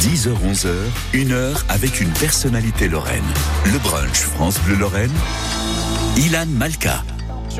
10h-11h, 0.00 0.70
une 1.12 1.32
heure 1.32 1.62
avec 1.68 2.00
une 2.00 2.08
personnalité 2.08 2.88
lorraine. 2.88 3.22
Le 3.66 3.78
brunch 3.80 4.20
France 4.20 4.58
Bleu 4.60 4.76
Lorraine, 4.76 5.12
Ilan 6.16 6.46
Malka. 6.46 7.04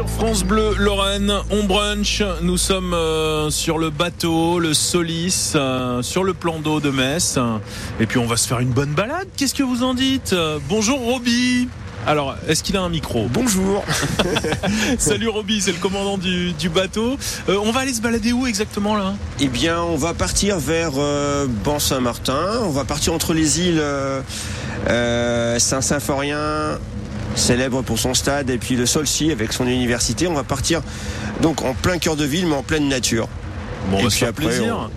Sur 0.01 0.09
France 0.09 0.45
Bleu 0.45 0.75
Lorraine, 0.79 1.31
on 1.51 1.65
brunch. 1.65 2.23
Nous 2.41 2.57
sommes 2.57 2.95
euh, 2.95 3.51
sur 3.51 3.77
le 3.77 3.91
bateau, 3.91 4.59
le 4.59 4.73
Solis, 4.73 5.53
euh, 5.57 6.01
sur 6.01 6.25
le 6.25 6.33
plan 6.33 6.59
d'eau 6.59 6.81
de 6.81 6.89
Metz. 6.89 7.39
Et 8.01 8.07
puis 8.07 8.17
on 8.17 8.25
va 8.25 8.39
se 8.39 8.49
faire 8.49 8.61
une 8.61 8.71
bonne 8.71 8.95
balade. 8.95 9.29
Qu'est-ce 9.37 9.55
que 9.55 9.63
vous 9.63 9.83
en 9.83 9.93
dites? 9.93 10.35
Bonjour 10.71 10.99
Roby. 10.99 11.69
Alors, 12.07 12.35
est-ce 12.49 12.63
qu'il 12.63 12.77
a 12.77 12.81
un 12.81 12.89
micro? 12.89 13.27
Bonjour. 13.31 13.85
Salut 14.99 15.29
Roby, 15.29 15.61
c'est 15.61 15.73
le 15.73 15.79
commandant 15.79 16.17
du, 16.17 16.53
du 16.53 16.71
bateau. 16.71 17.19
Euh, 17.49 17.59
on 17.63 17.73
va 17.73 17.81
aller 17.81 17.93
se 17.93 18.01
balader 18.01 18.33
où 18.33 18.47
exactement 18.47 18.97
là? 18.97 19.15
Eh 19.39 19.49
bien, 19.49 19.83
on 19.83 19.97
va 19.97 20.15
partir 20.15 20.59
vers 20.59 20.93
euh, 20.97 21.47
Ban-Saint-Martin. 21.47 22.61
On 22.63 22.71
va 22.71 22.85
partir 22.85 23.13
entre 23.13 23.35
les 23.35 23.61
îles 23.61 23.83
euh, 24.89 25.59
Saint-Symphorien, 25.59 26.79
célèbre 27.35 27.83
pour 27.83 27.99
son 27.99 28.15
stade, 28.15 28.51
et 28.51 28.59
puis 28.59 28.77
le 28.77 28.87
Solcy 28.87 29.31
avec 29.31 29.53
son 29.53 29.67
université. 29.67 30.27
On 30.27 30.35
va 30.35 30.45
partir 30.45 30.83
donc 31.41 31.63
en 31.63 31.75
plein 31.75 31.99
cœur 31.99 32.17
de 32.17 32.25
ville, 32.25 32.47
mais 32.47 32.55
en 32.57 32.63
pleine 32.63 32.89
nature. 32.89 33.29
Bon, 33.91 33.99
on 34.03 34.07
Et 34.07 34.11
se 34.11 34.17
puis 34.17 34.27
après, 34.27 34.47
plaisir. 34.47 34.91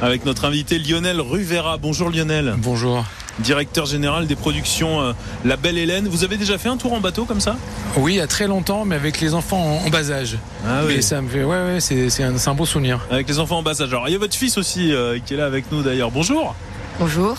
Avec 0.00 0.24
notre 0.24 0.44
invité 0.44 0.78
Lionel 0.78 1.20
Ruvera. 1.20 1.76
Bonjour 1.76 2.08
Lionel, 2.08 2.54
Bonjour. 2.58 3.04
directeur 3.40 3.84
général 3.84 4.28
des 4.28 4.36
productions 4.36 5.00
euh, 5.00 5.12
La 5.44 5.56
Belle 5.56 5.76
Hélène. 5.76 6.06
Vous 6.06 6.22
avez 6.22 6.36
déjà 6.36 6.56
fait 6.56 6.68
un 6.68 6.76
tour 6.76 6.92
en 6.92 7.00
bateau 7.00 7.24
comme 7.24 7.40
ça? 7.40 7.56
Oui, 7.96 8.14
il 8.14 8.16
y 8.18 8.20
a 8.20 8.28
très 8.28 8.46
longtemps, 8.46 8.84
mais 8.84 8.94
avec 8.94 9.20
les 9.20 9.34
enfants 9.34 9.80
en, 9.82 9.86
en 9.86 9.90
bas 9.90 10.12
âge. 10.12 10.36
Ah 10.64 10.82
Et 10.88 11.02
ça 11.02 11.20
me 11.20 11.28
fait, 11.28 11.42
ouais, 11.42 11.56
ouais, 11.64 11.80
c'est, 11.80 12.10
c'est 12.10 12.22
un, 12.22 12.38
c'est 12.38 12.48
un 12.48 12.54
beau 12.54 12.64
souvenir. 12.64 13.00
Avec 13.10 13.28
les 13.28 13.40
enfants 13.40 13.58
en 13.58 13.62
bas 13.64 13.72
âge. 13.82 13.88
Alors, 13.88 14.08
il 14.08 14.12
y 14.12 14.14
a 14.14 14.18
votre 14.20 14.36
fils 14.36 14.56
aussi 14.56 14.92
euh, 14.92 15.18
qui 15.24 15.34
est 15.34 15.36
là 15.36 15.46
avec 15.46 15.72
nous 15.72 15.82
d'ailleurs. 15.82 16.12
Bonjour. 16.12 16.54
Bonjour, 17.00 17.36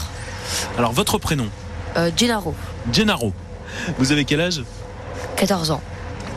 Alors, 0.78 0.92
votre 0.92 1.18
prénom? 1.18 1.48
Euh, 1.96 2.12
Gennaro, 2.16 2.54
Gennaro. 2.92 3.32
Vous 3.98 4.12
avez 4.12 4.26
quel 4.26 4.42
âge? 4.42 4.62
14 5.36 5.72
ans. 5.72 5.82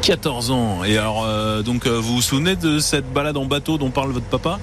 14 0.02 0.50
ans. 0.50 0.84
Et 0.84 0.98
alors, 0.98 1.24
euh, 1.24 1.62
donc, 1.62 1.86
euh, 1.86 1.98
vous 2.00 2.16
vous 2.16 2.22
souvenez 2.22 2.56
de 2.56 2.80
cette 2.80 3.10
balade 3.12 3.36
en 3.36 3.44
bateau 3.44 3.78
dont 3.78 3.90
parle 3.90 4.10
votre 4.10 4.26
papa? 4.26 4.58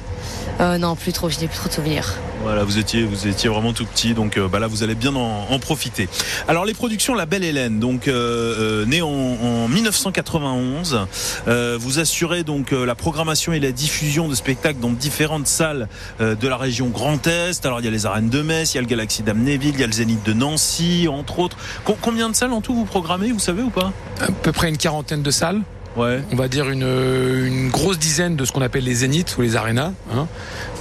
Euh, 0.59 0.77
non, 0.77 0.95
plus 0.95 1.13
trop, 1.13 1.29
je 1.29 1.39
n'ai 1.39 1.47
plus 1.47 1.57
trop 1.57 1.69
de 1.69 1.73
souvenirs. 1.73 2.13
Voilà, 2.43 2.63
vous 2.63 2.77
étiez, 2.77 3.03
vous 3.03 3.27
étiez 3.27 3.49
vraiment 3.49 3.73
tout 3.73 3.85
petit, 3.85 4.13
donc 4.13 4.37
euh, 4.37 4.47
bah 4.47 4.59
là, 4.59 4.67
vous 4.67 4.83
allez 4.83 4.95
bien 4.95 5.13
en, 5.15 5.47
en 5.49 5.59
profiter. 5.59 6.07
Alors, 6.47 6.63
les 6.65 6.73
productions 6.73 7.13
La 7.13 7.25
Belle 7.25 7.43
Hélène, 7.43 7.79
donc 7.79 8.07
euh, 8.07 8.83
euh, 8.83 8.85
née 8.85 9.01
en, 9.01 9.07
en 9.09 9.67
1991, 9.67 11.07
euh, 11.47 11.77
vous 11.79 11.99
assurez 11.99 12.43
donc 12.43 12.71
euh, 12.73 12.85
la 12.85 12.95
programmation 12.95 13.51
et 13.53 13.59
la 13.59 13.71
diffusion 13.71 14.27
de 14.27 14.35
spectacles 14.35 14.79
dans 14.79 14.89
différentes 14.91 15.47
salles 15.47 15.87
euh, 16.21 16.35
de 16.35 16.47
la 16.47 16.57
région 16.57 16.87
Grand 16.87 17.25
Est. 17.27 17.65
Alors, 17.65 17.79
il 17.79 17.85
y 17.85 17.87
a 17.87 17.91
les 17.91 18.05
arènes 18.05 18.29
de 18.29 18.41
Metz, 18.41 18.73
il 18.73 18.75
y 18.75 18.77
a 18.79 18.81
le 18.81 18.87
Galaxy 18.87 19.23
d'Amnéville, 19.23 19.73
il 19.75 19.79
y 19.81 19.83
a 19.83 19.87
le 19.87 19.93
Zénith 19.93 20.23
de 20.25 20.33
Nancy, 20.33 21.07
entre 21.09 21.39
autres. 21.39 21.57
Com- 21.83 21.95
combien 22.01 22.29
de 22.29 22.35
salles 22.35 22.53
en 22.53 22.61
tout 22.61 22.73
vous 22.73 22.85
programmez, 22.85 23.31
vous 23.31 23.39
savez 23.39 23.63
ou 23.63 23.69
pas? 23.69 23.91
À 24.21 24.31
peu 24.31 24.51
près 24.51 24.69
une 24.69 24.77
quarantaine 24.77 25.21
de 25.23 25.31
salles. 25.31 25.61
On 26.31 26.35
va 26.35 26.47
dire 26.47 26.69
une, 26.69 27.69
grosse 27.69 27.99
dizaine 27.99 28.35
de 28.35 28.45
ce 28.45 28.51
qu'on 28.51 28.61
appelle 28.61 28.83
les 28.83 28.95
zéniths 28.95 29.37
ou 29.37 29.41
les 29.41 29.55
arénas. 29.55 29.91
Hein. 30.13 30.27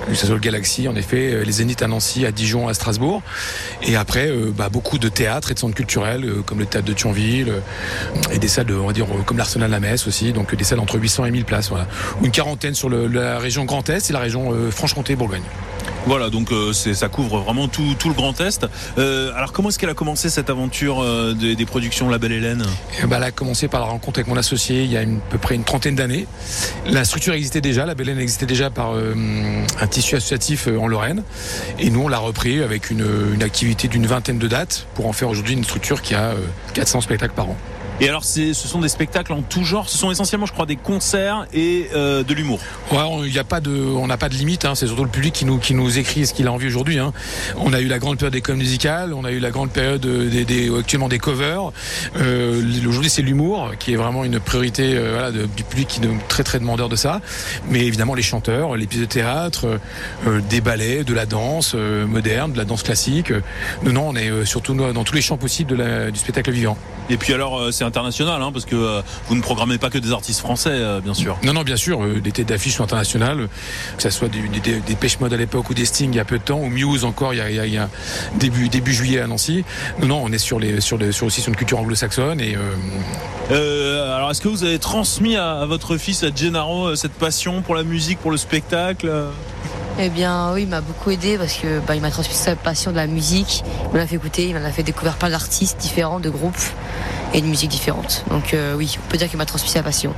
Que 0.08 0.14
ce 0.14 0.26
soit 0.26 0.34
le 0.34 0.40
Galaxy, 0.40 0.88
en 0.88 0.96
effet, 0.96 1.32
euh, 1.32 1.44
les 1.44 1.52
zéniths 1.52 1.82
à 1.82 1.88
Nancy, 1.88 2.24
à 2.24 2.32
Dijon, 2.32 2.68
à 2.68 2.74
Strasbourg. 2.74 3.22
Et 3.82 3.96
après, 3.96 4.28
euh, 4.28 4.52
bah, 4.56 4.68
beaucoup 4.70 4.98
de 4.98 5.08
théâtres 5.08 5.50
et 5.50 5.54
de 5.54 5.58
centres 5.58 5.74
culturels, 5.74 6.24
euh, 6.24 6.42
comme 6.42 6.58
le 6.58 6.66
théâtre 6.66 6.86
de 6.86 6.92
Thionville, 6.92 7.52
et 8.30 8.38
des 8.38 8.48
salles, 8.48 8.70
on 8.72 8.86
va 8.86 8.92
dire, 8.92 9.06
comme 9.26 9.38
l'Arsenal 9.38 9.72
à 9.74 9.80
Metz 9.80 10.06
aussi, 10.06 10.32
donc 10.32 10.54
des 10.54 10.64
salles 10.64 10.80
entre 10.80 10.98
800 10.98 11.26
et 11.26 11.30
1000 11.30 11.44
places. 11.44 11.68
Voilà. 11.68 11.86
Une 12.22 12.30
quarantaine 12.30 12.74
sur 12.74 12.88
la 12.88 13.38
région 13.38 13.64
Grand 13.64 13.88
Est 13.90 14.08
et 14.08 14.12
la 14.12 14.20
région 14.20 14.54
Franche-Comté-Bourgogne. 14.70 15.42
Voilà, 16.06 16.30
donc 16.30 16.52
euh, 16.52 16.72
ça 16.72 17.08
couvre 17.08 17.38
vraiment 17.38 17.68
tout, 17.68 17.94
le 18.06 18.14
Grand 18.14 18.40
Est. 18.40 18.66
Euh, 18.98 19.32
alors, 19.34 19.52
comment 19.52 19.68
est-ce 19.68 19.78
qu'elle 19.78 19.90
a 19.90 19.94
commencé 19.94 20.30
cette 20.30 20.50
aventure 20.50 21.02
euh, 21.02 21.34
des, 21.34 21.66
productions 21.66 22.08
La 22.08 22.18
Belle 22.18 22.32
Hélène? 22.32 22.64
Et 23.02 23.06
bah, 23.06 23.16
elle 23.18 23.24
a 23.24 23.30
commencé 23.30 23.68
par 23.68 23.80
la 23.80 23.86
rencontre 23.86 24.18
avec 24.18 24.28
mon 24.28 24.36
associé 24.36 24.84
il 24.84 24.90
y 24.90 24.96
a 24.96 25.00
à 25.00 25.04
peu 25.30 25.38
près 25.38 25.54
une 25.54 25.64
trentaine 25.64 25.94
d'années. 25.94 26.26
La 26.86 27.04
structure 27.04 27.34
existait 27.34 27.60
déjà, 27.60 27.84
la 27.84 27.94
Bélène 27.94 28.18
existait 28.18 28.46
déjà 28.46 28.70
par 28.70 28.92
un 28.94 29.86
tissu 29.86 30.16
associatif 30.16 30.68
en 30.68 30.86
Lorraine. 30.86 31.22
Et 31.78 31.90
nous, 31.90 32.02
on 32.02 32.08
l'a 32.08 32.18
repris 32.18 32.62
avec 32.62 32.90
une, 32.90 33.42
activité 33.42 33.88
d'une 33.88 34.06
vingtaine 34.06 34.38
de 34.38 34.48
dates 34.48 34.86
pour 34.94 35.06
en 35.06 35.12
faire 35.12 35.28
aujourd'hui 35.28 35.54
une 35.54 35.64
structure 35.64 36.02
qui 36.02 36.14
a 36.14 36.30
euh, 36.30 36.36
400 36.74 37.02
spectacles 37.02 37.34
par 37.34 37.48
an. 37.48 37.56
Et 38.00 38.08
alors, 38.08 38.22
ce 38.24 38.52
sont 38.54 38.80
des 38.80 38.88
spectacles 38.88 39.32
en 39.32 39.42
tout 39.42 39.64
genre. 39.64 39.88
Ce 39.88 39.98
sont 39.98 40.10
essentiellement, 40.10 40.46
je 40.46 40.52
crois, 40.52 40.66
des 40.66 40.76
concerts 40.76 41.46
et 41.52 41.88
euh, 41.94 42.22
de 42.22 42.32
l'humour. 42.32 42.60
Ouais, 42.92 42.98
on- 42.98 43.24
il 43.24 43.32
y 43.34 43.38
a 43.40 43.44
pas 43.44 43.60
de, 43.60 43.72
on 43.72 44.06
n'a 44.06 44.16
pas 44.16 44.28
de 44.28 44.34
limite. 44.34 44.64
Hein, 44.64 44.74
c'est 44.76 44.86
surtout 44.86 45.02
le 45.04 45.10
public 45.10 45.34
qui 45.34 45.44
nous 45.44 45.58
qui 45.58 45.74
nous 45.74 45.98
écrit 45.98 46.26
ce 46.26 46.32
qu'il 46.32 46.46
a 46.46 46.52
envie 46.52 46.68
aujourd'hui. 46.68 46.98
Hein. 46.98 47.12
On 47.56 47.72
a 47.72 47.80
eu 47.80 47.88
la 47.88 47.98
grande 47.98 48.16
période 48.18 48.32
des 48.32 48.40
comédies 48.40 48.58
musicales, 48.66 49.12
on 49.14 49.24
a 49.24 49.30
eu 49.32 49.38
la 49.40 49.50
grande 49.50 49.70
période 49.70 50.04
euh, 50.06 50.28
des, 50.30 50.44
des 50.44 50.70
actuellement 50.78 51.08
des 51.08 51.18
covers. 51.18 51.72
Euh, 52.16 52.62
aujourd'hui, 52.86 53.10
c'est 53.10 53.22
l'humour 53.22 53.72
qui 53.78 53.92
est 53.92 53.96
vraiment 53.96 54.24
une 54.24 54.38
priorité 54.40 54.92
euh, 54.94 55.12
voilà, 55.12 55.30
de- 55.32 55.46
du 55.46 55.64
public 55.64 55.88
qui 55.88 56.00
est 56.00 56.08
très 56.28 56.44
très 56.44 56.58
demandeur 56.60 56.88
de 56.88 56.96
ça. 56.96 57.20
Mais 57.68 57.80
évidemment, 57.86 58.14
les 58.14 58.22
chanteurs, 58.22 58.76
les 58.76 58.86
pièces 58.86 59.00
de 59.02 59.06
théâtre, 59.06 59.66
euh, 59.66 59.78
euh, 60.26 60.40
des 60.48 60.60
ballets, 60.60 61.04
de 61.04 61.14
la 61.14 61.26
danse 61.26 61.72
euh, 61.74 62.06
moderne, 62.06 62.52
de 62.52 62.58
la 62.58 62.64
danse 62.64 62.82
classique. 62.82 63.32
Non, 63.82 63.92
non, 63.92 64.08
on 64.10 64.16
est 64.16 64.44
surtout 64.44 64.74
dans 64.74 65.04
tous 65.04 65.14
les 65.14 65.22
champs 65.22 65.36
possibles 65.36 65.70
de 65.70 65.76
la- 65.76 66.10
du 66.10 66.18
spectacle 66.18 66.50
vivant. 66.52 66.76
Et 67.10 67.16
puis 67.16 67.32
alors, 67.32 67.58
euh, 67.58 67.70
c'est 67.70 67.84
international, 67.88 68.40
hein, 68.42 68.50
parce 68.52 68.64
que 68.64 68.76
euh, 68.76 69.02
vous 69.28 69.34
ne 69.34 69.42
programmez 69.42 69.78
pas 69.78 69.90
que 69.90 69.98
des 69.98 70.12
artistes 70.12 70.40
français, 70.40 70.70
euh, 70.72 71.00
bien 71.00 71.14
sûr. 71.14 71.36
Non, 71.42 71.52
non, 71.52 71.62
bien 71.62 71.76
sûr, 71.76 72.02
euh, 72.04 72.20
des 72.20 72.30
têtes 72.32 72.48
d'affiche 72.48 72.76
sont 72.76 72.84
internationales, 72.84 73.40
euh, 73.40 73.46
que 73.96 74.02
ce 74.02 74.10
soit 74.10 74.28
des, 74.28 74.40
des, 74.60 74.80
des 74.80 74.94
Pêche 74.94 75.18
Mode 75.20 75.32
à 75.32 75.36
l'époque 75.36 75.68
ou 75.70 75.74
des 75.74 75.84
Sting 75.84 76.10
il 76.12 76.16
y 76.16 76.20
a 76.20 76.24
peu 76.24 76.38
de 76.38 76.44
temps, 76.44 76.58
ou 76.60 76.68
Muse 76.68 77.04
encore 77.04 77.34
il 77.34 77.38
y 77.38 77.40
a, 77.40 77.50
il 77.50 77.56
y 77.56 77.60
a- 77.60 77.66
il 77.66 77.74
y 77.74 77.78
a 77.78 77.88
début, 78.36 78.68
début 78.68 78.92
juillet 78.92 79.20
à 79.20 79.26
Nancy. 79.26 79.64
Non, 80.00 80.06
non, 80.08 80.22
on 80.24 80.32
est 80.32 80.38
sur, 80.38 80.58
les, 80.60 80.80
sur, 80.80 80.96
les, 80.98 81.12
sur 81.12 81.26
aussi 81.26 81.40
sur 81.40 81.48
une 81.50 81.56
culture 81.56 81.78
anglo-saxonne 81.80 82.40
et 82.40 82.54
euh, 82.56 82.60
Euh, 83.50 84.16
alors, 84.16 84.30
est-ce 84.30 84.40
que 84.40 84.48
vous 84.48 84.64
avez 84.64 84.78
transmis 84.78 85.36
à, 85.36 85.60
à 85.60 85.66
votre 85.66 85.96
fils, 85.96 86.22
à 86.22 86.28
Gennaro, 86.34 86.88
euh, 86.88 86.94
cette 86.96 87.12
passion 87.12 87.62
pour 87.62 87.74
la 87.74 87.82
musique, 87.82 88.18
pour 88.18 88.30
le 88.30 88.36
spectacle? 88.36 89.08
euh 89.08 89.30
Eh 90.00 90.10
bien, 90.10 90.52
oui, 90.52 90.62
il 90.62 90.68
m'a 90.68 90.80
beaucoup 90.80 91.10
aidé 91.10 91.36
parce 91.36 91.54
que 91.54 91.80
bah, 91.80 91.96
il 91.96 92.00
m'a 92.00 92.10
transmis 92.10 92.34
sa 92.34 92.54
passion 92.54 92.92
de 92.92 92.96
la 92.96 93.08
musique. 93.08 93.64
Il 93.86 93.94
me 93.94 93.98
l'a 93.98 94.06
fait 94.06 94.14
écouter, 94.14 94.48
il 94.48 94.54
m'a 94.54 94.70
fait 94.70 94.84
découvrir 94.84 95.16
plein 95.16 95.30
d'artistes 95.30 95.80
différents, 95.80 96.20
de 96.20 96.30
groupes 96.30 96.54
et 97.34 97.40
de 97.40 97.46
musiques 97.46 97.70
différentes. 97.70 98.24
Donc, 98.30 98.54
euh, 98.54 98.74
oui, 98.76 98.96
on 99.04 99.10
peut 99.10 99.16
dire 99.18 99.28
qu'il 99.28 99.38
m'a 99.38 99.46
transmis 99.46 99.70
sa 99.70 99.82
passion. 99.82 100.14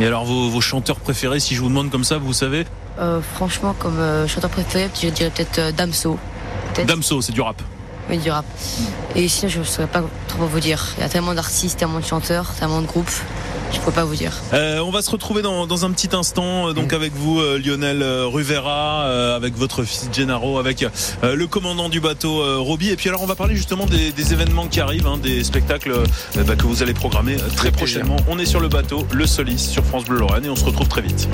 Et 0.00 0.06
alors, 0.06 0.24
vos, 0.24 0.48
vos 0.48 0.62
chanteurs 0.62 0.96
préférés, 1.00 1.38
si 1.38 1.54
je 1.54 1.60
vous 1.60 1.68
demande 1.68 1.90
comme 1.90 2.04
ça, 2.04 2.16
vous 2.16 2.32
savez 2.32 2.64
Euh, 2.98 3.20
franchement, 3.34 3.74
comme 3.78 3.98
euh, 3.98 4.26
chanteur 4.26 4.48
préféré, 4.48 4.88
je 4.94 5.08
dirais 5.08 5.30
peut-être 5.30 5.74
Damso. 5.74 6.18
Damso, 6.86 7.20
c'est 7.20 7.32
du 7.32 7.42
rap. 7.42 7.60
Oui, 8.08 8.16
du 8.16 8.30
rap. 8.30 8.46
Et 9.14 9.28
sinon, 9.28 9.50
je 9.50 9.58
ne 9.58 9.64
saurais 9.64 9.86
pas 9.86 10.02
trop 10.28 10.46
vous 10.46 10.60
dire. 10.60 10.94
Il 10.96 11.02
y 11.02 11.04
a 11.04 11.10
tellement 11.10 11.34
d'artistes, 11.34 11.78
tellement 11.78 12.00
de 12.00 12.04
chanteurs, 12.04 12.54
tellement 12.58 12.80
de 12.80 12.86
groupes. 12.86 13.12
Je 13.72 13.78
ne 13.78 13.84
peux 13.84 13.92
pas 13.92 14.04
vous 14.04 14.14
dire. 14.16 14.32
Euh, 14.52 14.80
on 14.80 14.90
va 14.90 15.00
se 15.00 15.10
retrouver 15.10 15.42
dans, 15.42 15.66
dans 15.66 15.84
un 15.84 15.90
petit 15.90 16.14
instant, 16.14 16.68
euh, 16.68 16.72
donc 16.72 16.92
avec 16.92 17.12
vous, 17.14 17.40
euh, 17.40 17.58
Lionel 17.58 18.02
euh, 18.02 18.26
Ruvera, 18.26 19.04
euh, 19.04 19.36
avec 19.36 19.56
votre 19.56 19.84
fils 19.84 20.08
Gennaro, 20.12 20.58
avec 20.58 20.82
euh, 21.22 21.34
le 21.34 21.46
commandant 21.46 21.88
du 21.88 22.00
bateau 22.00 22.42
euh, 22.42 22.58
Roby. 22.58 22.90
Et 22.90 22.96
puis 22.96 23.08
alors, 23.08 23.22
on 23.22 23.26
va 23.26 23.36
parler 23.36 23.56
justement 23.56 23.86
des, 23.86 24.12
des 24.12 24.32
événements 24.32 24.66
qui 24.66 24.80
arrivent, 24.80 25.06
hein, 25.06 25.18
des 25.22 25.44
spectacles 25.44 25.92
euh, 25.92 26.44
bah, 26.44 26.56
que 26.56 26.64
vous 26.64 26.82
allez 26.82 26.94
programmer 26.94 27.36
très 27.56 27.70
prochainement. 27.70 28.16
On 28.28 28.38
est 28.38 28.46
sur 28.46 28.60
le 28.60 28.68
bateau, 28.68 29.06
le 29.12 29.26
Solis, 29.26 29.58
sur 29.58 29.84
France 29.84 30.04
Bleu 30.04 30.18
Lorraine, 30.18 30.44
et 30.44 30.50
on 30.50 30.56
se 30.56 30.64
retrouve 30.64 30.88
très 30.88 31.02
vite. 31.02 31.28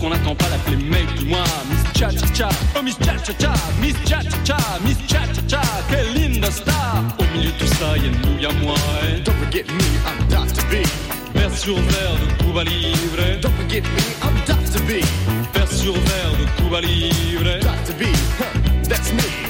Qu'on 0.00 0.10
n'attend 0.10 0.34
pas, 0.34 0.48
l'appeler 0.50 0.76
mec 0.76 1.06
du 1.18 1.26
mois. 1.26 1.44
Miss 1.70 1.82
Cha 1.98 2.10
Cha 2.10 2.26
Cha, 2.34 2.48
oh 2.78 2.82
Miss 2.82 2.96
Cha 2.98 3.16
Cha 3.18 3.32
Cha, 3.38 3.52
Miss 3.80 3.94
Cha 4.06 4.22
Cha 4.22 4.30
Cha, 4.44 4.56
Miss 4.84 4.96
Cha 5.08 5.20
Cha 5.26 5.42
Cha, 5.48 5.62
quelle 5.90 6.12
linda 6.14 6.50
star. 6.50 7.02
Au 7.18 7.36
milieu 7.36 7.50
de 7.50 7.58
tout 7.58 7.66
ça, 7.66 7.96
y'a 7.96 8.10
nous, 8.10 8.38
y'a 8.40 8.52
moi. 8.62 8.74
hein. 9.02 9.20
Don't 9.24 9.34
forget 9.36 9.64
me, 9.68 9.84
I'm 10.06 10.28
Dr. 10.28 10.62
B. 10.70 10.86
Verre 11.34 11.56
sur 11.56 11.76
verre 11.76 12.16
de 12.20 12.42
Cuba 12.44 12.64
Libre. 12.64 13.40
Don't 13.40 13.52
forget 13.56 13.82
me, 13.82 14.02
I'm 14.22 14.34
Dr. 14.46 14.80
B. 14.86 15.02
Verre 15.54 15.70
sur 15.72 15.92
verre 15.94 16.32
de 16.38 16.62
Cuba 16.62 16.80
Libre. 16.80 17.58
Dr. 17.60 17.94
B, 17.98 18.04
huh, 18.38 18.88
that's 18.88 19.12
me. 19.12 19.47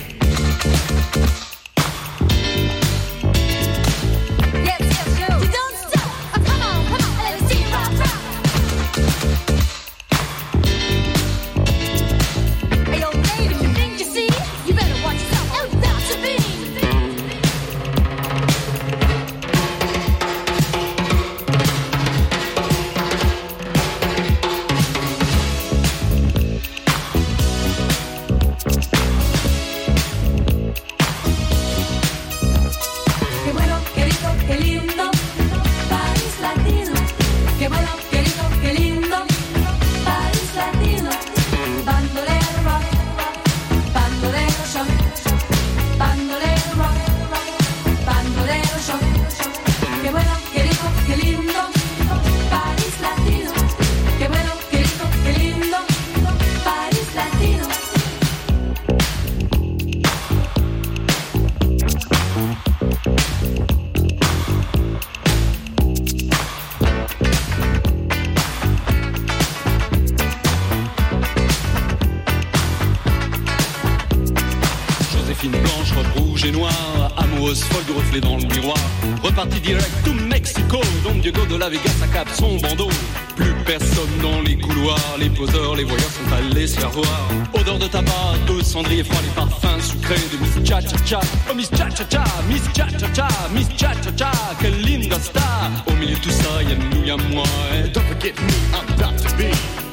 Personne 83.68 84.08
dans 84.22 84.40
les 84.40 84.56
couloirs, 84.56 85.16
les 85.18 85.28
poseurs, 85.28 85.76
les 85.76 85.84
voyeurs 85.84 86.10
sont 86.10 86.32
allés 86.34 86.66
se 86.66 86.80
faire 86.80 86.90
voir. 86.90 87.28
Odeur 87.52 87.78
de 87.78 87.86
tabac, 87.86 88.32
de 88.48 88.62
cendrier 88.62 89.04
froid, 89.04 89.20
les 89.22 89.34
parfums 89.34 89.80
sucrés 89.82 90.14
de 90.32 90.38
Miss 90.42 90.66
Cha 90.66 90.80
Cha 90.80 90.96
Cha. 91.04 91.20
Oh 91.50 91.54
Miss 91.54 91.68
Cha 91.76 91.90
Cha 91.90 92.04
Cha, 92.10 92.24
Miss 92.48 92.62
Cha 92.74 92.86
Cha 92.98 93.06
Cha, 93.14 93.28
Miss 93.54 93.68
Cha 93.76 93.92
Cha 94.02 94.10
Cha, 94.16 94.32
quelle 94.58 94.80
linda 94.80 95.20
star. 95.20 95.70
Au 95.86 95.92
milieu 95.96 96.14
de 96.14 96.20
tout 96.20 96.30
ça, 96.30 96.62
y'a 96.62 96.76
nous, 96.76 97.04
y'a 97.04 97.16
moi. 97.34 97.44
hein. 97.72 97.88
Don't 97.92 98.04
forget 98.04 98.32
me, 98.40 98.54
I'm 98.72 98.86
Dr. 98.96 99.36
B. 99.36 99.42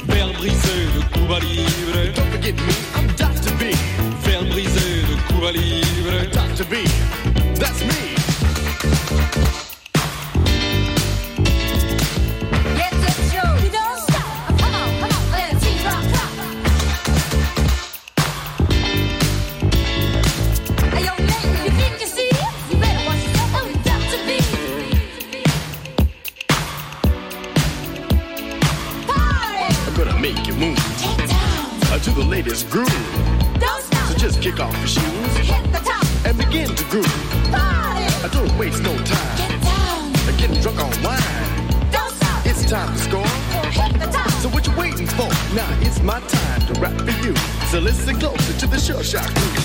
Verre 0.08 0.32
brisé 0.40 0.76
de 0.96 1.02
Cuba 1.14 1.40
Libre. 1.42 2.14
Don't 2.16 2.32
forget 2.32 2.54
me, 2.54 2.74
I'm 2.96 3.08
Dr. 3.18 3.52
B. 3.60 3.76
Verre 4.24 4.46
brisé 4.52 5.04
de 5.10 5.16
Cuba 5.28 5.52
Libre. 5.52 6.32
Dr. 6.32 6.66
B, 6.70 6.76
that's 7.60 7.82
me. 7.82 8.15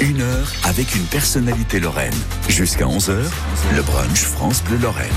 Une 0.01 0.21
heure 0.21 0.53
avec 0.65 0.95
une 0.95 1.05
personnalité 1.05 1.81
lorraine. 1.81 2.13
Jusqu'à 2.49 2.85
11h, 2.85 3.15
le 3.75 3.81
brunch 3.81 4.21
France 4.25 4.63
Bleu 4.65 4.77
Lorraine. 4.77 5.09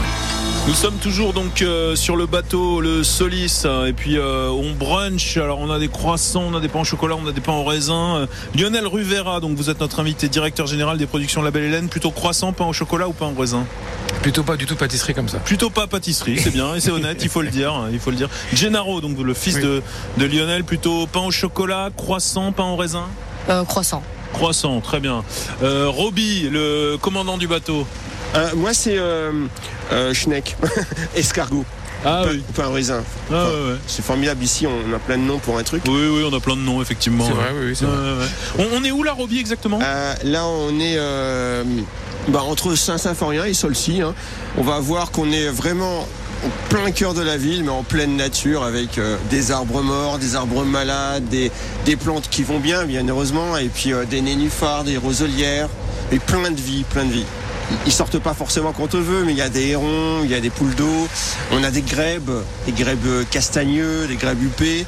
Nous 0.66 0.74
sommes 0.74 0.96
toujours 0.96 1.34
donc 1.34 1.62
euh, 1.62 1.98
sur 1.98 2.16
le 2.16 2.26
bateau, 2.26 2.80
le 2.80 3.04
Solis, 3.04 3.64
euh, 3.66 3.88
et 3.88 3.92
puis 3.92 4.18
euh, 4.18 4.48
on 4.48 4.72
brunch. 4.76 5.36
Alors 5.36 5.60
on 5.60 5.70
a 5.70 5.78
des 5.78 5.90
croissants, 5.90 6.44
on 6.50 6.56
a 6.56 6.62
des 6.62 6.70
pains 6.70 6.80
au 6.80 6.84
chocolat, 6.86 7.18
on 7.22 7.28
a 7.28 7.34
des 7.34 7.42
pains 7.42 7.52
au 7.52 7.66
raisin. 7.66 8.16
Euh, 8.16 8.26
Lionel 8.58 8.88
Ruvera, 8.88 9.42
donc 9.42 9.58
vous 9.58 9.70
êtes 9.70 9.82
notre 9.82 10.00
invité, 10.00 10.30
directeur 10.30 10.68
général 10.68 10.98
des 10.98 11.06
productions 11.06 11.42
La 11.42 11.52
Belle 11.52 11.64
Hélène. 11.66 11.90
Plutôt 11.90 12.12
croissant, 12.12 12.54
pain 12.54 12.66
au 12.66 12.72
chocolat 12.74 13.10
ou 13.10 13.14
pain 13.14 13.30
au 13.36 13.38
raisin? 13.38 13.66
Plutôt 14.22 14.44
pas 14.44 14.56
du 14.56 14.66
tout 14.66 14.78
pâtisserie 14.78 15.14
comme 15.14 15.28
ça. 15.28 15.40
Plutôt 15.40 15.70
pas 15.70 15.88
pâtisserie, 15.88 16.40
c'est 16.42 16.52
bien 16.52 16.76
et 16.76 16.80
c'est 16.80 16.92
honnête, 16.92 17.18
il 17.24 17.30
faut 17.30 17.42
le 17.42 17.50
dire, 17.50 17.74
il 17.92 18.00
faut 18.00 18.12
le 18.12 18.16
dire. 18.16 18.30
Gennaro, 18.54 19.02
donc 19.02 19.20
le 19.20 19.34
fils 19.34 19.56
Oui. 19.56 19.64
de, 19.64 19.82
de 20.18 20.26
Lionel, 20.26 20.64
plutôt 20.64 21.08
pain 21.08 21.20
au 21.26 21.32
chocolat, 21.32 21.90
croissant, 21.98 22.54
pain 22.54 22.64
au 22.64 22.78
raisin? 22.78 23.04
Euh, 23.50 23.66
croissant. 23.66 24.02
Croissant, 24.34 24.82
très 24.82 25.00
bien. 25.00 25.24
Euh, 25.62 25.88
Roby, 25.90 26.50
le 26.52 26.98
commandant 27.00 27.38
du 27.38 27.48
bateau. 27.48 27.86
Euh, 28.36 28.50
moi, 28.56 28.74
c'est 28.74 28.98
euh, 28.98 29.32
euh, 29.92 30.14
Schneck, 30.14 30.58
escargot, 31.16 31.66
Ah 32.04 32.24
pain, 32.26 32.32
oui. 32.32 32.44
pain 32.56 32.68
raisin. 32.74 33.04
Ah, 33.32 33.34
Enfin, 33.36 33.36
ouais, 33.52 33.72
ouais. 33.74 33.78
C'est 33.86 34.04
formidable 34.04 34.44
ici, 34.44 34.66
on 34.66 34.94
a 34.94 34.98
plein 35.00 35.18
de 35.18 35.24
noms 35.24 35.38
pour 35.38 35.58
un 35.60 35.64
truc. 35.64 35.84
Oui, 35.88 36.08
oui, 36.12 36.24
on 36.30 36.36
a 36.36 36.40
plein 36.40 36.56
de 36.56 36.62
noms, 36.62 36.82
effectivement. 36.82 37.26
C'est 37.26 37.32
ouais. 37.34 37.38
vrai, 37.38 37.52
oui, 37.54 37.66
oui, 37.68 37.76
c'est 37.76 37.86
Ouais, 37.86 37.92
vrai. 37.92 38.26
ouais. 38.66 38.68
On, 38.74 38.78
on 38.82 38.84
est 38.84 38.92
où 38.92 39.04
là, 39.04 39.14
Roby, 39.14 39.40
exactement? 39.40 39.80
Euh, 39.84 40.14
là, 40.24 40.48
on 40.48 40.80
est 40.80 40.96
euh, 40.98 41.64
bah, 42.30 42.42
entre 42.42 42.74
Saint-Symphorien 42.76 43.46
et 43.46 43.54
Solcy. 43.54 44.02
hein. 44.02 44.16
On 44.58 44.64
va 44.64 44.80
voir 44.80 45.12
qu'on 45.12 45.32
est 45.32 45.48
vraiment 45.50 46.08
plein 46.70 46.92
cœur 46.92 47.14
de 47.14 47.22
la 47.22 47.38
ville, 47.38 47.64
mais 47.64 47.70
en 47.70 47.84
pleine 47.84 48.16
nature, 48.16 48.64
avec 48.64 48.98
euh, 48.98 49.18
des 49.30 49.52
arbres 49.52 49.82
morts, 49.82 50.20
des 50.20 50.36
arbres 50.36 50.64
malades, 50.66 51.28
des, 51.30 51.52
des 51.86 51.96
plantes 51.96 52.28
qui 52.30 52.44
vont 52.44 52.60
bien, 52.60 52.86
bien 52.86 53.08
heureusement, 53.08 53.58
et 53.58 53.70
puis 53.70 53.94
euh, 53.94 54.06
des 54.06 54.22
nénuphars, 54.22 54.84
des 54.84 54.98
roselières, 54.98 55.70
et 56.12 56.20
plein 56.20 56.52
de 56.52 56.60
vie, 56.60 56.84
plein 56.84 57.06
de 57.06 57.12
vie. 57.12 57.26
Ils 57.86 57.92
sortent 57.92 58.20
pas 58.20 58.34
forcément 58.34 58.74
quand 58.74 58.94
on 58.94 59.02
veut, 59.02 59.24
mais 59.24 59.32
il 59.32 59.38
y 59.38 59.42
a 59.42 59.50
des 59.50 59.70
hérons, 59.70 60.22
il 60.24 60.30
y 60.30 60.36
a 60.36 60.42
des 60.42 60.50
poules 60.50 60.76
d'eau, 60.76 61.08
on 61.52 61.64
a 61.64 61.72
des 61.72 61.82
grèbes, 61.82 62.32
des 62.66 62.72
grèbes 62.72 63.28
castagneux, 63.32 64.06
des 64.08 64.16
grèbes 64.16 64.42
huppées. 64.42 64.86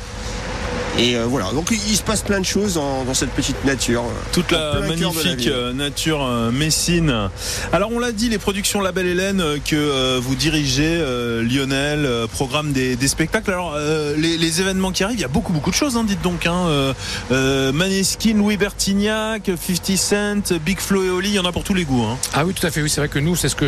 Et 0.97 1.17
euh, 1.17 1.25
voilà, 1.25 1.51
donc 1.51 1.67
il, 1.71 1.77
il 1.89 1.95
se 1.97 2.03
passe 2.03 2.21
plein 2.21 2.39
de 2.39 2.45
choses 2.45 2.75
dans, 2.75 3.03
dans 3.03 3.13
cette 3.13 3.31
petite 3.31 3.65
nature. 3.65 4.03
Toute 4.31 4.51
la 4.51 4.79
magnifique 4.79 5.47
euh, 5.47 5.73
nature 5.73 6.23
euh, 6.23 6.51
messine. 6.51 7.29
Alors 7.73 7.91
on 7.93 7.99
l'a 7.99 8.13
dit, 8.13 8.29
les 8.29 8.37
productions 8.37 8.79
La 8.79 8.93
Belle 8.93 9.07
Hélène 9.07 9.43
que 9.65 9.75
euh, 9.75 10.19
vous 10.23 10.35
dirigez, 10.35 10.87
euh, 10.87 11.43
Lionel, 11.43 12.05
euh, 12.05 12.27
programme 12.27 12.71
des, 12.71 12.95
des 12.95 13.07
spectacles. 13.09 13.51
Alors 13.51 13.73
euh, 13.75 14.15
les, 14.17 14.37
les 14.37 14.61
événements 14.61 14.91
qui 14.93 15.03
arrivent, 15.03 15.17
il 15.17 15.21
y 15.21 15.25
a 15.25 15.29
beaucoup 15.29 15.51
beaucoup 15.51 15.69
de 15.69 15.75
choses, 15.75 15.97
hein, 15.97 16.05
dites 16.05 16.21
donc. 16.21 16.45
Hein, 16.45 16.65
euh, 16.67 16.93
euh, 17.33 17.71
Maneskin, 17.73 18.35
Louis 18.35 18.55
Bertignac, 18.55 19.51
50 19.61 19.97
Cent, 19.97 20.53
Big 20.65 20.79
Flo 20.79 21.03
et 21.03 21.09
Oli, 21.09 21.29
il 21.29 21.35
y 21.35 21.39
en 21.39 21.45
a 21.45 21.51
pour 21.51 21.63
tous 21.65 21.73
les 21.73 21.83
goûts. 21.83 22.03
Hein. 22.03 22.17
Ah 22.33 22.45
oui, 22.45 22.53
tout 22.53 22.65
à 22.65 22.71
fait. 22.71 22.81
Oui, 22.81 22.89
c'est 22.89 23.01
vrai 23.01 23.09
que 23.09 23.19
nous, 23.19 23.35
c'est 23.35 23.49
ce 23.49 23.55
que 23.55 23.65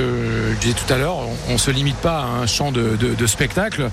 je 0.55 0.59
disais 0.61 0.73
tout 0.75 0.93
à 0.93 0.97
l'heure. 0.97 1.17
On, 1.17 1.55
on 1.55 1.57
se 1.57 1.71
limite 1.71 1.97
pas 1.97 2.19
à 2.21 2.25
un 2.25 2.47
champ 2.47 2.71
de, 2.71 2.95
de- 2.95 3.15
de 3.15 3.27
spectacle. 3.27 3.89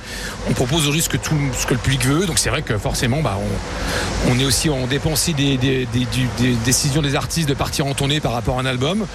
On 0.49 0.53
propose 0.53 0.87
au 0.87 0.93
risque 0.93 1.21
tout 1.21 1.35
ce 1.59 1.67
que 1.67 1.75
le 1.75 1.81
public 1.81 2.07
veut. 2.07 2.27
Donc 2.27 2.39
c'est 2.39 2.51
vrai 2.51 2.63
que 2.63 2.79
forcément, 2.79 3.23
bah, 3.25 3.39
on, 3.41 4.31
on 4.33 4.39
est 4.39 4.45
aussi, 4.45 4.71
on 4.71 4.87
dépend 4.87 5.11
aussi 5.13 5.35
des, 5.35 5.57
des- 5.57 5.87
des- 5.87 6.05
du- 6.07 6.29
des 6.39 6.53
décisions 6.65 7.03
des 7.03 7.17
artistes 7.17 7.49
de 7.49 7.55
partir 7.55 7.87
en 7.87 7.95
tournée 7.95 8.21
par 8.21 8.33
rapport 8.33 8.59
à 8.59 8.61
un 8.63 8.67
album. 8.67 9.07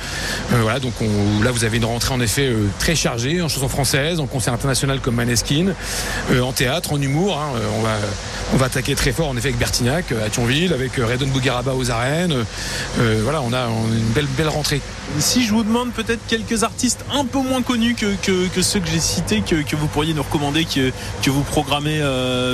Euh, 0.51 0.57
voilà, 0.61 0.79
donc 0.79 0.93
on- 1.01 1.43
là 1.43 1.51
vous 1.51 1.63
avez 1.63 1.77
une 1.77 1.85
rentrée 1.85 2.13
en 2.13 2.19
effet 2.19 2.47
euh, 2.47 2.67
très 2.79 2.95
chargée 2.95 3.41
en 3.41 3.47
chansons 3.47 3.69
françaises, 3.69 4.19
en 4.19 4.25
concert 4.27 4.53
international 4.53 4.99
comme 4.99 5.15
Maneskin, 5.15 5.67
euh, 6.31 6.41
en 6.41 6.51
théâtre, 6.51 6.91
en 6.93 7.01
humour. 7.01 7.37
hein. 7.39 7.57
On 7.77 7.81
va 7.83 7.95
on 8.53 8.57
va 8.57 8.65
attaquer 8.65 8.95
très 8.95 9.11
fort 9.11 9.29
en 9.29 9.37
effet 9.37 9.49
avec 9.49 9.59
Bertignac 9.59 10.11
à 10.11 10.27
Thionville, 10.29 10.73
avec 10.73 10.95
Redon 10.95 11.27
Bougaraba 11.27 11.75
aux 11.75 11.91
arènes. 11.91 12.33
Voilà, 12.97 13.41
on 13.43 13.53
a 13.53 13.67
on 13.67 13.91
a 13.91 13.95
une 13.95 14.09
belle 14.15 14.25
belle 14.37 14.49
rentrée. 14.49 14.81
Si 15.19 15.45
je 15.45 15.51
vous 15.53 15.63
demande 15.63 15.91
peut-être 15.91 16.21
quelques 16.27 16.63
artistes 16.63 17.03
un 17.13 17.25
peu 17.25 17.39
moins 17.39 17.61
connus 17.63 17.95
que, 17.95 18.13
que, 18.21 18.47
que 18.47 18.61
ceux 18.61 18.79
que 18.79 18.87
j'ai 18.87 18.99
cités, 18.99 19.41
que, 19.41 19.55
que 19.63 19.75
vous 19.75 19.87
pourriez 19.87 20.13
nous 20.13 20.21
recommander, 20.23 20.65
que, 20.65 20.91
que 21.23 21.29
vous 21.31 21.41
programmez 21.43 21.99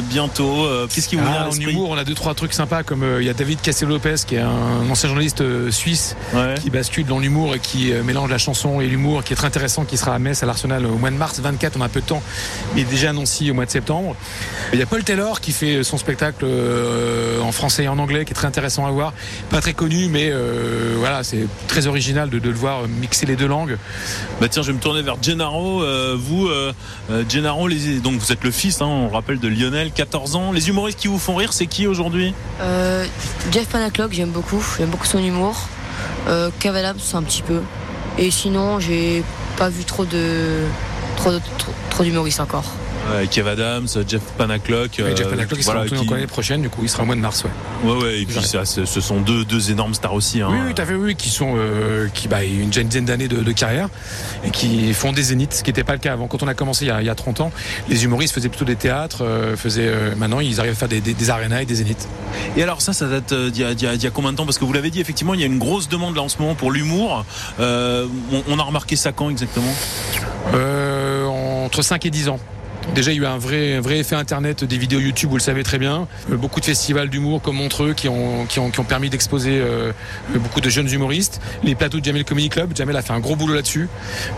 bientôt, 0.04 0.68
qu'est-ce 0.94 1.08
qui 1.10 1.16
vous 1.16 1.24
vient 1.24 1.34
Ah, 1.40 1.44
à 1.44 1.45
en 1.48 1.52
humour, 1.70 1.90
on 1.90 1.98
a 1.98 2.04
deux 2.04 2.14
trois 2.14 2.34
trucs 2.34 2.54
sympas 2.54 2.84
comme 2.84 3.04
euh, 3.04 3.22
il 3.22 3.25
y 3.25 3.30
a 3.30 3.34
David 3.34 3.62
Castello-Lopez 3.62 4.16
qui 4.28 4.36
est 4.36 4.40
un 4.42 4.90
ancien 4.90 5.08
journaliste 5.10 5.42
euh, 5.42 5.72
suisse 5.72 6.16
Ouais. 6.34 6.56
qui 6.62 6.70
bascule 6.70 7.06
dans 7.06 7.20
l'humour 7.20 7.56
et 7.56 7.60
qui 7.60 7.92
euh, 7.94 8.04
mélange 8.04 8.30
la 8.30 8.38
chanson 8.38 8.82
et 8.82 8.88
l'humour, 8.88 9.24
qui 9.24 9.34
est 9.34 9.36
très 9.36 9.48
intéressant, 9.48 9.86
qui 9.86 9.98
sera 9.98 10.14
à 10.16 10.20
Metz 10.20 10.42
à 10.44 10.46
l'Arsenal 10.46 10.86
au 10.86 10.98
mois 10.98 11.12
de 11.12 11.16
mars 11.16 11.40
24. 11.40 11.78
On 11.78 11.82
a 11.82 11.90
peu 11.90 12.02
de 12.02 12.06
temps, 12.06 12.22
mais 12.75 12.84
déjà 12.84 13.10
annoncé 13.12 13.50
au 13.52 13.54
mois 13.54 13.66
de 13.66 13.72
septembre. 13.72 14.16
Il 14.74 14.80
y 14.80 14.82
a 14.82 14.86
Paul 14.86 15.04
Taylor 15.04 15.42
qui 15.42 15.52
fait 15.52 15.84
son 15.84 15.98
spectacle 15.98 16.46
en 17.42 17.52
français 17.52 17.84
et 17.84 17.88
en 17.88 17.98
anglais, 18.00 18.25
qui 18.25 18.32
est 18.32 18.36
très 18.36 18.48
intéressant 18.48 18.86
à 18.86 18.92
voir. 18.92 19.14
Pas 19.50 19.62
très 19.62 19.74
connu, 19.74 20.08
mais 20.08 20.32
voilà, 20.98 21.24
c'est 21.24 21.48
très 21.68 21.88
original 21.88 22.30
de, 22.30 22.40
de 22.40 22.50
le 22.50 22.56
voir 22.56 22.88
mixer 22.88 23.25
les 23.25 23.36
deux 23.36 23.48
langues. 23.48 23.78
Bah 24.42 24.48
tiens, 24.50 24.62
je 24.62 24.68
vais 24.68 24.74
me 24.74 24.80
tourner 24.80 25.02
vers 25.02 25.18
Gennaro. 25.22 25.84
Vous, 26.18 26.50
Gennaro, 27.30 27.68
les, 27.68 28.00
donc 28.00 28.16
vous 28.20 28.32
êtes 28.32 28.44
le 28.44 28.52
fils, 28.52 28.82
hein, 28.82 28.86
on 28.88 29.10
rappelle 29.10 29.40
de 29.40 29.48
Lionel, 29.48 29.92
14 29.92 30.36
ans. 30.36 30.52
Les 30.52 30.70
humoristes 30.70 31.00
qui 31.00 31.08
vous 31.08 31.20
font 31.20 31.35
c'est 31.54 31.68
qui 31.68 31.88
aujourd'hui 31.88 32.34
Euh, 32.62 33.06
Jeff 33.51 33.68
Panaclock, 33.68 34.12
j'aime 34.13 34.30
beaucoup. 34.32 34.63
J'aime 34.77 34.89
beaucoup 34.89 35.06
son 35.06 35.20
humour. 35.20 35.56
Euh, 36.27 36.50
Adams, 36.75 36.98
un 37.13 37.24
petit 37.24 37.42
peu. 37.42 37.62
Et 38.18 38.32
sinon, 38.32 38.80
j'ai 38.80 39.24
pas 39.58 39.70
vu 39.70 39.84
trop 39.84 40.06
de- 40.06 40.63
trop, 41.18 41.32
trop 41.89 42.04
d'humoristes 42.04 42.39
encore. 42.39 42.65
Ouais, 43.14 43.28
Kev 43.28 43.48
Adams, 43.48 43.88
Jeff 44.08 44.22
Panaclock. 44.38 44.92
Jeff 44.98 45.28
euh, 45.28 45.30
Panaclock, 45.30 45.60
il 45.60 45.64
sera 45.64 45.86
qui- 45.86 46.08
l'année 46.10 46.28
prochaine, 46.28 46.62
du 46.62 46.70
coup, 46.70 46.82
il 46.84 46.90
sera 46.90 47.04
au 47.04 47.06
mois 47.06 47.16
de 47.16 47.20
mars. 47.22 47.44
Ouais. 47.44 47.92
Ouais, 47.92 48.04
ouais, 48.04 48.22
et 48.22 48.26
puis 48.26 48.42
ça, 48.44 48.66
ce 48.66 48.86
sont 49.02 49.22
deux, 49.22 49.46
deux 49.46 49.70
énormes 49.72 49.94
stars 49.94 50.14
aussi. 50.14 50.42
Hein. 50.42 50.48
Oui, 50.52 50.58
oui, 50.68 50.74
à 50.76 50.86
fait, 50.86 50.96
oui, 50.96 51.16
qui 51.16 51.30
sont, 51.30 51.54
euh, 51.56 52.08
qui, 52.14 52.28
bah, 52.28 52.44
une 52.44 52.70
dizaine 52.70 53.06
d'années 53.06 53.28
de, 53.28 53.38
de 53.44 53.52
carrière 53.52 53.90
et 54.44 54.50
qui 54.50 54.92
font 54.94 55.14
des 55.14 55.22
zéniths, 55.24 55.54
ce 55.54 55.64
qui 55.64 55.70
n'était 55.70 55.84
pas 55.84 55.94
le 55.94 56.00
cas 56.00 56.14
avant. 56.14 56.28
Quand 56.28 56.42
on 56.42 56.48
a 56.48 56.54
commencé 56.56 56.86
il 56.86 56.88
y 56.88 56.92
a, 56.92 57.02
il 57.02 57.06
y 57.06 57.10
a 57.10 57.16
30 57.16 57.42
ans, 57.42 57.52
les 57.90 58.04
humoristes 58.06 58.34
faisaient 58.34 58.50
plutôt 58.50 58.66
des 58.66 58.76
théâtres, 58.76 59.20
euh, 59.24 59.56
faisaient, 59.56 60.16
maintenant 60.18 60.40
ils 60.40 60.60
arrivent 60.60 60.74
à 60.74 60.76
faire 60.76 60.88
des, 60.88 61.00
des, 61.02 61.14
des 61.14 61.30
arénas 61.30 61.62
et 61.62 61.66
des 61.66 61.76
zéniths. 61.76 62.08
Et 62.58 62.64
alors 62.64 62.82
ça, 62.82 62.92
ça 62.94 63.08
date 63.08 63.34
d'il 63.34 63.62
y, 63.62 63.66
a- 63.66 63.94
y 63.94 64.06
y 64.06 64.12
combien 64.12 64.32
de 64.32 64.38
temps? 64.38 64.46
Parce 64.46 64.58
que 64.58 64.66
vous 64.66 64.74
l'avez 64.74 64.90
dit, 64.90 65.00
effectivement, 65.00 65.34
il 65.36 65.40
y 65.40 65.44
a 65.44 65.48
une 65.48 65.60
grosse 65.60 65.90
demande 65.90 66.16
là 66.16 66.24
en 66.24 66.30
ce 66.30 66.40
moment 66.40 66.56
pour 66.56 66.72
l'humour. 66.72 67.24
On, 67.60 68.08
on 68.48 68.60
a 68.60 68.64
remarqué 68.64 68.96
ça 68.96 69.12
quand 69.12 69.30
exactement? 69.30 69.74
Euh, 70.54 71.26
entre 71.26 71.82
5 71.82 72.06
et 72.06 72.10
10 72.10 72.30
ans. 72.30 72.40
Déjà, 72.94 73.12
il 73.12 73.18
y 73.18 73.20
a 73.20 73.24
eu 73.24 73.25
un 73.25 73.38
vrai, 73.38 74.00
effet 74.00 74.15
internet 74.15 74.63
des 74.63 74.77
vidéos 74.77 75.00
YouTube, 75.00 75.30
vous 75.30 75.38
le 75.38 75.42
savez 75.42 75.63
très 75.63 75.77
bien. 75.77 76.08
Euh, 76.32 76.38
beaucoup 76.38 76.60
de 76.60 76.65
festivals 76.65 77.10
d'humour 77.10 77.42
comme 77.42 77.56
Montreux 77.58 77.94
qui 77.94 78.08
ont, 78.08 78.46
permis 78.88 79.10
d'exposer 79.10 79.60
euh, 79.60 79.92
beaucoup 80.36 80.62
de 80.62 80.70
jeunes 80.70 80.89
humoristes. 80.89 81.42
Les 81.63 81.75
plateaux 81.75 82.00
de 82.00 82.06
Jamel 82.06 82.24
Comedy 82.24 82.50
Club, 82.50 82.75
Jamel 82.75 82.96
a 82.96 83.01
fait 83.01 83.13
un 83.13 83.20
gros 83.20 83.36
boulot 83.36 83.56
là-dessus. 83.56 83.89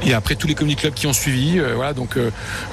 Et 0.06 0.14
après, 0.14 0.36
tous 0.36 0.48
les 0.48 0.56
comedy 0.56 0.76
clubs 0.76 0.94
qui 0.94 1.08
ont 1.08 1.14
suivi. 1.14 1.60
euh, 1.60 1.74
voilà, 1.76 1.94
donc 1.94 2.18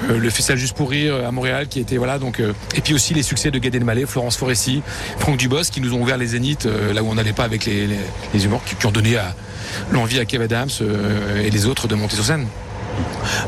le 0.07 0.29
festival 0.29 0.57
Juste 0.57 0.77
pour 0.77 0.89
Rire 0.89 1.15
à 1.27 1.31
Montréal 1.31 1.67
qui 1.67 1.79
était 1.79 1.97
voilà 1.97 2.17
donc 2.17 2.39
et 2.75 2.81
puis 2.81 2.93
aussi 2.93 3.13
les 3.13 3.23
succès 3.23 3.51
de 3.51 3.59
Gad 3.59 3.75
Elmaleh, 3.75 4.05
Florence 4.05 4.37
Foresti, 4.37 4.81
Franck 5.19 5.37
Dubos 5.37 5.63
qui 5.71 5.81
nous 5.81 5.93
ont 5.93 6.01
ouvert 6.01 6.17
les 6.17 6.27
zéniths 6.27 6.67
là 6.93 7.03
où 7.03 7.09
on 7.09 7.15
n'allait 7.15 7.33
pas 7.33 7.43
avec 7.43 7.65
les, 7.65 7.87
les, 7.87 7.97
qui, 8.33 8.75
qui 8.75 8.85
ont 8.85 8.91
donné 8.91 9.17
l'envie 9.91 10.19
à 10.19 10.25
Kev 10.25 10.43
Adams 10.43 10.69
et 11.43 11.49
les 11.49 11.65
autres 11.65 11.87
de 11.87 11.95
monter 11.95 12.15
sur 12.15 12.25
scène. 12.25 12.47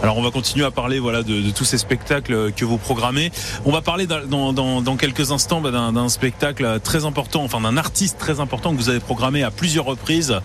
Alors 0.04 0.18
on 0.18 0.22
va 0.24 0.32
continuer 0.32 0.66
à 0.66 0.72
parler 0.72 1.00
voilà 1.00 1.24
de, 1.24 1.42
de 1.42 1.50
tous 1.52 1.66
ces 1.66 1.78
spectacles 1.78 2.52
que 2.54 2.66
vous 2.66 2.78
programmez. 2.78 3.32
On 3.66 3.72
va 3.72 3.82
parler 3.82 4.08
dans, 4.08 4.26
dans- 4.26 4.54
dans- 4.54 4.82
dans 4.82 4.96
quelques 4.98 5.32
instants 5.32 5.62
bah, 5.62 5.72
d'un 5.72 5.92
d'un 5.94 6.10
spectacle 6.10 6.80
très 6.84 7.06
important, 7.06 7.44
enfin 7.44 7.62
d'un 7.62 7.78
artiste 7.78 8.18
très 8.20 8.40
important 8.40 8.72
que 8.72 8.78
vous 8.78 8.90
avez 8.90 9.00
programmé 9.00 9.44
à 9.44 9.52
plusieurs 9.52 9.86
reprises. 9.86 10.36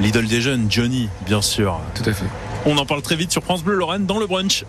L'idole 0.00 0.26
des 0.26 0.40
jeunes, 0.40 0.66
Johnny, 0.70 1.08
bien 1.26 1.42
sûr. 1.42 1.78
Tout 1.94 2.08
à 2.08 2.12
fait. 2.12 2.24
On 2.66 2.76
en 2.78 2.86
parle 2.86 3.02
très 3.02 3.16
vite 3.16 3.30
sur 3.32 3.42
France 3.42 3.62
Bleu 3.62 3.74
Lorraine 3.74 4.06
dans 4.06 4.18
le 4.18 4.26
brunch. 4.26 4.64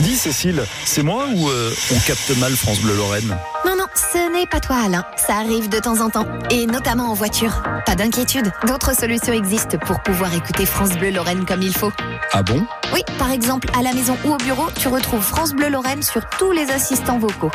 Dis 0.00 0.16
Cécile, 0.16 0.62
c'est 0.84 1.02
moi 1.02 1.24
ou 1.34 1.48
euh, 1.48 1.72
on 1.94 1.98
capte 2.00 2.36
mal 2.38 2.52
France 2.54 2.78
Bleu 2.80 2.94
Lorraine? 2.96 3.36
Non, 3.68 3.76
non, 3.76 3.84
ce 3.94 4.32
n'est 4.32 4.46
pas 4.46 4.60
toi, 4.60 4.76
Alain. 4.82 5.04
Ça 5.18 5.34
arrive 5.34 5.68
de 5.68 5.78
temps 5.78 6.00
en 6.00 6.08
temps, 6.08 6.24
et 6.48 6.64
notamment 6.64 7.10
en 7.10 7.12
voiture. 7.12 7.62
Pas 7.84 7.96
d'inquiétude, 7.96 8.50
d'autres 8.66 8.96
solutions 8.96 9.34
existent 9.34 9.76
pour 9.76 10.00
pouvoir 10.00 10.32
écouter 10.32 10.64
France 10.64 10.96
Bleu 10.96 11.10
Lorraine 11.10 11.44
comme 11.44 11.60
il 11.60 11.74
faut. 11.74 11.92
Ah 12.32 12.42
bon? 12.42 12.64
Oui, 12.94 13.02
par 13.18 13.30
exemple, 13.30 13.68
à 13.78 13.82
la 13.82 13.92
maison 13.92 14.16
ou 14.24 14.32
au 14.32 14.38
bureau, 14.38 14.68
tu 14.78 14.88
retrouves 14.88 15.20
France 15.20 15.52
Bleu 15.52 15.68
Lorraine 15.68 16.02
sur 16.02 16.22
tous 16.38 16.50
les 16.52 16.70
assistants 16.70 17.18
vocaux. 17.18 17.50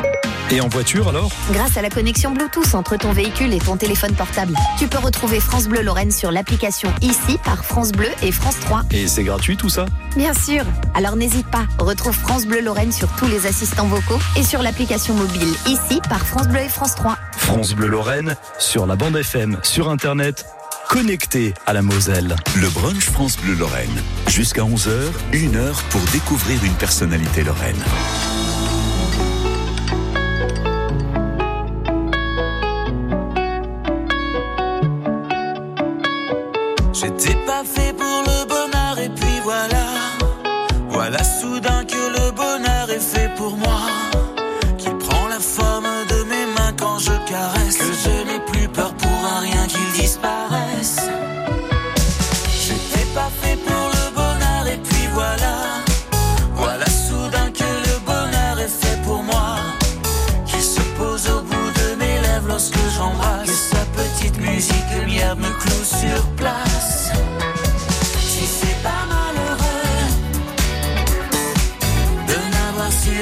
Et 0.52 0.60
en 0.60 0.68
voiture 0.68 1.08
alors? 1.08 1.30
Grâce 1.50 1.76
à 1.76 1.82
la 1.82 1.90
connexion 1.90 2.30
Bluetooth 2.30 2.76
entre 2.76 2.96
ton 2.96 3.10
véhicule 3.10 3.52
et 3.52 3.58
ton 3.58 3.76
téléphone 3.76 4.12
portable, 4.12 4.54
tu 4.78 4.86
peux 4.86 4.98
retrouver 4.98 5.40
France 5.40 5.66
Bleu 5.66 5.82
Lorraine 5.82 6.12
sur 6.12 6.30
l'application 6.30 6.92
ici 7.00 7.38
par 7.44 7.64
France 7.64 7.90
Bleu 7.90 8.10
et 8.22 8.30
France 8.30 8.60
3. 8.60 8.82
Et 8.92 9.08
c'est 9.08 9.24
gratuit 9.24 9.56
tout 9.56 9.70
ça? 9.70 9.86
Bien 10.16 10.34
sûr. 10.34 10.62
Alors 10.94 11.16
n'hésite 11.16 11.48
pas, 11.48 11.64
retrouve 11.78 12.14
France 12.14 12.46
Bleu 12.46 12.60
Lorraine 12.60 12.92
sur 12.92 13.08
tous 13.16 13.26
les 13.26 13.46
assistants 13.46 13.86
vocaux 13.86 14.20
et 14.36 14.44
sur 14.44 14.62
l'application 14.62 15.14
mobile 15.14 15.48
ici 15.66 16.00
par 16.08 16.26
France 16.26 16.48
Bleu 16.48 16.60
et 16.60 16.68
France 16.68 16.94
3. 16.94 17.16
France 17.36 17.74
Bleu 17.74 17.88
Lorraine, 17.88 18.36
sur 18.58 18.86
la 18.86 18.96
bande 18.96 19.16
FM, 19.16 19.58
sur 19.62 19.88
internet, 19.88 20.46
connecté 20.88 21.54
à 21.66 21.72
la 21.72 21.82
Moselle. 21.82 22.36
Le 22.56 22.68
brunch 22.68 23.10
France 23.10 23.36
Bleu 23.38 23.54
Lorraine. 23.54 24.02
Jusqu'à 24.28 24.62
11h, 24.62 24.90
une 25.32 25.56
heure 25.56 25.82
pour 25.90 26.00
découvrir 26.12 26.62
une 26.64 26.74
personnalité 26.74 27.42
lorraine. 27.42 27.82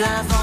l'avant. 0.03 0.42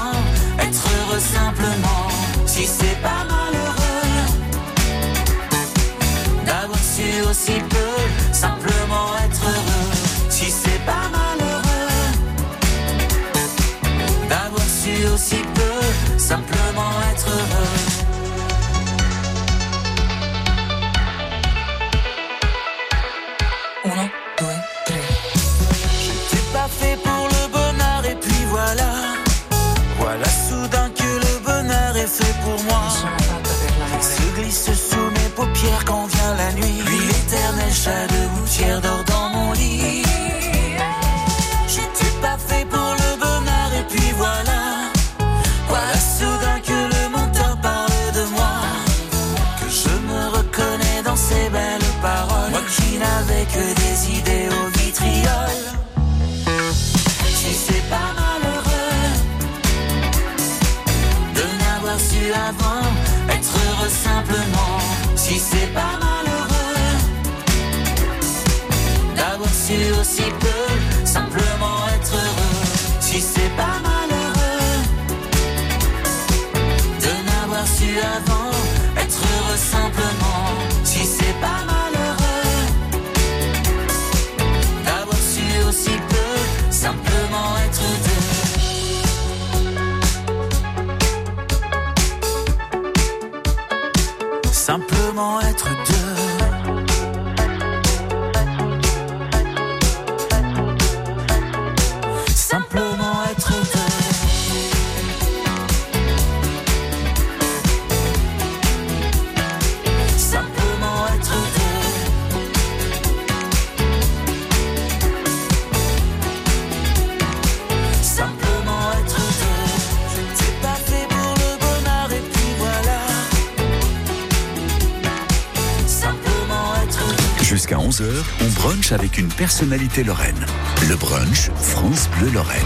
Brunch 129.40 129.60
avec 129.60 129.70
une 129.70 129.76
personnalité 129.76 130.04
lorraine. 130.04 130.46
Le 130.88 130.96
brunch 130.96 131.50
France 131.56 132.08
Bleu 132.18 132.30
Lorraine. 132.30 132.60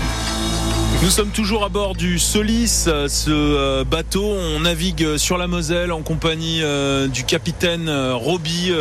Nous 1.03 1.11
sommes 1.11 1.31
toujours 1.31 1.65
à 1.65 1.69
bord 1.69 1.95
du 1.95 2.19
Solis, 2.19 2.85
euh, 2.87 3.09
ce 3.09 3.31
euh, 3.31 3.85
bateau. 3.85 4.25
On 4.25 4.61
navigue 4.61 5.17
sur 5.17 5.37
la 5.39 5.47
Moselle 5.47 5.93
en 5.93 6.03
compagnie 6.03 6.61
euh, 6.63 7.09
du 7.09 7.25
capitaine 7.25 7.91
Roby 8.13 8.73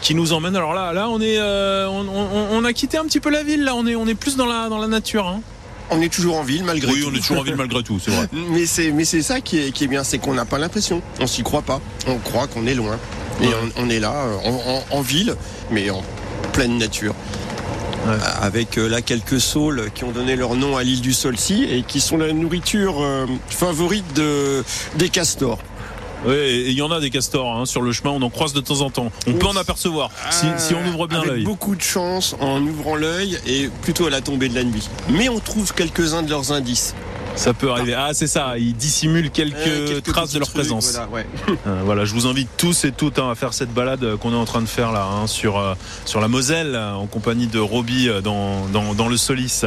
qui 0.00 0.14
nous 0.14 0.32
emmène. 0.32 0.56
Alors 0.56 0.72
là, 0.74 0.92
là, 0.92 1.08
on 1.08 1.20
est, 1.20 1.38
on, 1.40 2.06
on- 2.08 2.48
on 2.52 2.64
a 2.64 2.72
quitté 2.72 2.96
un 2.98 3.04
petit 3.04 3.20
peu 3.20 3.30
la 3.30 3.42
ville. 3.42 3.64
Là, 3.64 3.74
on 3.74 3.86
est, 3.86 3.94
on 3.96 4.06
est 4.06 4.14
plus 4.14 4.36
dans 4.36 4.46
la, 4.46 4.68
dans 4.68 4.78
la 4.78 4.86
nature. 4.88 5.26
hein. 5.26 5.40
On 5.90 6.02
est 6.02 6.12
toujours 6.12 6.36
en 6.36 6.42
ville 6.42 6.64
malgré 6.64 6.92
Oui, 6.92 7.00
tout. 7.00 7.08
on 7.10 7.14
est 7.14 7.20
toujours 7.20 7.38
en 7.38 7.42
ville 7.42 7.56
malgré 7.56 7.82
tout, 7.82 7.98
c'est 7.98 8.10
vrai. 8.10 8.28
Mais 8.50 8.66
c'est 8.66 8.90
mais 8.92 9.06
c'est 9.06 9.22
ça 9.22 9.40
qui 9.40 9.58
est, 9.58 9.70
qui 9.72 9.84
est 9.84 9.86
bien, 9.86 10.04
c'est 10.04 10.18
qu'on 10.18 10.34
n'a 10.34 10.44
pas 10.44 10.58
l'impression. 10.58 11.00
On 11.18 11.26
s'y 11.26 11.42
croit 11.42 11.62
pas. 11.62 11.80
On 12.06 12.18
croit 12.18 12.46
qu'on 12.46 12.66
est 12.66 12.74
loin. 12.74 12.98
Et 13.40 13.46
Ouais. 13.46 13.54
on, 13.78 13.84
on 13.86 13.90
est 13.90 14.00
là 14.00 14.12
en, 14.44 14.50
en- 14.50 14.84
en 14.98 15.00
ville, 15.00 15.34
mais 15.70 15.88
en 15.90 16.02
pleine 16.58 16.76
nature. 16.76 17.14
Ouais. 18.04 18.14
Euh, 18.14 18.18
Avec 18.40 18.78
euh, 18.78 18.88
là 18.88 19.00
quelques 19.00 19.40
saules 19.40 19.90
qui 19.94 20.02
ont 20.02 20.10
donné 20.10 20.34
leur 20.34 20.56
nom 20.56 20.76
à 20.76 20.82
l'île 20.82 21.00
du 21.00 21.12
Solcy 21.12 21.64
et 21.70 21.82
qui 21.82 22.00
sont 22.00 22.16
la 22.16 22.32
nourriture 22.32 22.96
euh, 23.00 23.26
favorite 23.48 24.12
de, 24.16 24.64
des 24.96 25.08
castors. 25.08 25.60
Oui, 26.26 26.64
il 26.66 26.72
y 26.72 26.82
en 26.82 26.90
a 26.90 26.98
des 26.98 27.10
castors 27.10 27.56
hein, 27.56 27.64
sur 27.64 27.80
le 27.80 27.92
chemin. 27.92 28.10
On 28.10 28.22
en 28.22 28.30
croise 28.30 28.54
de 28.54 28.60
temps 28.60 28.80
en 28.80 28.90
temps. 28.90 29.12
On 29.28 29.34
peut 29.34 29.46
en 29.46 29.54
apercevoir 29.54 30.10
si, 30.30 30.46
si 30.56 30.74
on 30.74 30.84
ouvre 30.88 31.06
bien 31.06 31.22
l'œil. 31.22 31.44
beaucoup 31.44 31.76
de 31.76 31.80
chance 31.80 32.34
en 32.40 32.60
ouvrant 32.60 32.96
l'œil 32.96 33.38
et 33.46 33.68
plutôt 33.82 34.06
à 34.06 34.10
la 34.10 34.20
tombée 34.20 34.48
de 34.48 34.56
la 34.56 34.64
nuit. 34.64 34.88
Mais 35.10 35.28
on 35.28 35.38
trouve 35.38 35.72
quelques-uns 35.72 36.22
de 36.24 36.30
leurs 36.30 36.50
indices. 36.50 36.96
Ça 37.38 37.54
peut 37.54 37.70
arriver. 37.70 37.94
Ah, 37.94 38.10
c'est 38.12 38.26
ça. 38.26 38.58
Ils 38.58 38.74
dissimulent 38.74 39.30
quelques, 39.30 39.56
Euh, 39.56 39.88
quelques 39.88 40.12
traces 40.12 40.32
de 40.32 40.38
leur 40.40 40.48
trucs, 40.48 40.60
présence. 40.60 40.92
voilà, 40.92 41.08
ouais. 41.10 41.26
Euh, 41.66 41.80
voilà, 41.84 42.04
je 42.04 42.12
vous 42.14 42.26
invite 42.26 42.48
tous 42.56 42.84
et 42.84 42.92
toutes 42.92 43.18
hein, 43.18 43.30
à 43.30 43.34
faire 43.34 43.54
cette 43.54 43.72
balade 43.72 44.16
qu'on 44.16 44.32
est 44.32 44.36
en 44.36 44.44
train 44.44 44.60
de 44.60 44.66
faire 44.66 44.90
là 44.92 45.04
hein, 45.06 45.26
sur 45.26 45.58
euh, 45.58 45.74
sur 46.04 46.20
la 46.20 46.28
Moselle 46.28 46.76
en 46.76 47.06
compagnie 47.06 47.46
de 47.46 47.58
Roby 47.58 48.08
dans, 48.24 48.66
dans 48.72 48.94
dans 48.94 49.08
le 49.08 49.16
Solis. 49.16 49.62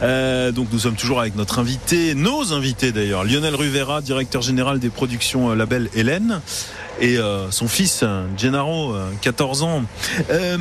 Donc 0.00 0.68
nous 0.72 0.78
sommes 0.78 0.96
toujours 0.96 1.20
avec 1.20 1.36
notre 1.36 1.58
invité, 1.58 2.14
nos 2.14 2.52
invités 2.52 2.92
d'ailleurs, 2.92 3.24
Lionel 3.24 3.54
Ruvera, 3.54 4.00
directeur 4.00 4.42
général 4.42 4.78
des 4.78 4.90
productions 4.90 5.54
label 5.54 5.88
Hélène. 5.94 6.40
Et 7.00 7.16
euh, 7.16 7.50
son 7.50 7.68
fils, 7.68 8.04
Gennaro, 8.36 8.92
euh, 8.94 9.08
14 9.22 9.62
ans. 9.62 9.82
Euh, 10.30 10.56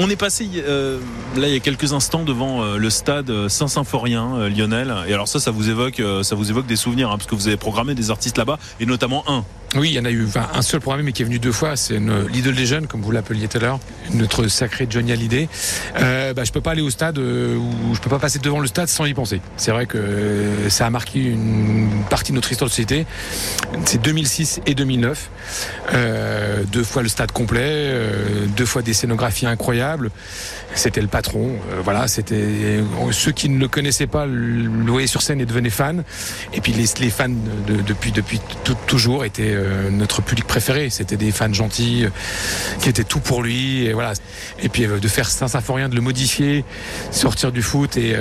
on 0.00 0.10
est 0.10 0.16
passé 0.16 0.48
euh, 0.56 0.98
là 1.36 1.46
il 1.46 1.54
y 1.54 1.56
a 1.56 1.60
quelques 1.60 1.92
instants 1.92 2.24
devant 2.24 2.74
le 2.74 2.90
stade 2.90 3.48
Saint-Symphorien, 3.48 4.48
Lionel. 4.48 4.92
Et 5.08 5.14
alors 5.14 5.28
ça, 5.28 5.38
ça 5.38 5.52
vous 5.52 5.63
euh, 6.00 6.22
ça 6.22 6.34
vous 6.34 6.50
évoque 6.50 6.66
des 6.66 6.76
souvenirs, 6.76 7.10
hein, 7.10 7.16
parce 7.16 7.26
que 7.26 7.34
vous 7.34 7.48
avez 7.48 7.56
programmé 7.56 7.94
des 7.94 8.10
artistes 8.10 8.38
là-bas, 8.38 8.58
et 8.80 8.86
notamment 8.86 9.24
un. 9.28 9.44
Oui, 9.76 9.88
il 9.90 9.94
y 9.94 9.98
en 9.98 10.04
a 10.04 10.10
eu 10.10 10.24
enfin, 10.24 10.46
un 10.54 10.62
seul 10.62 10.80
programme, 10.80 11.04
mais 11.04 11.10
qui 11.12 11.22
est 11.22 11.24
venu 11.24 11.40
deux 11.40 11.50
fois. 11.50 11.74
C'est 11.76 11.98
l'idole 12.32 12.54
des 12.54 12.64
jeunes, 12.66 12.86
comme 12.86 13.00
vous 13.02 13.10
l'appeliez 13.10 13.48
tout 13.48 13.58
à 13.58 13.60
l'heure, 13.60 13.80
notre 14.12 14.46
sacré 14.46 14.86
Johnny 14.88 15.10
Hallyday. 15.10 15.48
Euh, 15.98 16.32
bah, 16.32 16.44
je 16.44 16.52
peux 16.52 16.60
pas 16.60 16.70
aller 16.72 16.82
au 16.82 16.90
stade 16.90 17.18
euh, 17.18 17.56
ou 17.56 17.92
je 17.94 17.98
peux 18.00 18.08
pas 18.10 18.20
passer 18.20 18.38
devant 18.38 18.60
le 18.60 18.68
stade 18.68 18.86
sans 18.88 19.04
y 19.04 19.14
penser. 19.14 19.40
C'est 19.56 19.72
vrai 19.72 19.86
que 19.86 19.98
euh, 19.98 20.70
ça 20.70 20.86
a 20.86 20.90
marqué 20.90 21.18
une 21.24 21.90
partie 22.08 22.30
de 22.30 22.36
notre 22.36 22.52
histoire 22.52 22.68
de 22.68 22.72
société. 22.72 23.04
C'est 23.84 24.00
2006 24.00 24.60
et 24.66 24.76
2009. 24.76 25.30
Euh, 25.92 26.62
deux 26.70 26.84
fois 26.84 27.02
le 27.02 27.08
stade 27.08 27.32
complet, 27.32 27.92
deux 28.56 28.66
fois 28.66 28.82
des 28.82 28.92
scénographies 28.94 29.46
incroyables. 29.46 30.10
C'était 30.76 31.00
le 31.02 31.06
patron. 31.08 31.50
voilà, 31.84 32.08
c'était 32.08 32.80
ceux 33.12 33.30
qui 33.32 33.48
ne 33.48 33.58
le 33.60 33.68
connaissaient 33.68 34.08
pas 34.08 34.26
le 34.26 34.68
voyaient 34.90 35.06
sur 35.06 35.22
scène 35.22 35.40
et 35.40 35.46
devenaient 35.46 35.70
fans. 35.70 35.98
Et 36.52 36.60
puis 36.60 36.72
les, 36.72 37.10
fans 37.10 37.28
de- 37.28 37.80
depuis 37.86 38.10
depuis 38.12 38.40
toujours 38.86 39.24
étaient 39.24 39.54
euh, 39.64 39.90
notre 39.90 40.22
public 40.22 40.46
préféré. 40.46 40.90
C'était 40.90 41.16
des 41.16 41.32
fans 41.32 41.52
gentils 41.52 42.04
euh, 42.04 42.10
qui 42.80 42.88
étaient 42.88 43.04
tout 43.04 43.20
pour 43.20 43.42
lui. 43.42 43.84
Et 43.84 43.92
voilà. 43.92 44.12
Et 44.60 44.68
puis 44.68 44.84
euh, 44.84 44.98
de 44.98 45.08
faire 45.08 45.28
Saint-Symphorien, 45.28 45.88
de 45.88 45.94
le 45.94 46.00
modifier, 46.00 46.64
sortir 47.10 47.52
du 47.52 47.62
foot 47.62 47.96
et 47.96 48.16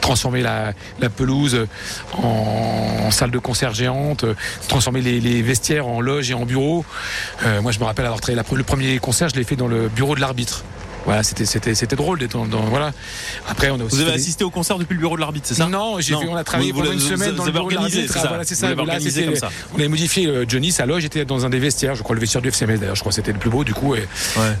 transformer 0.00 0.42
la, 0.42 0.74
pelouse 1.16 1.66
en, 2.16 3.10
salle 3.10 3.30
de 3.30 3.38
concert 3.38 3.74
géante, 3.74 4.24
transformer 4.68 5.00
les, 5.00 5.42
vestiaires 5.42 5.86
en 5.86 6.00
loge 6.00 6.30
et 6.30 6.34
en 6.34 6.44
bureau. 6.44 6.84
Moi, 7.62 7.72
je 7.72 7.78
me 7.78 7.84
rappelle 7.84 8.06
avoir 8.06 8.20
la- 8.28 8.42
le 8.52 8.62
premier 8.62 8.98
concert, 8.98 9.28
je 9.28 9.36
l'ai 9.36 9.44
fait 9.44 9.56
dans 9.56 9.68
le 9.68 9.88
bureau 9.88 10.14
de 10.14 10.20
l'arbitre. 10.20 10.64
Voilà, 11.04 11.22
c'était 11.24 11.46
c'était 11.46 11.74
c'était 11.74 11.96
drôle 11.96 12.18
d'être 12.20 12.32
dans, 12.32 12.46
dans- 12.46 12.60
voilà. 12.62 12.92
Après, 13.48 13.70
on 13.70 13.80
a 13.80 13.84
aussi 13.84 13.96
Vous 13.96 14.02
avez 14.02 14.12
des- 14.12 14.16
assisté 14.18 14.44
au 14.44 14.50
concert 14.50 14.78
depuis 14.78 14.94
le 14.94 15.00
bureau 15.00 15.16
de 15.16 15.20
l'arbitre, 15.20 15.46
c'est 15.48 15.54
ça? 15.54 15.66
Non, 15.66 15.96
j'ai 15.98 16.14
fait, 16.16 16.28
on 16.28 16.36
a 16.36 16.44
travaillé 16.44 16.70
Vous- 16.70 16.78
vous 16.78 16.82
pendant 16.84 16.94
une 16.94 17.00
semaine 17.00 17.30
vous 17.30 17.36
dans 17.36 17.42
le 17.44 17.48
avez 17.50 17.58
bureau 17.58 17.70
de 17.70 17.74
l'arbitre. 17.74 18.12
ça 18.14 18.28
voilà, 18.28 18.44
c'est 18.44 18.54
Vous 18.54 18.60
ça. 18.60 18.68
l'avez 18.68 18.76
Là, 18.76 18.82
organisé 18.92 19.10
c'était- 19.10 19.26
comme 19.26 19.36
ça. 19.36 19.50
On 19.74 19.78
avait 19.78 19.88
modifié 19.88 20.26
euh, 20.28 20.44
Johnny, 20.46 20.70
sa 20.70 20.86
loge 20.86 21.04
était 21.04 21.24
dans 21.24 21.44
un 21.44 21.50
des 21.50 21.58
vestiaires. 21.58 21.94
Je 21.96 22.02
crois 22.02 22.14
le 22.14 22.20
vestiaire 22.20 22.40
du 22.42 22.48
FCMS 22.48 22.78
d'ailleurs. 22.78 22.94
Je 22.94 23.00
crois 23.00 23.10
c'était 23.12 23.32
le 23.32 23.38
plus 23.38 23.50
beau 23.50 23.64
du 23.64 23.74
coup. 23.74 23.94
Et 23.96 24.06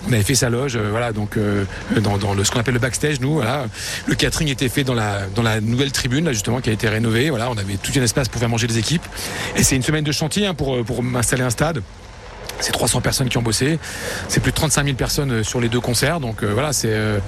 On 0.08 0.12
avait 0.12 0.22
fait 0.24 0.34
sa 0.34 0.50
loge, 0.50 0.74
euh, 0.76 0.88
voilà, 0.90 1.12
donc 1.12 1.36
euh, 1.36 1.64
dans, 2.00 2.18
dans 2.18 2.34
le, 2.34 2.42
ce 2.44 2.50
qu'on 2.50 2.58
appelle 2.60 2.74
le 2.74 2.80
backstage. 2.80 3.20
Nous, 3.20 3.34
voilà, 3.34 3.66
le 4.06 4.14
catering 4.16 4.48
était 4.48 4.68
fait 4.68 4.82
dans 4.84 4.94
la 4.94 5.26
dans 5.34 5.42
la 5.42 5.60
nouvelle 5.60 5.92
tribune 5.92 6.24
là 6.24 6.32
justement 6.32 6.60
qui 6.60 6.70
a 6.70 6.72
été 6.72 6.88
rénovée. 6.88 7.30
Voilà, 7.30 7.50
on 7.50 7.56
avait 7.56 7.76
tout 7.76 7.92
un 7.96 8.02
espace 8.02 8.28
pour 8.28 8.40
faire 8.40 8.48
manger 8.48 8.66
les 8.66 8.78
équipes. 8.78 9.06
Et 9.56 9.62
c'est 9.62 9.76
une 9.76 9.82
semaine 9.82 10.04
de 10.04 10.12
chantier 10.12 10.46
hein, 10.46 10.54
pour 10.54 10.84
pour 10.84 11.02
installer 11.16 11.42
un 11.44 11.50
stade. 11.50 11.82
C'est 12.60 12.72
300 12.72 13.00
personnes 13.00 13.28
qui 13.28 13.38
ont 13.38 13.42
bossé. 13.42 13.78
C'est 14.28 14.40
plus 14.40 14.52
de 14.52 14.56
35 14.56 14.84
000 14.84 14.96
personnes 14.96 15.32
euh, 15.32 15.42
sur 15.42 15.60
les 15.60 15.68
deux 15.68 15.80
concerts. 15.80 16.20
Donc 16.20 16.42
euh, 16.44 16.52
voilà, 16.52 16.72
c'est 16.72 16.90
euh, 16.92 17.18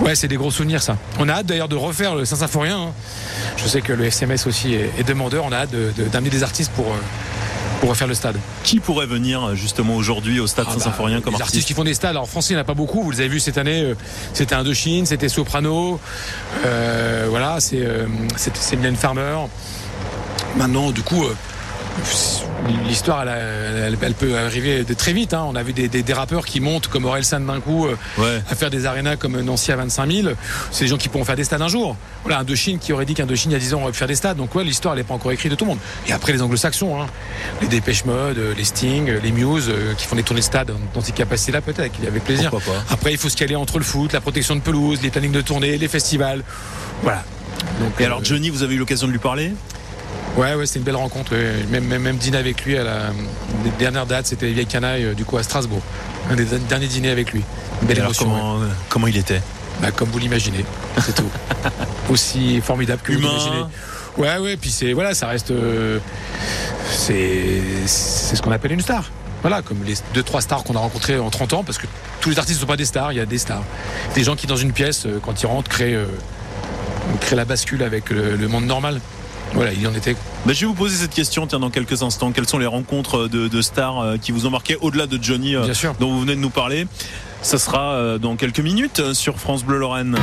ouais, 0.00 0.14
c'est 0.16 0.28
des 0.28 0.36
gros 0.36 0.50
souvenirs 0.50 0.82
ça. 0.82 0.96
On 1.20 1.28
a 1.28 1.34
hâte 1.34 1.46
d'ailleurs 1.46 1.68
de 1.68 1.76
refaire 1.76 2.14
le 2.16 2.24
Saint-Symphorien. 2.24 2.78
hein. 2.78 2.92
Je 3.56 3.66
sais 3.68 3.80
que 3.80 3.92
le 3.92 4.04
FCMS 4.04 4.46
aussi 4.46 4.74
est, 4.74 4.90
est 4.98 5.04
demandeur. 5.04 5.44
On 5.44 5.52
a 5.52 5.56
hâte 5.58 5.70
de- 5.70 5.92
de- 5.96 6.08
d'amener 6.08 6.30
des 6.30 6.42
artistes 6.42 6.72
pour 6.72 6.86
euh, 6.88 6.96
pour 7.80 7.90
refaire 7.90 8.06
le 8.06 8.14
stade. 8.14 8.36
Qui 8.62 8.78
pourrait 8.78 9.06
venir 9.06 9.56
justement 9.56 9.96
aujourd'hui 9.96 10.38
au 10.40 10.46
stade 10.46 10.66
Ah 10.68 10.72
Saint-Symphorien 10.74 11.16
bah, 11.18 11.22
comme 11.24 11.34
les 11.34 11.40
artiste 11.40 11.54
artistes 11.56 11.66
qui 11.68 11.74
font 11.74 11.82
des 11.84 11.94
stades. 11.94 12.10
Alors 12.10 12.22
en 12.24 12.26
français, 12.26 12.50
il 12.52 12.56
n'y 12.56 12.58
en 12.60 12.62
a 12.62 12.64
pas 12.64 12.74
beaucoup. 12.74 13.02
Vous 13.02 13.10
les 13.10 13.20
avez 13.20 13.28
vus 13.28 13.40
cette 13.40 13.58
année. 13.58 13.94
C'était 14.34 14.54
Indochine, 14.54 15.04
c'était 15.06 15.28
Soprano. 15.28 15.98
voilà, 16.62 17.58
c'est 17.60 18.76
Mylène 18.76 18.96
Farmer. 18.96 19.36
Maintenant, 20.56 20.90
du 20.90 21.02
coup. 21.02 21.24
L'histoire, 22.88 23.22
elle, 23.22 23.28
a- 23.28 23.36
elle- 23.36 23.98
elle 24.00 24.14
peut 24.14 24.36
arriver 24.38 24.84
de 24.84 24.94
très 24.94 25.12
vite. 25.12 25.34
hein. 25.34 25.44
On 25.48 25.56
a 25.56 25.62
vu 25.62 25.72
des, 25.72 25.88
des- 25.88 26.02
des 26.02 26.12
rappeurs 26.12 26.44
qui 26.44 26.60
montent 26.60 26.86
comme 26.88 27.04
Orelsan 27.04 27.40
d'un 27.40 27.60
coup 27.60 27.86
euh, 27.86 27.96
à 28.50 28.54
faire 28.54 28.70
des 28.70 28.86
arénas 28.86 29.16
comme 29.16 29.40
Nancy 29.40 29.72
à 29.72 29.76
25 29.76 30.10
000. 30.10 30.28
C'est 30.70 30.84
des 30.84 30.88
gens 30.88 30.96
qui 30.96 31.08
pourront 31.08 31.24
faire 31.24 31.36
des 31.36 31.44
stades 31.44 31.60
un 31.62 31.68
jour. 31.68 31.96
Voilà, 32.22 32.38
Indochine 32.40 32.78
qui 32.78 32.92
aurait 32.92 33.04
dit 33.04 33.14
qu'Indochine 33.14 33.50
il 33.50 33.54
y 33.54 33.56
a 33.56 33.60
10 33.60 33.74
ans 33.74 33.82
aurait 33.82 33.92
pu 33.92 33.98
faire 33.98 34.08
des 34.08 34.14
stades. 34.14 34.36
Donc 34.36 34.54
ouais, 34.54 34.62
l'histoire 34.64 34.94
elle 34.94 35.00
n'est 35.00 35.04
pas 35.06 35.14
encore 35.14 35.32
écrite 35.32 35.50
de 35.50 35.56
tout 35.56 35.64
le 35.64 35.70
monde. 35.70 35.78
Et 36.06 36.12
après 36.12 36.32
les 36.32 36.40
anglo-saxons, 36.42 37.00
hein. 37.02 37.06
les 37.60 37.66
Dépêche 37.68 38.04
Mode, 38.04 38.38
euh, 38.38 38.54
les 38.56 38.64
Sting, 38.64 39.08
euh, 39.10 39.18
les 39.22 39.32
Muse 39.32 39.68
euh, 39.68 39.94
qui 39.94 40.06
font 40.06 40.16
des 40.16 40.22
tournées 40.22 40.40
de 40.40 40.46
stades 40.46 40.72
dans 40.94 41.00
ces 41.00 41.12
capacités-là 41.12 41.60
peut-être, 41.62 41.92
qu'il 41.92 42.04
y 42.04 42.08
avait 42.08 42.20
plaisir. 42.20 42.50
Après 42.90 43.12
il 43.12 43.18
faut 43.18 43.28
se 43.28 43.36
caler 43.36 43.56
entre 43.56 43.78
le 43.78 43.84
foot, 43.84 44.12
la 44.12 44.20
protection 44.20 44.54
de 44.54 44.60
pelouse, 44.60 45.00
les 45.02 45.10
plannings 45.10 45.32
de 45.32 45.40
tournée, 45.40 45.78
les 45.78 45.88
festivals. 45.88 46.42
Voilà. 47.02 47.24
Donc, 47.80 47.92
Et 47.98 48.02
euh, 48.04 48.06
alors 48.06 48.24
Johnny, 48.24 48.50
vous 48.50 48.62
avez 48.62 48.74
eu 48.76 48.78
l'occasion 48.78 49.06
de 49.08 49.12
lui 49.12 49.18
parler? 49.18 49.52
Ouais, 50.36 50.54
ouais, 50.54 50.64
c'était 50.66 50.78
une 50.78 50.84
belle 50.86 50.96
rencontre. 50.96 51.34
Même, 51.70 51.84
même, 51.84 52.02
même 52.02 52.16
dîner 52.16 52.38
avec 52.38 52.64
lui 52.64 52.76
à 52.78 52.84
la 52.84 52.98
les 53.64 53.70
dernières 53.78 54.06
dates, 54.06 54.26
c'était 54.26 54.46
les 54.46 54.52
vieilles 54.54 54.66
canailles 54.66 55.04
euh, 55.04 55.14
du 55.14 55.24
coup 55.24 55.36
à 55.36 55.42
Strasbourg. 55.42 55.82
Un 56.30 56.36
des 56.36 56.44
derniers 56.44 56.86
dîners 56.86 57.10
avec 57.10 57.32
lui. 57.32 57.42
Une 57.82 57.88
belle 57.88 57.98
émotion. 57.98 58.24
comment, 58.24 58.54
ouais. 58.56 58.66
comment 58.88 59.06
il 59.08 59.16
était? 59.16 59.42
Bah, 59.80 59.90
comme 59.90 60.08
vous 60.10 60.18
l'imaginez, 60.18 60.64
c'est 61.00 61.14
tout. 61.14 61.28
Aussi 62.10 62.60
formidable 62.60 63.02
que 63.02 63.12
Humain. 63.12 63.28
vous 63.28 63.34
l'imaginez. 63.38 63.64
Ouais, 64.18 64.38
ouais, 64.38 64.56
puis 64.56 64.70
c'est 64.70 64.92
voilà, 64.92 65.14
ça 65.14 65.26
reste. 65.26 65.50
euh, 65.50 65.98
c'est 66.90 67.60
c'est 67.86 68.36
ce 68.36 68.42
qu'on 68.42 68.52
appelle 68.52 68.72
une 68.72 68.80
star. 68.80 69.10
Voilà, 69.42 69.60
comme 69.60 69.82
les 69.84 69.94
deux 70.14 70.22
trois 70.22 70.40
stars 70.40 70.62
qu'on 70.62 70.76
a 70.76 70.78
rencontrés 70.78 71.18
en 71.18 71.28
30 71.30 71.52
ans, 71.54 71.64
parce 71.64 71.78
que 71.78 71.86
tous 72.20 72.30
les 72.30 72.38
artistes 72.38 72.58
ne 72.58 72.60
sont 72.60 72.66
pas 72.68 72.76
des 72.76 72.84
stars, 72.84 73.12
il 73.12 73.16
y 73.16 73.20
a 73.20 73.26
des 73.26 73.38
stars, 73.38 73.64
des 74.14 74.22
gens 74.22 74.36
qui 74.36 74.46
dans 74.46 74.56
une 74.56 74.72
pièce, 74.72 75.04
euh, 75.06 75.18
quand 75.24 75.42
ils 75.42 75.46
rentrent, 75.46 75.68
créent, 75.68 75.94
euh, 75.94 76.06
créent 77.20 77.34
la 77.36 77.44
bascule 77.44 77.82
avec 77.82 78.10
le, 78.10 78.36
le 78.36 78.48
monde 78.48 78.66
normal. 78.66 79.00
Voilà, 79.54 79.72
il 79.72 79.82
y 79.82 79.86
en 79.86 79.94
était. 79.94 80.14
Bah, 80.46 80.52
je 80.52 80.60
vais 80.60 80.66
vous 80.66 80.74
poser 80.74 80.96
cette 80.96 81.14
question 81.14 81.46
tiens, 81.46 81.60
dans 81.60 81.70
quelques 81.70 82.02
instants. 82.02 82.32
Quelles 82.32 82.48
sont 82.48 82.58
les 82.58 82.66
rencontres 82.66 83.28
de, 83.28 83.48
de 83.48 83.62
stars 83.62 84.00
euh, 84.00 84.16
qui 84.16 84.32
vous 84.32 84.46
ont 84.46 84.50
marqué 84.50 84.76
au-delà 84.80 85.06
de 85.06 85.18
Johnny 85.22 85.54
euh, 85.56 85.64
Bien 85.64 85.74
sûr. 85.74 85.94
dont 86.00 86.10
vous 86.10 86.20
venez 86.20 86.34
de 86.34 86.40
nous 86.40 86.50
parler? 86.50 86.86
Ça 87.42 87.58
sera 87.58 87.92
euh, 87.92 88.18
dans 88.18 88.36
quelques 88.36 88.60
minutes 88.60 89.00
euh, 89.00 89.14
sur 89.14 89.38
France 89.38 89.64
Bleu 89.64 89.78
Lorraine. 89.78 90.16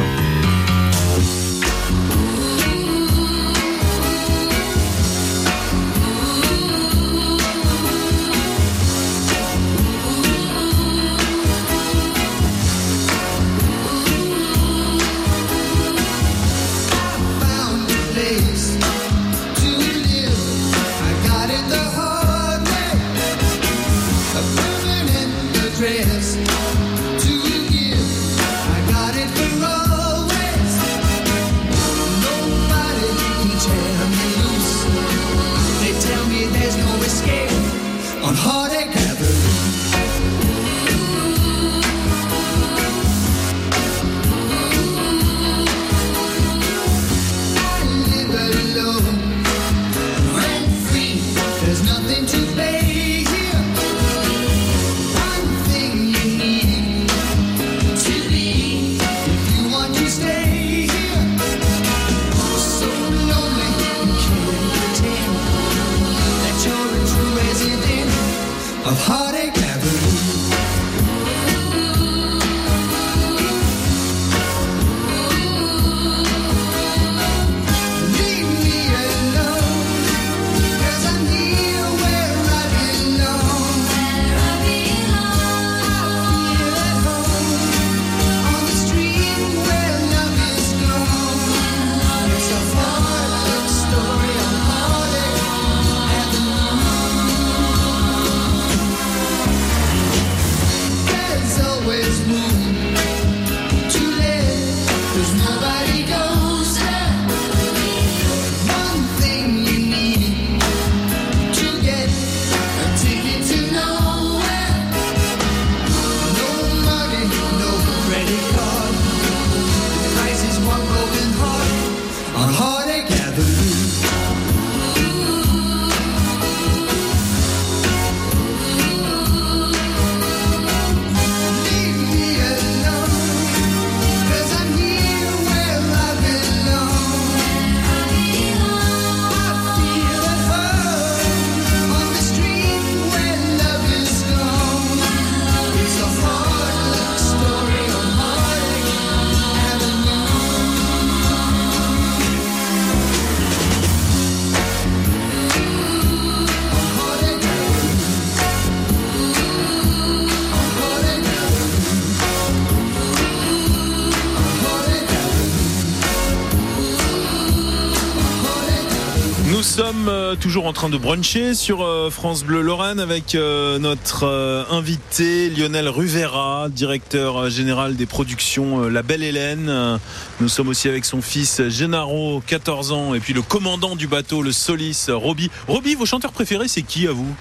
Toujours 170.39 170.65
en 170.67 170.73
train 170.73 170.89
de 170.89 170.97
bruncher 170.97 171.53
sur 171.53 171.83
euh, 171.83 172.09
France 172.09 172.43
Bleu 172.43 172.61
Lorraine 172.61 172.99
avec 172.99 173.35
euh, 173.35 173.77
notre 173.77 174.23
euh, 174.25 174.63
invité 174.71 175.49
Lionel 175.49 175.89
Ruvera, 175.89 176.69
directeur 176.69 177.49
général 177.49 177.95
des 177.97 178.05
productions 178.05 178.87
La 178.87 179.01
Belle 179.01 179.23
Hélène. 179.23 179.99
Nous 180.39 180.47
sommes 180.47 180.69
aussi 180.69 180.87
avec 180.87 181.03
son 181.03 181.21
fils 181.21 181.61
Gennaro, 181.67 182.41
14 182.47 182.91
ans, 182.93 183.13
et 183.13 183.19
puis 183.19 183.33
le 183.33 183.41
commandant 183.41 183.95
du 183.95 184.07
bateau, 184.07 184.41
le 184.41 184.51
Solis, 184.51 185.07
Roby. 185.09 185.51
Roby, 185.67 185.95
vos 185.95 186.05
chanteurs 186.05 186.31
préférés, 186.31 186.67
c'est 186.67 186.83
qui 186.83 187.07
à 187.07 187.11
vous? 187.11 187.35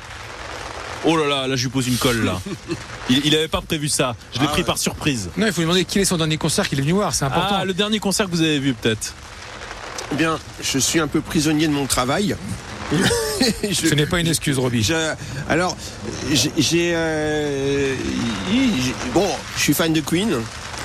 Oh 1.05 1.17
là 1.17 1.27
là, 1.27 1.47
là 1.47 1.55
je 1.55 1.63
lui 1.63 1.71
pose 1.71 1.87
une 1.87 1.97
colle 1.97 2.25
là. 2.25 2.41
Il, 3.11 3.25
il 3.25 3.35
avait 3.37 3.49
pas 3.49 3.61
prévu 3.63 3.89
ça. 3.89 4.17
Je 4.35 4.41
l'ai 4.41 4.47
Ah 4.47 4.51
pris 4.51 4.61
ouais. 4.63 4.67
par 4.67 4.77
surprise. 4.77 5.31
Non, 5.39 5.47
il 5.47 5.53
faut 5.53 5.61
lui 5.61 5.67
demander 5.67 5.85
quel 5.87 6.03
est 6.03 6.05
son 6.05 6.19
dernier 6.19 6.37
concert 6.37 6.69
qu'il 6.69 6.79
est 6.79 6.83
venu 6.83 6.93
voir, 6.93 7.15
c'est 7.15 7.25
important. 7.25 7.55
Ah, 7.61 7.65
le 7.65 7.73
dernier 7.73 8.01
concert 8.01 8.27
que 8.27 8.33
vous 8.33 8.43
avez 8.43 8.59
vu 8.59 8.75
peut-être 8.75 9.15
Eh 10.13 10.17
Bien, 10.17 10.39
je 10.61 10.79
suis 10.79 11.01
un 11.01 11.07
peu 11.07 11.21
prisonnier 11.23 11.69
de 11.69 11.73
mon 11.73 11.87
travail. 11.87 12.37
Ce 13.73 13.95
n'est 13.95 14.07
pas 14.07 14.21
une 14.21 14.27
excuse, 14.29 14.59
Roby. 14.59 14.83
Je- 14.83 14.95
alors, 15.49 15.77
j'ai- 16.33 16.93
euh, 16.95 17.95
j'ai- 18.51 18.95
bon, 19.13 19.27
je 19.57 19.63
suis 19.63 19.75
fan 19.75 19.93
de 19.93 20.01
Queen. 20.01 20.31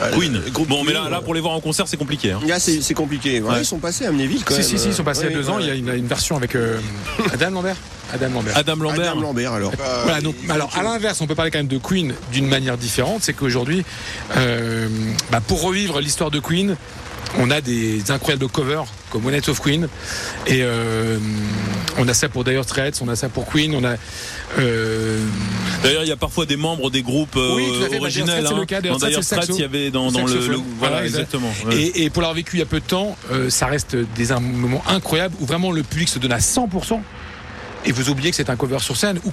Euh, 0.02 0.12
Queen. 0.18 0.42
Bon, 0.68 0.84
mais 0.84 0.94
là, 0.94 1.22
pour 1.24 1.34
les 1.34 1.40
voir 1.42 1.54
en 1.54 1.60
concert, 1.62 1.88
c'est 1.88 1.98
compliqué. 1.98 2.32
hein. 2.32 2.40
Là, 2.48 2.60
c'est 2.60 2.94
compliqué. 2.94 3.42
Ouais, 3.42 3.50
Ouais. 3.52 3.60
Ils 3.62 3.66
sont 3.66 3.78
passés 3.80 4.06
à 4.06 4.10
Amnéville 4.10 4.44
quand 4.44 4.56
Si, 4.56 4.62
même. 4.62 4.70
si, 4.70 4.80
si, 4.80 4.88
ils 4.90 4.94
sont 4.94 5.04
passés 5.04 5.22
il 5.22 5.32
y 5.32 5.34
a 5.34 5.38
Ouais, 5.38 5.44
deux 5.44 5.50
ans. 5.50 5.60
Il 5.60 5.68
y 5.68 5.70
a 5.72 5.76
une, 5.76 5.90
une 5.94 6.08
version 6.08 6.36
avec 6.36 6.56
euh, 6.56 6.80
Adam 7.32 7.52
Lambert. 7.52 7.76
Adam 8.12 8.30
Lambert. 8.30 8.58
Adam 8.58 8.76
Lambert. 8.76 9.10
Adam 9.12 9.22
Lambert, 9.22 9.54
alors. 9.54 9.72
Voilà, 10.04 10.22
donc, 10.22 10.36
alors 10.50 10.72
à 10.78 10.84
l'inverse, 10.84 11.22
on 11.22 11.28
peut 11.28 11.36
parler 11.36 11.52
quand 11.52 11.60
même 11.60 11.68
de 11.68 11.78
Queen 11.78 12.14
d'une 12.32 12.48
manière 12.48 12.78
différente. 12.78 13.20
C'est 13.22 13.34
qu'aujourd'hui, 13.34 13.86
euh, 14.36 14.88
bah, 15.32 15.42
pour 15.46 15.62
revivre 15.62 16.00
l'histoire 16.02 16.32
de 16.32 16.40
Queen, 16.40 16.76
on 17.38 17.50
a 17.52 17.62
des 17.62 18.12
incroyables 18.12 18.48
covers 18.50 18.86
comme 19.14 19.26
One 19.26 19.34
Night 19.34 19.48
of 19.48 19.62
Queen 19.62 19.88
et 20.48 20.60
euh, 20.64 21.18
on 21.98 22.08
a 22.08 22.14
ça 22.14 22.28
pour 22.28 22.44
Dire 22.44 22.64
Straits, 22.64 23.00
on 23.02 23.08
a 23.08 23.16
ça 23.16 23.30
pour 23.30 23.46
Queen, 23.46 23.74
on 23.76 23.84
a 23.86 23.96
euh, 24.60 25.20
D'ailleurs, 25.84 26.04
il 26.04 26.10
y 26.10 26.12
a 26.12 26.18
parfois 26.18 26.46
des 26.46 26.58
membres 26.58 26.90
des 26.90 27.02
groupes 27.04 27.36
euh, 27.38 27.56
Oui, 27.56 27.64
tout 27.80 27.86
à 27.86 27.90
fait. 27.90 28.00
Originels. 28.00 28.26
Dire 28.28 28.36
Straits, 28.36 28.48
c'est 28.48 28.54
hein. 28.54 28.60
le 28.60 28.66
cas. 28.66 28.82
Dire 28.82 28.92
Dans 28.92 29.08
il 29.56 29.62
y 29.62 29.64
avait 29.64 29.92
dans, 29.92 30.12
dans 30.12 30.26
le, 30.26 30.60
voilà, 30.80 31.06
exactement. 31.06 31.52
ouais. 31.68 31.76
Et, 31.76 32.04
et 32.04 32.10
pour 32.10 32.22
l'avoir 32.22 32.36
vécu 32.36 32.58
il 32.58 32.60
y 32.60 32.64
a 32.64 32.66
peu 32.66 32.80
de 32.80 32.86
temps, 32.86 33.16
euh, 33.32 33.50
ça 33.50 33.68
reste 33.68 33.96
des 34.16 34.32
un 34.32 34.40
moment 34.40 34.84
incroyable 34.88 35.36
où 35.40 35.46
vraiment 35.46 35.72
le 35.72 35.84
public 35.84 36.10
se 36.10 36.20
donne 36.20 36.32
à 36.34 36.40
100%. 36.40 37.00
Et 37.86 37.92
vous 37.92 38.10
oubliez 38.10 38.30
que 38.30 38.38
c'est 38.38 38.50
un 38.50 38.56
cover 38.56 38.80
sur 38.80 38.96
scène 38.96 39.20
ou, 39.26 39.32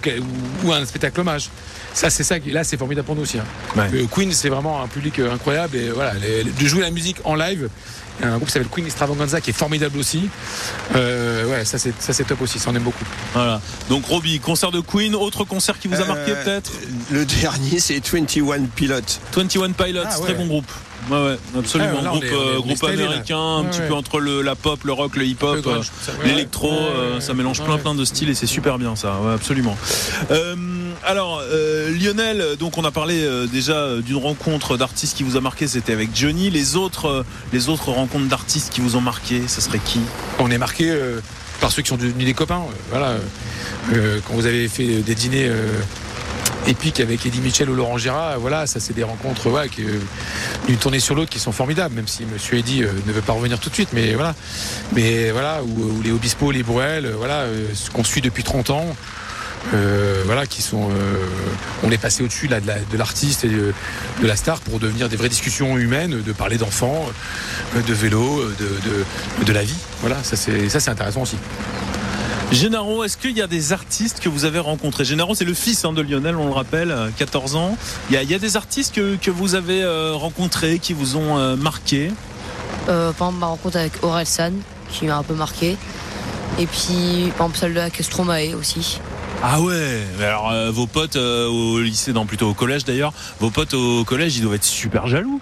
ou- 0.64 0.72
un 0.72 0.84
spectacle 0.84 1.20
hommage. 1.20 1.48
Ça, 1.94 2.10
c'est 2.10 2.24
ça 2.24 2.40
qui, 2.40 2.50
là, 2.50 2.64
c'est 2.64 2.76
formidable 2.76 3.06
pour 3.06 3.14
nous 3.14 3.22
aussi. 3.22 3.38
hein. 3.38 3.44
Ouais. 3.76 4.04
Queen, 4.10 4.32
c'est 4.32 4.48
vraiment 4.48 4.82
un 4.82 4.88
public 4.88 5.20
incroyable. 5.20 5.76
Et 5.76 5.90
voilà, 5.90 6.14
les- 6.14 6.42
de 6.44 6.66
jouer 6.66 6.82
la 6.82 6.90
musique 6.90 7.18
en 7.24 7.36
live. 7.36 7.68
Il 8.20 8.26
y 8.26 8.28
a 8.28 8.32
un 8.32 8.36
groupe 8.36 8.48
qui 8.48 8.52
s'appelle 8.52 8.68
Queen 8.68 8.84
Extravaganza 8.84 9.40
qui 9.40 9.50
est 9.50 9.54
formidable 9.54 9.98
aussi. 9.98 10.28
Euh, 10.94 11.46
ouais, 11.46 11.64
ça 11.64 11.78
c'est, 11.78 11.94
ça 12.00 12.12
c'est 12.12 12.24
top 12.24 12.42
aussi, 12.42 12.58
ça 12.58 12.70
on 12.70 12.74
aime 12.76 12.82
beaucoup. 12.82 13.04
Voilà. 13.32 13.60
Donc, 13.88 14.04
Roby, 14.06 14.40
concert 14.40 14.70
de 14.70 14.80
Queen, 14.80 15.14
autre 15.14 15.44
concert 15.44 15.78
qui 15.78 15.88
vous 15.88 16.00
a 16.00 16.04
marqué 16.04 16.32
Euh, 16.32 16.44
peut-être? 16.44 16.72
Le 17.10 17.24
dernier, 17.40 17.78
c'est 17.80 18.06
21 18.06 18.66
Pilots. 18.76 19.00
21 19.32 19.72
Pilots, 19.72 20.02
Ah, 20.04 20.14
très 20.16 20.32
ouais. 20.32 20.34
bon 20.34 20.46
groupe. 20.46 20.70
Ouais, 21.10 21.24
ouais, 21.24 21.38
absolument. 21.58 22.02
Là, 22.02 22.10
on 22.12 22.18
groupe 22.18 22.24
est- 22.24 22.32
euh, 22.32 22.96
là. 22.96 23.04
américain, 23.04 23.38
un 23.38 23.62
Ouais, 23.64 23.70
petit 23.70 23.80
ouais. 23.80 23.88
peu 23.88 23.94
entre 23.94 24.20
le, 24.20 24.42
la 24.42 24.54
pop, 24.56 24.82
le 24.84 24.92
rock, 24.92 25.16
le 25.16 25.24
hip-hop, 25.24 25.66
euh, 25.66 25.82
ça, 26.02 26.12
ouais, 26.12 26.28
l'électro, 26.28 26.70
ouais, 26.70 26.78
euh, 26.80 27.14
ouais, 27.16 27.20
ça 27.20 27.34
mélange 27.34 27.60
ouais. 27.60 27.66
plein 27.66 27.78
plein 27.78 27.94
de 27.94 28.04
styles 28.04 28.28
et 28.30 28.34
c'est 28.34 28.46
super 28.46 28.78
bien 28.78 28.96
ça, 28.96 29.18
ouais, 29.20 29.32
absolument. 29.34 29.76
Euh, 30.30 30.56
alors 31.06 31.40
euh, 31.42 31.90
Lionel, 31.98 32.56
donc 32.58 32.76
on 32.78 32.84
a 32.84 32.90
parlé 32.90 33.22
euh, 33.22 33.46
déjà 33.46 33.96
d'une 34.04 34.16
rencontre 34.16 34.76
d'artistes 34.76 35.16
qui 35.16 35.22
vous 35.22 35.36
a 35.36 35.40
marqué, 35.40 35.66
c'était 35.66 35.92
avec 35.92 36.10
Johnny. 36.14 36.50
Les 36.50 36.76
autres, 36.76 37.06
euh, 37.06 37.22
les 37.52 37.68
autres 37.68 37.90
rencontres 37.90 38.26
d'artistes 38.28 38.72
qui 38.72 38.80
vous 38.80 38.96
ont 38.96 39.00
marqué, 39.00 39.42
ce 39.48 39.60
serait 39.60 39.80
qui? 39.84 40.00
On 40.38 40.50
est 40.50 40.58
marqué 40.58 40.90
euh, 40.90 41.20
par 41.60 41.70
ceux 41.72 41.82
qui 41.82 41.88
sont 41.88 41.96
devenus 41.96 42.26
des 42.26 42.34
copains. 42.34 42.60
euh, 42.60 42.72
voilà, 42.90 43.14
quand 44.26 44.34
vous 44.34 44.46
avez 44.46 44.68
fait 44.68 44.86
des 45.02 45.14
dîners 45.14 45.48
euh, 46.66 46.70
épiques 46.70 47.00
avec 47.00 47.24
Eddie 47.26 47.40
Mitchell 47.40 47.70
ou 47.70 47.74
Laurent 47.74 47.98
Gérard, 47.98 48.38
voilà, 48.40 48.66
ça 48.66 48.80
c'est 48.80 48.92
des 48.94 49.02
rencontres 49.04 49.48
qui, 49.70 49.82
d'une 50.66 50.76
tournée 50.76 51.00
sur 51.00 51.14
l'autre 51.14 51.30
qui 51.30 51.38
sont 51.38 51.52
formidables, 51.52 51.94
même 51.94 52.08
si 52.08 52.24
Monsieur 52.24 52.58
Eddie 52.58 52.82
euh, 52.84 52.92
ne 53.06 53.12
veut 53.12 53.22
pas 53.22 53.32
revenir 53.32 53.58
tout 53.58 53.68
de 53.70 53.74
suite, 53.74 53.90
mais 53.92 54.14
voilà, 54.14 54.34
mais 54.92 55.30
voilà, 55.30 55.62
ou 55.62 56.00
les 56.02 56.12
Obispo, 56.12 56.50
les 56.50 56.62
Bruel, 56.62 57.06
euh, 57.06 57.12
voilà, 57.16 57.40
euh, 57.42 57.66
ce 57.74 57.90
qu'on 57.90 58.04
suit 58.04 58.20
depuis 58.20 58.42
30 58.44 58.70
ans. 58.70 58.96
voilà, 60.24 60.46
qui 60.46 60.62
sont, 60.62 60.88
on 61.82 61.90
est 61.90 61.98
passé 61.98 62.22
au-dessus 62.22 62.48
de 62.48 62.52
la- 62.52 62.60
de 62.60 62.96
l'artiste 62.96 63.44
et 63.44 63.48
de, 63.48 63.74
la 64.22 64.34
star 64.34 64.58
pour 64.60 64.78
devenir 64.80 65.08
des 65.10 65.16
vraies 65.16 65.28
discussions 65.28 65.76
humaines, 65.76 66.22
de 66.22 66.32
parler 66.32 66.56
d'enfants, 66.56 67.06
de 67.74 67.92
vélo, 67.92 68.42
de, 68.58 68.70
de, 69.42 69.44
de 69.44 69.52
la 69.52 69.62
vie. 69.62 69.76
Voilà, 70.00 70.16
ça 70.22 70.36
c'est 70.36 70.68
ça 70.70 70.80
c'est 70.80 70.90
intéressant 70.90 71.22
aussi. 71.22 71.36
Gennaro, 72.52 73.04
est-ce 73.04 73.16
qu'il 73.16 73.36
y 73.36 73.42
a 73.42 73.46
des 73.46 73.72
artistes 73.72 74.18
que 74.20 74.28
vous 74.28 74.44
avez 74.44 74.58
rencontrés? 74.58 75.04
Gennaro, 75.04 75.34
c'est 75.34 75.44
le 75.44 75.54
fils 75.54 75.84
hein, 75.84 75.92
de 75.92 76.02
Lionel, 76.02 76.34
on 76.36 76.46
le 76.46 76.52
rappelle, 76.52 76.90
euh, 76.90 77.08
14 77.16 77.54
ans. 77.54 77.76
Il 78.08 78.14
y 78.14 78.16
a, 78.18 78.22
il 78.22 78.30
y 78.30 78.34
a 78.34 78.38
des 78.40 78.56
artistes 78.56 78.94
que, 78.94 79.16
que 79.16 79.30
vous 79.30 79.54
avez 79.54 79.82
euh, 79.82 80.14
rencontrés, 80.14 80.80
qui 80.80 80.92
vous 80.92 81.16
ont 81.16 81.38
euh, 81.38 81.54
marqué 81.56 82.10
Euh, 82.88 83.12
par 83.12 83.28
exemple, 83.28 83.40
ma 83.40 83.46
rencontre 83.46 83.76
avec 83.76 83.92
Aurel 84.02 84.26
San, 84.26 84.52
qui 84.90 85.06
m'a 85.06 85.16
un 85.18 85.22
peu 85.22 85.34
marqué. 85.34 85.76
Et 86.58 86.66
puis, 86.66 87.30
par 87.38 87.46
exemple, 87.46 87.58
celle 87.58 87.74
de 87.74 87.78
avec 87.78 87.96
Stromae 88.02 88.54
aussi. 88.58 89.00
Ah 89.42 89.60
ouais 89.60 90.02
Mais 90.18 90.24
Alors 90.24 90.50
euh, 90.50 90.70
vos 90.70 90.86
potes 90.86 91.16
euh, 91.16 91.46
au 91.46 91.78
lycée, 91.80 92.12
non 92.12 92.26
plutôt 92.26 92.48
au 92.50 92.54
collège 92.54 92.84
d'ailleurs, 92.84 93.12
vos 93.38 93.50
potes 93.50 93.72
au 93.74 94.04
collège, 94.04 94.36
ils 94.36 94.42
doivent 94.42 94.56
être 94.56 94.64
super 94.64 95.06
jaloux. 95.06 95.40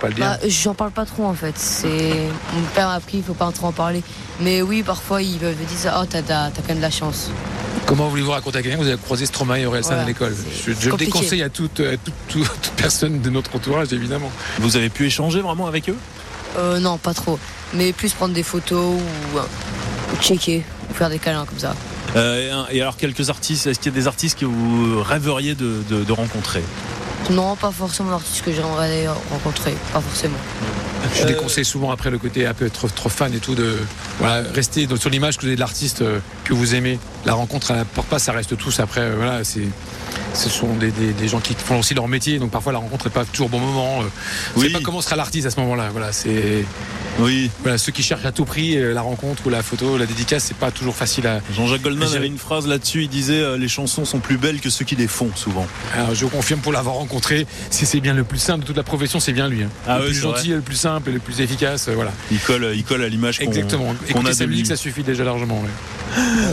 Faut 0.00 0.06
pas 0.06 0.08
le 0.08 0.14
dire. 0.14 0.24
Bah, 0.24 0.38
j'en 0.48 0.74
parle 0.74 0.90
pas 0.92 1.04
trop 1.04 1.24
en 1.26 1.34
fait. 1.34 1.54
C'est 1.58 2.14
mon 2.54 2.62
père 2.74 2.88
m'a 2.88 2.94
appris, 2.94 3.18
il 3.18 3.22
faut 3.24 3.34
pas 3.34 3.50
trop 3.52 3.66
en 3.66 3.72
parler. 3.72 4.02
Mais 4.40 4.62
oui, 4.62 4.82
parfois 4.82 5.20
ils 5.22 5.38
me 5.38 5.52
disent 5.66 5.90
oh 5.94 6.04
t'as 6.08 6.22
t'as 6.22 6.50
t'as 6.50 6.62
quand 6.62 6.68
même 6.68 6.78
de 6.78 6.82
la 6.82 6.90
chance. 6.90 7.30
Comment 7.86 8.08
voulez-vous 8.08 8.30
raconter 8.30 8.58
à 8.58 8.62
quelqu'un 8.62 8.78
que 8.78 8.82
vous 8.82 8.88
avez 8.88 8.98
croisé 9.00 9.26
Stromae 9.26 9.58
et 9.60 9.64
Voilà, 9.66 10.02
à 10.02 10.04
l'école 10.04 10.34
Je, 10.64 10.70
le 10.90 10.96
déconseille 10.96 11.42
à 11.42 11.48
toute, 11.50 11.80
à 11.80 11.96
toute, 11.96 12.14
toute- 12.28 12.44
toute 12.62 12.72
personne 12.76 13.20
de 13.20 13.30
notre 13.30 13.54
entourage, 13.56 13.92
évidemment. 13.92 14.30
Vous 14.60 14.76
avez 14.76 14.88
pu 14.90 15.06
échanger 15.06 15.40
vraiment 15.40 15.66
avec 15.66 15.88
eux? 15.88 15.96
Euh, 16.56 16.78
non, 16.78 16.98
pas 16.98 17.14
trop. 17.14 17.38
Mais 17.74 17.92
plus 17.92 18.12
prendre 18.12 18.32
des 18.34 18.42
photos 18.44 18.94
ou, 19.34 19.38
euh, 19.38 19.42
ou 20.12 20.22
checker 20.22 20.64
ou 20.90 20.94
faire 20.94 21.10
des 21.10 21.18
câlins 21.18 21.44
comme 21.46 21.58
ça. 21.58 21.74
Euh, 22.16 22.64
et 22.70 22.80
alors 22.80 22.96
quelques 22.96 23.28
artistes, 23.28 23.66
est-ce 23.66 23.78
qu'il 23.80 23.92
y 23.92 23.94
a 23.96 23.98
des 24.00 24.06
artistes 24.06 24.38
que 24.38 24.44
vous 24.46 25.02
rêveriez 25.02 25.54
de, 25.54 25.82
de- 25.88 26.04
de 26.04 26.12
rencontrer? 26.12 26.62
Non, 27.30 27.54
pas 27.56 27.70
forcément 27.70 28.10
l'artiste 28.10 28.42
que 28.44 28.52
j'aimerais 28.52 29.06
rencontrer, 29.30 29.74
pas 29.92 30.00
forcément. 30.00 30.36
Je 31.14 31.22
Euh, 31.22 31.26
déconseille 31.26 31.64
souvent 31.64 31.90
après 31.90 32.10
le 32.10 32.18
côté 32.18 32.46
un 32.46 32.54
peu 32.54 32.68
trop, 32.70 32.88
trop 32.88 33.08
fan 33.08 33.32
et 33.34 33.38
tout 33.38 33.54
de 33.54 33.78
voilà, 34.18 34.42
rester 34.52 34.86
dans- 34.86 34.96
sur 34.96 35.10
l'image 35.10 35.36
que 35.36 35.42
vous 35.42 35.46
avez 35.46 35.54
de 35.56 35.60
l'artiste 35.60 36.02
euh, 36.02 36.18
que 36.44 36.52
vous 36.54 36.74
aimez. 36.74 36.98
La 37.24 37.34
rencontre, 37.34 37.70
elle 37.70 37.78
n'apporte 37.78 38.08
pas, 38.08 38.18
ça 38.18 38.32
reste 38.32 38.56
tous 38.56 38.80
après. 38.80 39.00
euh, 39.00 39.14
voilà, 39.16 39.44
c'est 39.44 39.66
ce 40.34 40.48
sont 40.48 40.74
des, 40.74 40.90
des- 40.90 41.12
des 41.12 41.28
gens 41.28 41.40
qui 41.40 41.54
font 41.54 41.78
aussi 41.80 41.94
leur 41.94 42.08
métier, 42.08 42.38
donc 42.38 42.50
parfois 42.50 42.72
la 42.72 42.78
rencontre 42.78 43.06
n'est 43.06 43.12
pas 43.12 43.24
toujours 43.24 43.46
au 43.46 43.50
bon 43.50 43.58
moment. 43.60 44.00
euh. 44.00 44.04
Vous 44.54 44.60
Oui. 44.62 44.68
savez 44.68 44.72
pas 44.72 44.80
comment 44.84 45.00
sera 45.00 45.16
l'artiste 45.16 45.46
à 45.46 45.50
ce 45.50 45.58
moment-là. 45.60 45.88
Voilà, 45.92 46.12
c'est 46.12 46.64
Oui. 47.18 47.50
voilà, 47.62 47.78
ceux 47.78 47.92
qui 47.92 48.02
cherchent 48.02 48.24
à 48.24 48.32
tout 48.32 48.44
prix 48.44 48.76
euh, 48.76 48.92
la 48.94 49.02
rencontre 49.02 49.46
ou 49.46 49.50
la 49.50 49.62
photo, 49.62 49.98
la 49.98 50.06
dédicace, 50.06 50.44
c'est 50.44 50.56
pas 50.56 50.70
toujours 50.70 50.94
facile 50.96 51.26
à. 51.26 51.40
Jean-Jacques 51.54 51.82
Goldman 51.82 52.12
avait 52.14 52.26
une 52.26 52.38
phrase 52.38 52.66
là-dessus, 52.66 53.02
il 53.02 53.08
disait 53.08 53.40
euh, 53.40 53.56
les 53.58 53.68
chansons 53.68 54.04
sont 54.04 54.18
plus 54.20 54.36
belles 54.38 54.60
que 54.60 54.70
ceux 54.70 54.84
qui 54.84 54.96
les 54.96 55.06
font 55.08 55.30
souvent. 55.34 55.66
Alors, 55.94 56.14
je 56.14 56.26
confirme 56.26 56.60
pour 56.60 56.72
l'avoir 56.72 56.94
rencontré, 56.96 57.46
si 57.70 57.86
c'est 57.86 58.00
bien 58.00 58.14
le 58.14 58.24
plus 58.24 58.38
simple 58.38 58.60
de 58.60 58.66
toute 58.66 58.76
la 58.76 58.82
profession, 58.82 59.20
c'est 59.20 59.32
bien 59.32 59.48
lui. 59.48 59.62
hein. 59.64 59.68
Ah 59.86 59.98
le 59.98 60.04
oui, 60.04 60.10
plus 60.10 60.20
gentil, 60.20 60.48
le 60.48 60.60
plus 60.60 60.76
simple 60.76 61.10
et 61.10 61.12
le 61.12 61.18
plus 61.20 61.40
efficace, 61.40 61.88
euh, 61.88 61.94
voilà. 61.94 62.12
Il 62.30 62.38
colle, 62.38 62.70
il 62.74 62.84
colle 62.84 63.02
à 63.02 63.08
l'image 63.08 63.38
qu'on 63.38 63.46
Exactement. 63.46 63.86
qu'on 63.86 64.06
Écoutez 64.08 64.30
a 64.30 64.32
sa 64.32 64.44
de 64.44 64.48
lui. 64.48 64.54
musique, 64.56 64.66
ça 64.66 64.76
suffit 64.76 65.02
déjà 65.02 65.24
largement. 65.24 65.60
ouais. 65.60 65.68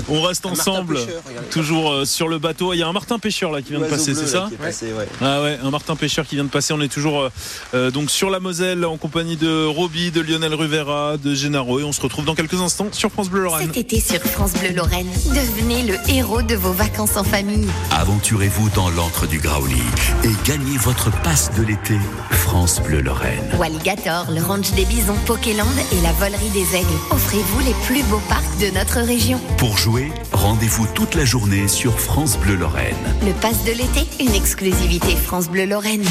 On 0.09 0.21
reste 0.21 0.45
ensemble, 0.45 0.95
Pêcheur, 0.95 1.21
toujours 1.51 1.91
euh, 1.91 2.05
sur 2.05 2.27
le 2.27 2.37
bateau. 2.39 2.73
Il 2.73 2.77
y 2.77 2.83
a 2.83 2.87
un 2.87 2.91
Martin 2.93 3.17
Pêcheur 3.19 3.46
là 3.51 3.61
qui 3.61 3.71
vient 3.71 3.79
de 3.79 3.85
passer, 3.85 4.13
c'est 4.13 4.27
ça 4.27 4.49
passé, 4.59 4.87
ouais. 4.87 5.07
Ah 5.21 5.41
ouais, 5.41 5.57
un 5.63 5.69
Martin 5.69 5.95
Pêcheur 5.95 6.25
qui 6.25 6.35
vient 6.35 6.43
de 6.43 6.49
passer. 6.49 6.73
On 6.73 6.81
est 6.81 6.87
toujours 6.87 7.21
euh, 7.21 7.29
euh, 7.73 7.91
donc 7.91 8.09
sur 8.09 8.29
la 8.29 8.39
Moselle 8.39 8.85
en 8.85 8.97
compagnie 8.97 9.37
de 9.37 9.65
Roby, 9.65 10.11
de 10.11 10.21
Lionel 10.21 10.53
Rivera, 10.53 11.17
de 11.17 11.33
Gennaro 11.33 11.79
et 11.79 11.83
on 11.83 11.91
se 11.91 12.01
retrouve 12.01 12.25
dans 12.25 12.35
quelques 12.35 12.61
instants 12.61 12.87
sur 12.91 13.11
France 13.11 13.29
Bleu 13.29 13.43
Lorraine. 13.43 13.67
Cet 13.67 13.77
été 13.77 13.99
sur 13.99 14.19
France 14.21 14.53
Bleu 14.53 14.73
Lorraine, 14.73 15.07
devenez 15.27 15.83
le 15.83 15.95
héros 16.09 16.41
de 16.41 16.55
vos 16.55 16.71
vacances 16.71 17.17
en 17.17 17.23
famille. 17.23 17.67
Aventurez-vous 17.91 18.69
dans 18.71 18.89
l'antre 18.89 19.27
du 19.27 19.39
Graouli 19.39 19.81
et 20.23 20.29
gagnez 20.45 20.77
votre 20.77 21.11
passe 21.21 21.51
de 21.57 21.63
l'été 21.63 21.95
France 22.31 22.81
Bleu 22.81 23.01
Lorraine. 23.01 23.43
Walligator, 23.57 24.27
le 24.31 24.41
ranch 24.41 24.71
des 24.71 24.85
bisons, 24.85 25.15
Pokéland 25.25 25.65
et 25.91 26.01
la 26.01 26.11
volerie 26.13 26.49
des 26.49 26.75
aigles. 26.75 26.87
Offrez-vous 27.11 27.59
les 27.59 27.75
plus 27.85 28.03
beaux 28.03 28.21
parcs 28.29 28.57
de 28.59 28.73
notre 28.73 28.99
région. 28.99 29.39
Pour 29.57 29.77
jouer, 29.77 30.11
rendez-vous 30.31 30.87
toute 30.93 31.15
la 31.15 31.25
journée 31.25 31.67
sur 31.67 31.99
France 31.99 32.37
Bleu 32.37 32.55
Lorraine. 32.55 32.95
Le 33.25 33.33
pass 33.41 33.63
de 33.65 33.71
l'été, 33.71 34.07
une 34.19 34.33
exclusivité 34.33 35.15
France 35.15 35.49
Bleu 35.49 35.65
Lorraine. 35.65 36.03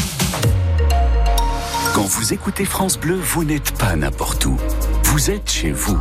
Quand 1.95 2.05
vous 2.05 2.33
écoutez 2.33 2.65
France 2.65 2.99
Bleu, 2.99 3.17
vous 3.17 3.45
n'êtes 3.45 3.73
pas 3.73 3.97
n'importe 3.97 4.47
où. 4.47 4.57
Vous 5.05 5.31
êtes 5.31 5.51
chez 5.51 5.73
vous. 5.73 5.99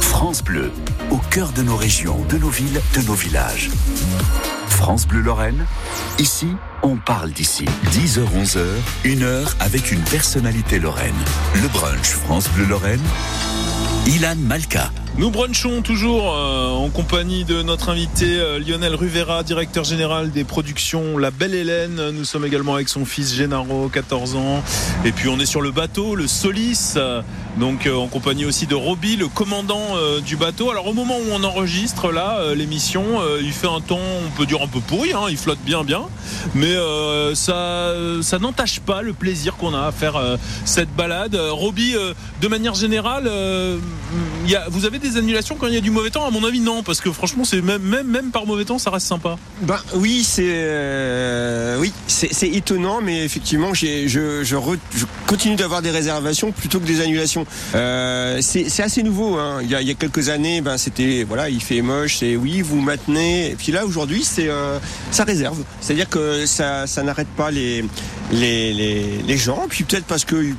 France 0.00 0.42
Bleu, 0.42 0.72
au 1.10 1.18
cœur 1.30 1.52
de 1.52 1.62
nos 1.62 1.76
régions, 1.76 2.22
de 2.28 2.36
nos 2.38 2.50
villes, 2.50 2.80
de 2.94 3.02
nos 3.02 3.14
villages. 3.14 3.70
France 4.68 5.06
Bleu 5.06 5.20
Lorraine, 5.20 5.64
ici, 6.18 6.48
on 6.82 6.96
parle 6.96 7.30
d'ici. 7.30 7.64
10h-11h, 7.92 8.64
une 9.04 9.22
heure 9.22 9.54
avec 9.60 9.90
une 9.90 10.02
personnalité 10.02 10.78
lorraine. 10.78 11.14
Le 11.54 11.68
brunch 11.68 12.10
France 12.10 12.48
Bleu 12.50 12.66
Lorraine, 12.66 13.02
Ilan 14.08 14.36
Malka. 14.36 14.90
Nous 15.18 15.30
brunchons 15.30 15.82
toujours 15.82 16.32
euh, 16.32 16.70
en 16.70 16.90
compagnie 16.90 17.44
de 17.44 17.60
notre 17.60 17.88
invité 17.88 18.38
euh, 18.38 18.60
Lionel 18.60 18.94
Ruvera, 18.94 19.42
directeur 19.42 19.82
général 19.82 20.30
des 20.30 20.44
productions 20.44 21.18
La 21.18 21.32
Belle 21.32 21.54
Hélène. 21.54 22.10
Nous 22.12 22.24
sommes 22.24 22.46
également 22.46 22.76
avec 22.76 22.88
son 22.88 23.04
fils 23.04 23.34
Gennaro, 23.34 23.88
14 23.88 24.36
ans. 24.36 24.62
Et 25.04 25.10
puis 25.10 25.28
on 25.28 25.40
est 25.40 25.46
sur 25.46 25.60
le 25.60 25.72
bateau, 25.72 26.14
le 26.14 26.28
Solis, 26.28 26.94
euh, 26.96 27.20
donc 27.58 27.88
en 27.92 28.06
compagnie 28.06 28.44
aussi 28.44 28.68
de 28.68 28.76
Roby, 28.76 29.16
le 29.16 29.26
commandant 29.26 29.96
du 30.24 30.36
bateau. 30.36 30.70
Alors 30.70 30.86
au 30.86 30.92
moment 30.92 31.16
où 31.16 31.32
on 31.32 31.42
enregistre 31.42 32.12
l'émission, 32.54 33.04
il 33.40 33.52
fait 33.52 33.66
un 33.66 33.80
temps, 33.80 33.98
on 33.98 34.30
peut 34.36 34.46
dire 34.46 34.62
un 34.62 34.68
peu 34.68 34.78
pourri, 34.78 35.12
hein, 35.12 35.22
il 35.28 35.36
flotte 35.36 35.58
bien 35.64 35.82
bien, 35.82 36.02
mais 36.54 36.76
ça, 37.34 37.92
ça 38.22 38.38
n'entache 38.38 38.78
pas 38.78 39.02
le 39.02 39.12
plaisir 39.12 39.56
qu'on 39.56 39.74
a 39.74 39.88
à 39.88 39.92
faire 39.92 40.20
cette 40.64 40.94
balade. 40.94 41.34
Roby, 41.34 41.94
de 42.40 42.48
manière 42.48 42.74
générale, 42.74 43.28
vous 44.70 44.84
avez 44.84 44.98
des 44.98 45.16
annulations 45.16 45.56
quand 45.56 45.66
il 45.66 45.74
y 45.74 45.76
a 45.76 45.80
du 45.80 45.90
mauvais 45.90 46.10
temps? 46.10 46.26
À 46.26 46.30
mon 46.30 46.44
avis, 46.44 46.60
non, 46.60 46.82
parce 46.82 47.00
que 47.00 47.10
franchement, 47.12 47.44
c'est 47.44 47.60
même, 47.60 47.82
même, 47.82 48.06
même 48.06 48.30
par 48.30 48.46
mauvais 48.46 48.64
temps, 48.64 48.78
ça 48.78 48.90
reste 48.90 49.06
sympa. 49.06 49.36
Ben 49.62 49.78
oui, 49.94 50.22
c'est 50.24 50.44
euh, 50.46 51.78
oui, 51.78 51.92
c'est 52.06 52.48
étonnant, 52.48 53.00
mais 53.00 53.24
effectivement, 53.24 53.74
je, 53.74 54.06
je, 54.06 54.44
je 54.44 55.04
continue 55.26 55.56
d'avoir 55.56 55.82
des 55.82 55.90
réservations 55.90 56.52
plutôt 56.52 56.80
que 56.80 56.86
des 56.86 57.00
annulations. 57.00 57.46
Euh, 57.74 58.38
c'est 58.40 58.82
assez 58.82 59.02
nouveau. 59.02 59.36
Hein. 59.36 59.60
Il, 59.62 59.70
y 59.70 59.90
a, 59.90 59.94
quelques 59.94 60.28
années, 60.28 60.60
ben 60.60 60.78
c'était 60.78 61.24
voilà, 61.26 61.50
il 61.50 61.62
fait 61.62 61.82
moche, 61.82 62.18
c'est 62.18 62.36
oui, 62.36 62.62
vous 62.62 62.80
maintenez. 62.80 63.56
Puis 63.58 63.72
là, 63.72 63.84
aujourd'hui, 63.84 64.24
c'est 64.24 64.48
euh, 64.48 64.78
ça 65.10 65.24
réserve. 65.24 65.62
C'est-à-dire 65.80 66.08
que 66.08 66.46
ça 66.46 66.86
ça 66.86 67.02
n'arrête 67.02 67.28
pas 67.28 67.50
les 67.50 67.84
les, 68.32 68.72
les 68.72 69.22
les 69.26 69.36
gens. 69.36 69.66
Puis 69.68 69.84
peut-être 69.84 70.06
parce 70.06 70.24
que 70.24 70.54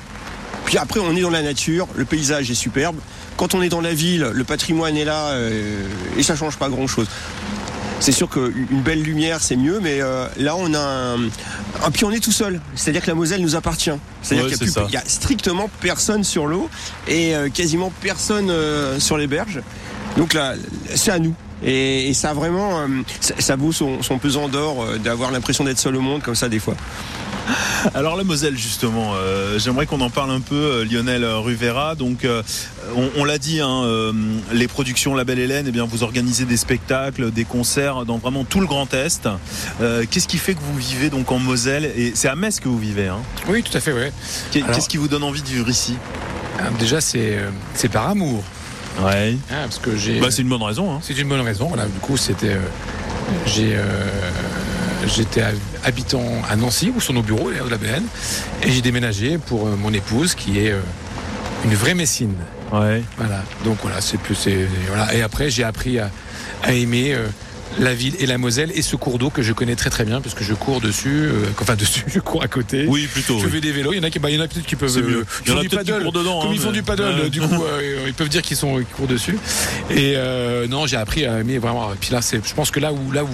puis 0.69 0.77
après, 0.77 0.99
on 0.99 1.15
est 1.15 1.21
dans 1.21 1.31
la 1.31 1.41
nature, 1.41 1.87
le 1.95 2.05
paysage 2.05 2.51
est 2.51 2.55
superbe. 2.55 2.97
Quand 3.39 3.55
on 3.55 3.61
est 3.61 3.69
dans 3.69 3.79
la 3.81 3.93
ville, 3.93 4.29
le 4.33 4.43
patrimoine 4.43 4.97
est 4.97 5.05
là 5.05 5.27
euh, 5.29 5.81
et 6.17 6.23
ça 6.23 6.35
change 6.35 6.57
pas 6.57 6.67
grand-chose. 6.67 7.07
C'est 8.01 8.11
sûr 8.11 8.29
qu'une 8.29 8.81
belle 8.83 9.01
lumière, 9.01 9.39
c'est 9.41 9.55
mieux, 9.55 9.79
mais 9.81 10.01
euh, 10.01 10.25
là, 10.37 10.55
on 10.57 10.73
a 10.73 10.79
un, 10.79 11.15
un- 11.23 11.91
Puis 11.93 12.03
on 12.03 12.11
est 12.11 12.19
tout 12.19 12.31
seul. 12.33 12.59
C'est-à-dire 12.75 13.01
que 13.01 13.07
la 13.07 13.13
Moselle 13.15 13.41
nous 13.41 13.55
appartient. 13.55 13.91
C'est-à-dire 14.21 14.45
Ouais, 14.45 14.51
qu'il 14.87 14.93
y 14.93 14.97
a 14.97 15.03
strictement 15.05 15.69
personne 15.81 16.23
sur 16.25 16.47
l'eau 16.47 16.69
et 17.07 17.33
euh, 17.35 17.49
quasiment 17.49 17.91
personne 18.01 18.49
euh, 18.49 18.99
sur 18.99 19.17
les 19.17 19.27
berges. 19.27 19.61
Donc 20.17 20.33
là, 20.33 20.55
c'est 20.95 21.11
à 21.11 21.19
nous. 21.19 21.33
Et, 21.63 22.09
et 22.09 22.13
ça 22.13 22.33
vraiment, 22.33 22.79
ça, 23.21 23.33
ça 23.39 23.55
vaut 23.57 23.71
son, 23.73 24.01
son 24.01 24.17
pesant 24.17 24.47
d'or 24.47 24.85
d'avoir 25.03 25.29
l'impression 25.31 25.63
d'être 25.65 25.79
seul 25.79 25.95
au 25.97 26.01
monde 26.01 26.21
comme 26.21 26.35
ça 26.35 26.47
des 26.49 26.59
fois. 26.59 26.75
Alors 27.95 28.15
la 28.17 28.23
Moselle 28.23 28.57
justement, 28.57 29.13
euh, 29.15 29.57
j'aimerais 29.59 29.85
qu'on 29.85 30.01
en 30.01 30.09
parle 30.09 30.31
un 30.31 30.39
peu, 30.41 30.55
euh, 30.55 30.85
Lionel 30.85 31.25
Ruvera. 31.25 31.95
Donc 31.95 32.25
euh, 32.25 32.43
on, 32.95 33.09
on 33.17 33.23
l'a 33.23 33.37
dit, 33.37 33.59
hein, 33.61 33.83
les 34.51 34.67
productions 34.67 35.15
La 35.15 35.23
Belle 35.23 35.39
Hélène, 35.39 35.65
eh 35.67 35.71
bien 35.71 35.85
vous 35.85 36.03
organisez 36.03 36.45
des 36.45 36.57
spectacles, 36.57 37.31
des 37.31 37.45
concerts 37.45 38.05
dans 38.05 38.17
vraiment 38.17 38.43
tout 38.43 38.59
le 38.59 38.67
Grand 38.67 38.93
Est. 38.93 39.27
Qu'est-ce 40.09 40.27
qui 40.27 40.37
fait 40.37 40.53
que 40.53 40.61
vous 40.61 40.77
vivez 40.77 41.09
donc 41.09 41.31
en 41.31 41.39
Moselle? 41.39 41.85
Et 41.95 42.11
c'est 42.15 42.27
à 42.27 42.35
Metz 42.35 42.59
que 42.59 42.67
vous 42.69 42.79
vivez 42.79 43.07
hein? 43.07 43.19
Oui, 43.47 43.63
tout 43.63 43.75
à 43.75 43.79
fait, 43.79 43.91
Alors- 43.91 44.11
Qu'est-ce 44.75 44.89
qui 44.89 44.97
vous 44.97 45.07
donne 45.07 45.23
envie 45.23 45.41
de 45.41 45.47
vivre 45.47 45.69
ici? 45.69 45.95
Ah, 46.59 46.63
Déjà, 46.79 46.99
c'est 47.01 47.39
par 47.91 48.09
amour. 48.09 48.43
Ouais. 49.01 49.37
Hein, 49.51 49.55
parce 49.63 49.79
que 49.79 49.95
j'ai. 49.95 50.19
Bah, 50.19 50.27
c'est 50.29 50.41
une 50.41 50.49
bonne 50.49 50.63
raison. 50.63 50.93
Hein. 50.93 50.99
C'est 51.01 51.17
une 51.17 51.29
bonne 51.29 51.39
raison. 51.41 51.67
Voilà, 51.67 51.85
du 51.85 51.99
coup, 51.99 52.17
c'était. 52.17 52.57
j'ai. 53.45 53.77
J'étais 55.07 55.41
hab- 55.41 55.55
habitant 55.83 56.23
à 56.49 56.55
Nancy, 56.55 56.91
où 56.95 56.99
sont 56.99 57.13
nos 57.13 57.21
bureaux, 57.21 57.49
de 57.51 57.69
la 57.69 57.77
BN, 57.77 58.03
et 58.63 58.71
j'ai 58.71 58.81
déménagé 58.81 59.37
pour 59.37 59.67
euh, 59.67 59.75
mon 59.77 59.93
épouse, 59.93 60.35
qui 60.35 60.59
est 60.59 60.71
euh, 60.71 60.81
une 61.65 61.73
vraie 61.73 61.93
Messine. 61.93 62.35
Ouais. 62.71 63.01
Voilà. 63.17 63.43
Donc 63.63 63.77
voilà, 63.81 64.01
c'est 64.01 64.17
plus. 64.19 64.35
c'est- 64.35 64.67
Voilà. 64.87 65.13
Et 65.15 65.21
après, 65.21 65.49
j'ai 65.49 65.63
appris 65.63 65.99
à, 65.99 66.09
à 66.63 66.73
aimer. 66.73 67.13
euh, 67.13 67.27
la 67.77 67.93
ville 67.93 68.15
et 68.19 68.25
la 68.25 68.37
Moselle 68.37 68.71
et 68.73 68.81
ce 68.81 68.95
cours 68.95 69.19
d'eau 69.19 69.29
que 69.29 69.41
je 69.43 69.53
connais 69.53 69.75
très 69.75 69.89
très 69.89 70.03
bien 70.03 70.21
parce 70.21 70.33
que 70.35 70.43
je 70.43 70.53
cours 70.53 70.81
dessus, 70.81 71.25
euh, 71.27 71.45
enfin 71.61 71.75
dessus, 71.77 72.03
je 72.07 72.19
cours 72.19 72.41
à 72.43 72.47
côté. 72.47 72.85
Oui, 72.87 73.07
plutôt. 73.07 73.39
Je 73.39 73.45
oui. 73.45 73.51
fais 73.51 73.61
des 73.61 73.71
vélos. 73.71 73.93
Il 73.93 73.97
y 73.97 73.99
en 73.99 74.03
a 74.03 74.09
qui, 74.09 74.19
bah, 74.19 74.29
il 74.29 74.37
y 74.37 74.39
en 74.39 74.43
a 74.43 74.47
peut-être 74.47 74.65
qui 74.65 74.75
peuvent. 74.75 74.97
Euh, 74.97 75.23
Il 75.45 75.51
y 75.51 75.53
en 75.53 75.57
a 75.57 75.59
peut-être 75.61 75.69
qui 75.69 75.75
paddle. 75.91 76.03
courent 76.03 76.11
dedans, 76.11 76.41
Comme 76.41 76.49
hein, 76.49 76.53
ils 76.55 76.59
font 76.59 76.67
mais- 76.71 76.73
du 76.73 76.83
paddle, 76.83 77.03
Ouais. 77.23 77.29
du 77.29 77.41
coup, 77.41 77.63
euh, 77.63 78.03
ils 78.07 78.13
peuvent 78.13 78.29
dire 78.29 78.41
qu'ils 78.41 78.57
sont, 78.57 78.77
qu'ils 78.77 78.85
courent 78.87 79.07
dessus. 79.07 79.37
Et 79.91 80.13
euh, 80.15 80.67
non, 80.67 80.87
j'ai 80.87 80.97
appris 80.97 81.25
à 81.25 81.39
aimer 81.39 81.59
vraiment. 81.59 81.93
Et 81.93 81.97
puis 81.99 82.11
là, 82.11 82.21
c'est, 82.21 82.45
je 82.45 82.53
pense 82.53 82.71
que 82.71 82.79
là 82.79 82.91
où, 82.91 83.11
là 83.11 83.23
où, 83.23 83.29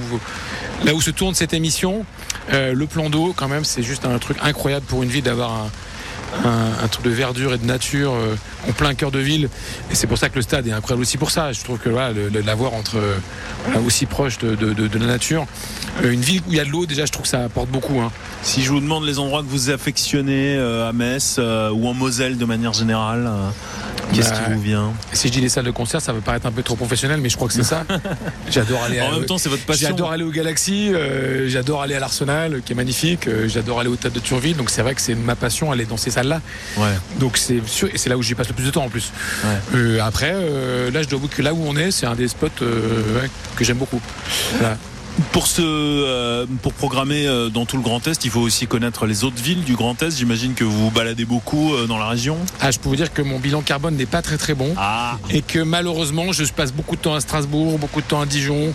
là 0.86 0.93
où 0.93 1.02
se 1.02 1.12
tourne 1.12 1.34
cette 1.36 1.54
émission, 1.54 2.06
le 2.52 2.86
plan 2.86 3.10
d'eau, 3.10 3.34
quand 3.36 3.48
même, 3.48 3.63
c'est 3.63 3.84
juste 3.84 4.06
un 4.06 4.17
truc 4.19 4.38
incroyable 4.41 4.86
pour 4.86 5.02
une 5.04 5.10
ville 5.10 5.24
d'avoir 5.24 5.52
un. 5.54 5.71
Un, 6.43 6.88
truc 6.88 7.05
de 7.05 7.09
verdure 7.09 7.53
et 7.53 7.57
de 7.57 7.65
nature 7.65 8.13
euh, 8.13 8.35
en 8.67 8.71
plein 8.71 8.93
cœur 8.93 9.09
de 9.09 9.19
ville. 9.19 9.49
Et 9.89 9.95
c'est 9.95 10.05
pour 10.05 10.17
ça 10.17 10.29
que 10.29 10.35
le 10.35 10.41
stade 10.41 10.67
est 10.67 10.71
incroyable 10.71 11.01
aussi 11.01 11.17
pour 11.17 11.31
ça. 11.31 11.51
Je 11.51 11.63
trouve 11.63 11.79
que 11.79 11.89
voilà, 11.89 12.13
l'avoir 12.45 12.73
entre 12.73 12.97
euh, 12.97 13.79
aussi 13.85 14.05
proche 14.05 14.38
de, 14.38 14.97
la 14.97 15.05
nature. 15.05 15.47
Euh, 16.03 16.11
une 16.11 16.21
ville 16.21 16.41
où 16.47 16.51
il 16.51 16.57
y 16.57 16.59
a 16.59 16.65
de 16.65 16.69
l'eau 16.69 16.85
déjà 16.85 17.05
je 17.05 17.11
trouve 17.11 17.23
que 17.23 17.29
ça 17.29 17.43
apporte 17.43 17.69
beaucoup 17.69 17.99
hein. 17.99 18.11
Si 18.43 18.61
je 18.61 18.69
vous 18.69 18.79
demande 18.79 19.05
les 19.05 19.17
endroits 19.17 19.41
que 19.41 19.47
vous 19.47 19.69
affectionnez 19.69 20.57
à 20.57 20.91
Metz 20.93 21.39
ou 21.39 21.88
en 21.88 21.93
Moselle 21.93 22.38
de 22.38 22.45
manière 22.45 22.73
générale, 22.73 23.29
qu'est-ce 24.13 24.29
Bah, 24.29 24.35
qui 24.47 24.53
vous 24.53 24.61
vient 24.61 24.93
Si 25.13 25.27
je 25.27 25.33
dis 25.33 25.41
les 25.41 25.49
salles 25.49 25.65
de 25.65 25.71
concert, 25.71 26.01
ça 26.01 26.13
va 26.13 26.19
paraître 26.21 26.45
un 26.45 26.51
peu 26.51 26.63
trop 26.63 26.75
professionnel, 26.75 27.19
mais 27.21 27.29
je 27.29 27.35
crois 27.35 27.47
que 27.47 27.53
c'est 27.53 27.63
ça. 27.63 27.83
J'adore 28.49 28.83
aller. 28.83 29.01
En 29.01 29.09
à- 29.09 29.11
même 29.17 29.25
temps, 29.25 29.37
c'est 29.37 29.49
votre 29.49 29.63
passion. 29.65 29.89
J'adore 29.89 30.11
aller 30.11 30.23
au 30.23 30.31
Galaxy, 30.31 30.91
euh, 30.93 31.47
j'adore 31.49 31.81
aller 31.81 31.95
à 31.95 31.99
l'Arsenal, 31.99 32.61
qui 32.65 32.73
est 32.73 32.75
magnifique. 32.75 33.27
euh, 33.27 33.47
j'adore 33.47 33.79
aller 33.79 33.89
au 33.89 33.95
Théâtre 33.95 34.15
de 34.15 34.19
Turville, 34.21 34.55
donc 34.57 34.69
c'est 34.69 34.81
vrai 34.81 34.95
que 34.95 35.01
c'est 35.01 35.15
ma 35.15 35.35
passion 35.35 35.71
aller 35.71 35.85
dans 35.85 35.97
ces 35.97 36.11
salles-là. 36.11 36.41
Ouais. 36.77 36.85
Donc 37.19 37.37
c'est 37.37 37.65
sûr, 37.67 37.89
et 37.93 37.97
c'est 37.97 38.09
là 38.09 38.17
où 38.17 38.21
j'y 38.23 38.35
passe 38.35 38.47
le 38.47 38.53
plus 38.53 38.65
de 38.65 38.71
temps 38.71 38.83
en 38.85 38.89
plus. 38.89 39.11
Ouais. 39.43 39.77
Euh, 39.79 39.99
après, 40.01 40.31
là, 40.91 41.01
je 41.01 41.07
dois 41.07 41.17
avouer 41.19 41.29
que 41.29 41.41
là 41.41 41.53
où 41.53 41.63
on 41.65 41.75
est, 41.75 41.91
c'est 41.91 42.05
un 42.05 42.15
des 42.15 42.27
spots 42.27 42.47
que 42.59 43.63
j'aime 43.63 43.77
beaucoup. 43.77 44.01
Voilà. 44.59 44.77
Pour 45.32 45.47
ce, 45.47 45.62
euh, 45.62 46.45
pour 46.62 46.73
programmer 46.73 47.25
euh, 47.25 47.49
dans 47.49 47.65
tout 47.65 47.78
le 47.78 47.84
Grand 47.84 48.06
Est, 48.06 48.25
il 48.25 48.32
faut 48.32 48.41
aussi 48.41 48.67
connaître 48.67 49.06
les 49.06 49.23
autres 49.23 49.41
villes 49.41 49.63
du 49.63 49.75
Grand 49.75 50.01
Est. 50.04 50.17
J'imagine 50.17 50.56
que 50.56 50.65
vous 50.65 50.78
vous 50.86 50.91
baladez 50.91 51.23
beaucoup 51.23 51.73
euh, 51.73 51.88
dans 51.88 51.97
la 51.97 52.10
région. 52.10 52.38
Ah, 52.60 52.69
je 52.71 52.80
peux 52.80 52.89
vous 52.89 52.97
dire 52.97 53.13
que 53.13 53.21
mon 53.21 53.39
bilan 53.39 53.62
carbone 53.62 53.95
n'est 53.95 54.06
pas 54.06 54.21
très 54.21 54.38
très 54.38 54.54
bon. 54.54 54.73
Ah. 54.75 55.17
Et 55.30 55.41
que 55.41 55.60
malheureusement, 55.60 56.34
je 56.34 56.43
passe 56.51 56.73
beaucoup 56.73 56.97
de 56.97 57.01
temps 57.01 57.15
à 57.15 57.21
Strasbourg, 57.21 57.80
beaucoup 57.80 58.01
de 58.01 58.06
temps 58.06 58.19
à 58.19 58.25
Dijon, 58.25 58.73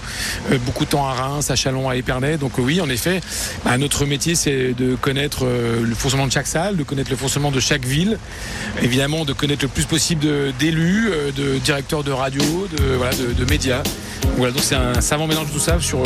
beaucoup 0.64 0.86
de 0.86 0.90
temps 0.90 1.06
à 1.06 1.12
Reims, 1.12 1.50
à 1.50 1.56
Chalon, 1.56 1.90
à 1.90 1.96
Épernay. 1.96 2.38
Donc 2.38 2.52
oui, 2.56 2.80
en 2.80 2.88
effet, 2.88 3.20
bah, 3.64 3.76
notre 3.76 4.06
métier, 4.06 4.34
c'est 4.34 4.72
de 4.72 4.94
connaître 4.94 5.44
le 5.44 5.94
fonctionnement 5.94 6.26
de 6.26 6.32
chaque 6.32 6.46
salle, 6.46 6.76
de 6.76 6.84
connaître 6.84 7.10
le 7.10 7.16
fonctionnement 7.16 7.50
de 7.50 7.60
chaque 7.60 7.84
ville, 7.84 8.18
évidemment 8.80 9.26
de 9.26 9.34
connaître 9.34 9.62
le 9.62 9.68
plus 9.68 9.84
possible 9.84 10.26
d'élus, 10.58 11.10
de 11.36 11.58
directeurs 11.58 12.02
de 12.02 12.12
radio, 12.12 12.42
de, 12.78 12.94
voilà, 12.96 13.12
de, 13.14 13.32
de 13.32 13.44
médias. 13.50 13.82
Voilà, 14.36 14.52
donc 14.52 14.62
c'est 14.62 14.76
un 14.76 15.00
savant 15.00 15.26
mélange 15.26 15.48
de 15.48 15.52
tout 15.52 15.58
ça 15.58 15.78
sur, 15.80 16.02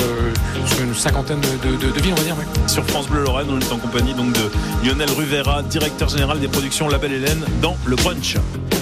sur 0.66 0.80
une 0.82 0.94
cinquantaine 0.94 1.40
de, 1.40 1.68
de- 1.68 1.76
de- 1.76 1.92
de 1.92 2.00
villes, 2.00 2.12
on 2.12 2.20
va 2.20 2.24
dire. 2.24 2.36
ouais. 2.36 2.68
Sur 2.68 2.84
France 2.86 3.06
Bleu 3.08 3.22
Lorraine, 3.24 3.46
on 3.50 3.58
est 3.58 3.72
en 3.72 3.78
compagnie 3.78 4.14
donc 4.14 4.32
de 4.32 4.50
Lionel 4.86 5.10
Ruvera, 5.10 5.62
directeur 5.62 6.08
général 6.08 6.40
des 6.40 6.48
productions 6.48 6.88
La 6.88 6.98
Belle 6.98 7.12
Hélène 7.12 7.44
dans 7.62 7.76
le 7.86 7.96
brunch. 7.96 8.36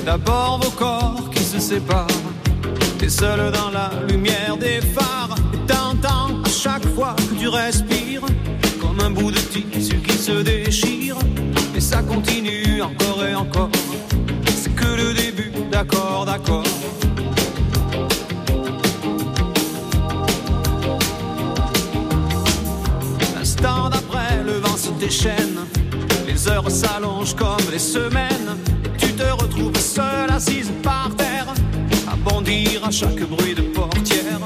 D'abord 0.04 0.60
vos 0.62 0.70
corps 0.70 1.30
qui 1.34 1.42
se 1.42 1.58
séparent. 1.60 2.06
T'es 2.98 3.08
seul 3.08 3.50
dans 3.52 3.70
la 3.70 3.90
lumière 4.08 4.56
des 4.58 4.80
phares. 4.80 5.34
Et 5.54 5.58
t'entends 5.66 6.40
à 6.44 6.48
chaque 6.48 6.86
fois 6.94 7.14
que 7.16 7.34
tu 7.40 7.48
respires. 7.48 8.22
Comme 8.80 9.00
un 9.00 9.10
bout 9.10 9.30
de 9.30 9.38
tissu 9.38 9.96
qui 9.96 10.16
se 10.16 10.42
déchire. 10.42 11.16
Et 11.74 11.80
ça 11.80 12.02
continue 12.02 12.82
encore 12.82 13.24
et 13.24 13.34
encore. 13.34 13.70
C'est 14.54 14.74
que 14.74 14.84
le 14.86 15.14
début, 15.14 15.52
d'accord, 15.70 16.24
d'accord. 16.26 16.62
Déchaîne. 25.02 25.58
Les 26.28 26.48
heures 26.48 26.70
s'allongent 26.70 27.34
comme 27.34 27.66
les 27.72 27.80
semaines. 27.80 28.50
Tu 28.98 29.08
te 29.08 29.24
retrouves 29.24 29.76
seule 29.76 30.30
assise 30.30 30.70
par 30.82 31.10
terre. 31.16 31.48
À 32.06 32.14
bondir 32.16 32.84
à 32.84 32.90
chaque 32.90 33.22
bruit 33.28 33.54
de 33.54 33.62
portière. 33.62 34.42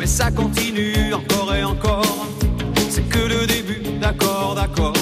Mais 0.00 0.06
ça 0.06 0.30
continue 0.32 1.14
encore 1.14 1.54
et 1.54 1.62
encore. 1.62 2.26
C'est 2.90 3.08
que 3.08 3.20
le 3.20 3.46
début, 3.46 3.82
d'accord, 4.00 4.54
d'accord. 4.56 5.01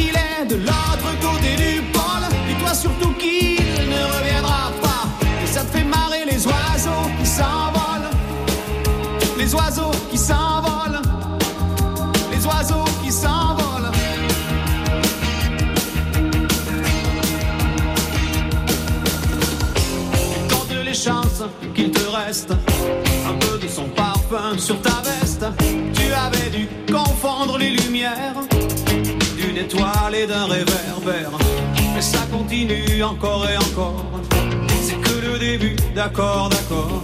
qu'il 0.00 0.16
est 0.16 0.46
de 0.46 0.56
l'autre 0.56 1.10
côté 1.20 1.50
du 1.56 1.82
pôle. 1.92 2.26
Dis-toi 2.48 2.74
surtout 2.74 3.12
qu'il 3.14 3.56
ne 3.94 4.02
reviendra 4.14 4.72
pas. 4.80 5.04
Et 5.42 5.46
ça 5.46 5.62
te 5.64 5.76
fait 5.76 5.84
marrer 5.84 6.24
les 6.24 6.46
oiseaux 6.46 7.06
qui 7.18 7.26
s'envolent. 7.26 8.10
Les 9.38 9.54
oiseaux 9.54 9.94
qui 10.10 10.18
s'envolent. 10.18 11.02
Les 12.32 12.46
oiseaux 12.46 12.88
qui 13.02 13.12
s'envolent. 13.12 13.90
Compte 20.50 20.74
les 20.84 20.94
chances 20.94 21.42
qu'il 21.74 21.90
te 21.90 22.06
reste 22.16 22.52
un 22.52 23.34
peu 23.44 23.58
de 23.58 23.68
son 23.68 23.88
parfum 23.88 24.56
sur 24.56 24.80
ta 24.80 25.02
veste. 25.08 25.44
Tu 25.94 26.12
avais 26.12 26.50
dû 26.50 26.68
confondre 26.92 27.58
les 27.58 27.70
lumières 27.70 28.36
étoile 29.60 30.14
et 30.14 30.26
d'un 30.26 30.46
réverbère. 30.46 31.30
Et 31.96 32.02
ça 32.02 32.20
continue 32.32 33.02
encore 33.02 33.46
et 33.48 33.56
encore. 33.56 34.04
C'est 34.82 35.00
que 35.00 35.26
le 35.26 35.38
début, 35.38 35.76
d'accord, 35.94 36.48
d'accord. 36.48 37.02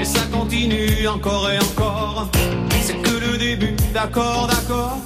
Et 0.00 0.04
ça 0.04 0.20
continue 0.32 1.06
encore 1.06 1.50
et 1.50 1.58
encore. 1.58 2.28
C'est 2.80 3.00
que 3.02 3.16
le 3.26 3.36
début, 3.36 3.76
d'accord, 3.92 4.48
d'accord. 4.48 4.98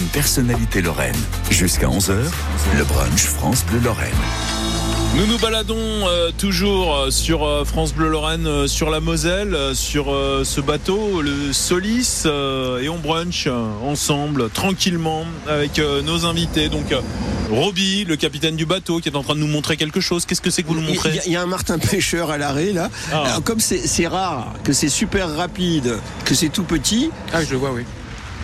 Une 0.00 0.06
personnalité 0.06 0.80
lorraine. 0.80 1.16
Jusqu'à 1.50 1.86
11h, 1.88 2.14
le 2.78 2.84
brunch 2.84 3.24
France 3.24 3.64
Bleu 3.66 3.80
Lorraine. 3.80 4.08
Nous 5.16 5.26
nous 5.26 5.38
baladons 5.38 5.76
euh, 5.76 6.30
toujours 6.38 6.96
euh, 6.96 7.10
sur 7.10 7.44
euh, 7.44 7.64
France 7.66 7.92
Bleu 7.92 8.08
Lorraine, 8.08 8.46
euh, 8.46 8.66
sur 8.66 8.88
la 8.88 9.00
Moselle, 9.00 9.54
euh, 9.54 9.74
sur 9.74 10.10
euh, 10.10 10.42
ce 10.44 10.62
bateau, 10.62 11.20
le 11.20 11.52
Solis, 11.52 12.22
euh, 12.24 12.80
et 12.80 12.88
on 12.88 12.98
brunch 12.98 13.46
euh, 13.46 13.66
ensemble, 13.84 14.48
tranquillement, 14.48 15.26
avec 15.46 15.78
euh, 15.78 16.00
nos 16.00 16.24
invités. 16.24 16.70
Donc, 16.70 16.92
euh, 16.92 17.00
Roby, 17.50 18.04
le 18.04 18.16
capitaine 18.16 18.56
du 18.56 18.64
bateau, 18.64 19.00
qui 19.00 19.10
est 19.10 19.16
en 19.16 19.22
train 19.22 19.34
de 19.34 19.40
nous 19.40 19.48
montrer 19.48 19.76
quelque 19.76 20.00
chose. 20.00 20.24
Qu'est-ce 20.24 20.40
que 20.40 20.50
c'est 20.50 20.62
que 20.62 20.68
vous 20.68 20.76
nous 20.76 20.86
montrez? 20.86 21.20
il 21.26 21.32
y 21.32 21.36
a 21.36 21.42
un 21.42 21.46
Martin 21.46 21.78
pêcheur 21.78 22.30
à 22.30 22.38
l'arrêt 22.38 22.72
là. 22.72 22.88
Ah. 23.12 23.24
Alors, 23.24 23.42
comme 23.42 23.60
c'est 23.60 24.06
rare, 24.06 24.54
que 24.64 24.72
c'est 24.72 24.88
super 24.88 25.36
rapide, 25.36 25.98
que 26.24 26.34
c'est 26.34 26.48
tout 26.48 26.64
petit. 26.64 27.10
Ah, 27.34 27.44
je 27.44 27.50
le 27.50 27.56
vois, 27.58 27.72
oui. 27.72 27.82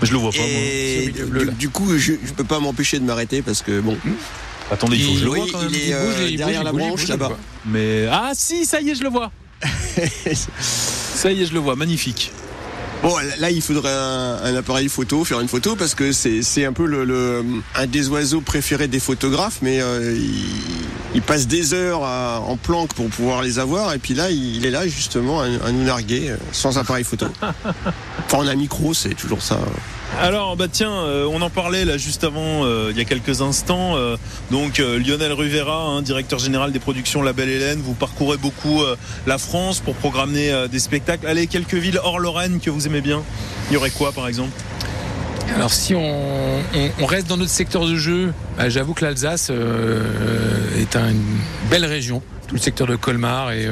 Je 0.02 0.12
le 0.12 0.18
vois 0.18 0.30
pas, 0.30 0.38
moi. 0.38 0.46
Et 0.48 1.10
du, 1.14 1.24
bleu, 1.24 1.44
là. 1.44 1.52
du 1.52 1.68
coup, 1.70 1.96
je, 1.96 2.12
je 2.12 2.32
peux 2.32 2.44
pas 2.44 2.60
m'empêcher 2.60 2.98
de 2.98 3.04
m'arrêter 3.04 3.42
parce 3.42 3.62
que 3.62 3.80
bon. 3.80 3.96
Attendez, 4.70 4.96
il 4.96 5.04
faut 5.04 5.12
que 5.12 5.18
je 5.18 5.24
le 5.24 5.30
vois 5.30 5.46
quand 5.50 5.62
même. 5.62 5.70
il 5.70 5.76
est 5.76 5.92
bouge, 5.92 6.14
euh, 6.18 6.36
derrière 6.36 6.60
bouge, 6.60 6.64
la 6.64 6.72
bouge, 6.72 6.80
branche 6.80 7.08
là-bas. 7.08 7.38
Mais 7.66 8.06
ah 8.10 8.32
si, 8.34 8.66
ça 8.66 8.80
y 8.80 8.90
est, 8.90 8.94
je 8.94 9.02
le 9.02 9.10
vois. 9.10 9.30
ça 10.32 11.32
y 11.32 11.42
est, 11.42 11.46
je 11.46 11.54
le 11.54 11.60
vois, 11.60 11.76
magnifique. 11.76 12.32
Bon, 13.02 13.14
là, 13.38 13.50
il 13.50 13.62
faudrait 13.62 13.92
un, 13.92 14.38
un 14.42 14.56
appareil 14.56 14.88
photo, 14.88 15.24
faire 15.24 15.38
une 15.40 15.46
photo, 15.48 15.76
parce 15.76 15.94
que 15.94 16.10
c'est 16.12 16.64
un 16.64 16.72
peu 16.72 16.86
le, 16.86 17.04
le- 17.04 17.44
un 17.76 17.86
des 17.86 18.08
oiseaux 18.08 18.40
préférés 18.40 18.88
des 18.88 18.98
photographes, 18.98 19.58
mais 19.62 19.80
euh, 19.80 20.12
il, 20.16 20.44
il 21.14 21.22
passe 21.22 21.46
des 21.46 21.72
heures 21.72 22.02
à- 22.04 22.40
en 22.40 22.56
planque 22.56 22.94
pour 22.94 23.08
pouvoir 23.08 23.42
les 23.42 23.58
avoir, 23.60 23.92
et 23.94 23.98
puis 23.98 24.14
là, 24.14 24.30
il, 24.30 24.64
est 24.66 24.70
là 24.70 24.88
justement 24.88 25.40
à, 25.40 25.44
à 25.44 25.70
nous 25.72 25.84
narguer 25.84 26.30
euh, 26.30 26.36
sans 26.52 26.78
appareil 26.78 27.04
photo. 27.04 27.26
Enfin, 28.26 28.38
on 28.40 28.46
a 28.48 28.52
un 28.52 28.56
micro, 28.56 28.92
c'est 28.92 29.14
toujours 29.14 29.40
ça. 29.40 29.60
Alors 30.18 30.56
bah 30.56 30.66
tiens, 30.70 30.92
euh, 30.92 31.28
on 31.30 31.42
en 31.42 31.50
parlait 31.50 31.84
là 31.84 31.98
juste 31.98 32.24
avant, 32.24 32.64
euh, 32.64 32.88
il 32.90 32.96
y 32.96 33.00
a 33.00 33.04
quelques 33.04 33.42
instants. 33.42 33.96
euh, 33.96 34.16
donc 34.50 34.78
Lionel 34.78 35.32
Rivera, 35.32 35.82
hein, 35.82 36.00
directeur 36.02 36.38
général 36.38 36.72
des 36.72 36.78
productions 36.78 37.20
La 37.22 37.32
Belle 37.34 37.50
Hélène, 37.50 37.80
vous 37.82 37.92
parcourez 37.92 38.38
beaucoup 38.38 38.82
la 39.26 39.38
France 39.38 39.80
pour 39.80 39.94
programmer 39.94 40.50
des 40.70 40.78
spectacles. 40.78 41.26
Allez, 41.26 41.46
quelques 41.48 41.74
villes 41.74 42.00
hors 42.02 42.18
Lorraine 42.18 42.60
que 42.60 42.70
vous 42.70 42.86
aimez 42.86 43.00
bien. 43.02 43.22
Il 43.70 43.74
y 43.74 43.76
aurait 43.76 43.90
quoi 43.90 44.12
par 44.12 44.26
exemple? 44.28 44.52
Alors 45.54 45.72
si 45.72 45.94
on, 45.94 46.60
reste 47.06 47.28
dans 47.28 47.36
notre 47.36 47.50
secteur 47.50 47.86
de 47.86 47.96
jeu, 47.96 48.32
bah, 48.56 48.68
j'avoue 48.68 48.94
que 48.94 49.04
l'Alsace 49.04 49.50
est 49.50 50.96
un- 50.96 51.10
une 51.10 51.22
belle 51.70 51.84
région. 51.84 52.22
Tout 52.48 52.54
le 52.54 52.60
secteur 52.60 52.86
de 52.86 52.96
Colmar 52.96 53.52
et 53.52 53.68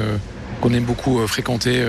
qu'on 0.61 0.73
aime 0.73 0.83
beaucoup 0.85 1.25
fréquenter. 1.27 1.83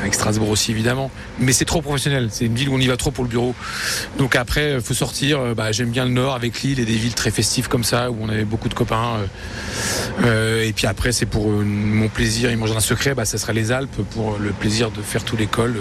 Avec 0.00 0.14
Strasbourg 0.14 0.50
aussi 0.50 0.70
évidemment, 0.72 1.10
mais 1.38 1.52
c'est 1.52 1.64
trop 1.64 1.80
professionnel. 1.80 2.28
C'est 2.30 2.46
une 2.46 2.54
ville 2.54 2.68
où 2.68 2.74
on 2.74 2.78
y 2.78 2.86
va 2.86 2.96
trop 2.96 3.10
pour 3.10 3.24
le 3.24 3.30
bureau. 3.30 3.54
Donc 4.18 4.36
après, 4.36 4.74
euh, 4.74 4.80
faut 4.80 4.94
sortir. 4.94 5.38
Euh, 5.40 5.54
Bah, 5.54 5.72
J'aime 5.72 5.90
bien 5.90 6.04
le 6.04 6.10
Nord 6.10 6.34
avec 6.34 6.62
Lille 6.62 6.78
et 6.80 6.84
des 6.84 6.96
villes 6.96 7.14
très 7.14 7.30
festives 7.30 7.68
comme 7.68 7.84
ça 7.84 8.10
où 8.10 8.16
on 8.20 8.28
avait 8.28 8.44
beaucoup 8.44 8.68
de 8.68 8.74
copains. 8.74 9.18
euh. 10.24 10.62
Et 10.64 10.72
puis 10.72 10.86
après, 10.86 11.12
c'est 11.12 11.26
pour 11.26 11.48
mon 11.48 12.08
plaisir 12.08 12.50
et 12.50 12.56
mon 12.56 12.66
jardin 12.66 12.80
secret. 12.80 13.14
Bah, 13.14 13.24
ça 13.24 13.38
sera 13.38 13.52
les 13.52 13.72
Alpes 13.72 14.02
pour 14.10 14.36
le 14.38 14.50
plaisir 14.50 14.90
de 14.90 15.00
faire 15.02 15.24
tout 15.24 15.36
l'école 15.36 15.76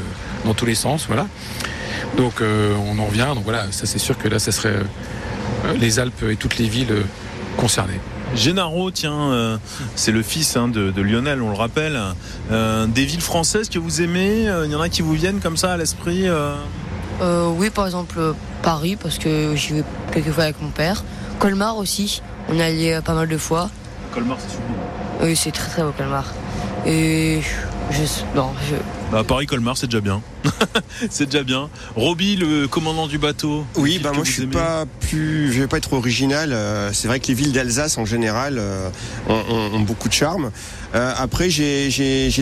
dans 0.46 0.54
tous 0.54 0.66
les 0.66 0.76
sens. 0.76 1.06
Voilà. 1.08 1.28
Donc 2.18 2.42
on 2.42 3.00
en 3.00 3.06
revient. 3.06 3.28
Donc 3.36 3.44
voilà, 3.44 3.72
ça 3.72 3.86
c'est 3.86 4.00
sûr 4.00 4.18
que 4.18 4.28
là, 4.28 4.40
ça 4.40 4.52
serait 4.52 4.76
les 5.80 6.00
Alpes 6.00 6.24
et 6.30 6.36
toutes 6.36 6.58
les 6.58 6.68
villes 6.68 6.94
concernées. 7.58 8.00
Gennaro, 8.36 8.92
tiens, 8.92 9.32
euh, 9.32 9.58
c'est 9.96 10.12
le 10.12 10.24
fils 10.24 10.58
hein, 10.58 10.68
de, 10.68 10.92
de 10.92 11.02
Lionel, 11.02 11.42
on 11.42 11.50
le 11.50 11.56
rappelle. 11.56 12.00
Euh, 12.52 12.88
des 12.88 13.06
villes 13.06 13.22
françaises 13.22 13.70
que 13.70 13.80
vous 13.80 14.02
aimez, 14.02 14.50
euh, 14.50 14.66
il 14.66 14.72
y 14.72 14.76
en 14.76 14.82
a 14.82 14.90
qui 14.90 15.02
vous 15.02 15.14
viennent 15.14 15.40
comme 15.40 15.58
ça 15.58 15.74
à 15.74 15.78
l'esprit 15.78 16.28
oui, 17.56 17.70
par 17.70 17.86
exemple 17.86 18.20
Paris, 18.64 18.98
parce 18.98 19.18
que 19.18 19.56
j'y 19.56 19.74
vais 19.74 19.84
quelques 20.12 20.32
fois 20.32 20.44
avec 20.44 20.62
mon 20.62 20.70
père. 20.70 21.06
Colmar 21.40 21.78
aussi, 21.78 22.22
on 22.50 22.60
est 22.60 22.64
allé 22.64 23.00
pas 23.06 23.14
mal 23.14 23.30
de 23.30 23.38
fois. 23.38 23.70
Colmar, 24.14 24.38
c'est 24.42 24.52
super. 24.52 24.66
Oui, 25.22 25.34
c'est 25.34 25.52
très 25.52 25.70
très 25.70 25.84
beau 25.84 25.94
Colmar. 25.98 26.26
Et 26.86 27.40
je, 27.92 28.02
non, 28.36 28.52
je, 28.70 28.76
Bah, 29.10 29.24
Paris-Colmar, 29.26 29.78
c'est 29.78 29.88
déjà 29.88 30.02
bien. 30.02 30.22
c'est 31.10 31.26
déjà 31.26 31.44
bien. 31.44 31.70
Roby, 31.96 32.36
le 32.36 32.68
commandant 32.68 33.08
du 33.08 33.18
bateau. 33.18 33.66
Oui, 33.76 34.00
bah 34.04 34.12
moi 34.14 34.24
je 34.24 34.32
suis 34.32 34.48
pas 34.48 34.86
plus, 35.00 35.52
je 35.54 35.60
vais 35.62 35.68
pas 35.68 35.78
être 35.78 35.94
original. 35.94 36.52
euh, 36.54 36.92
c'est 36.94 37.08
vrai 37.08 37.20
que 37.20 37.28
les 37.28 37.34
villes 37.34 37.52
d'Alsace 37.54 37.98
en 37.98 38.06
général 38.06 38.58
euh, 38.60 38.90
ont, 39.30 39.34
ont- 39.50 39.76
ont 39.76 39.80
beaucoup 39.82 40.08
de 40.10 40.14
charme. 40.14 40.52
Euh, 40.96 41.12
après, 41.18 41.50
j'ai- 41.50 41.90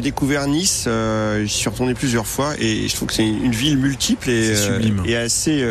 découvert 0.02 0.48
Nice. 0.48 0.88
J'y 1.44 1.50
suis 1.54 1.70
retourné 1.70 1.94
plusieurs 1.94 2.26
fois 2.28 2.54
et 2.60 2.88
je 2.88 2.96
trouve 2.96 3.08
que 3.08 3.14
c'est 3.14 3.26
une 3.28 3.52
ville 3.52 3.78
multiple 3.78 4.30
et, 4.30 4.54
et 5.06 5.16
assez 5.16 5.62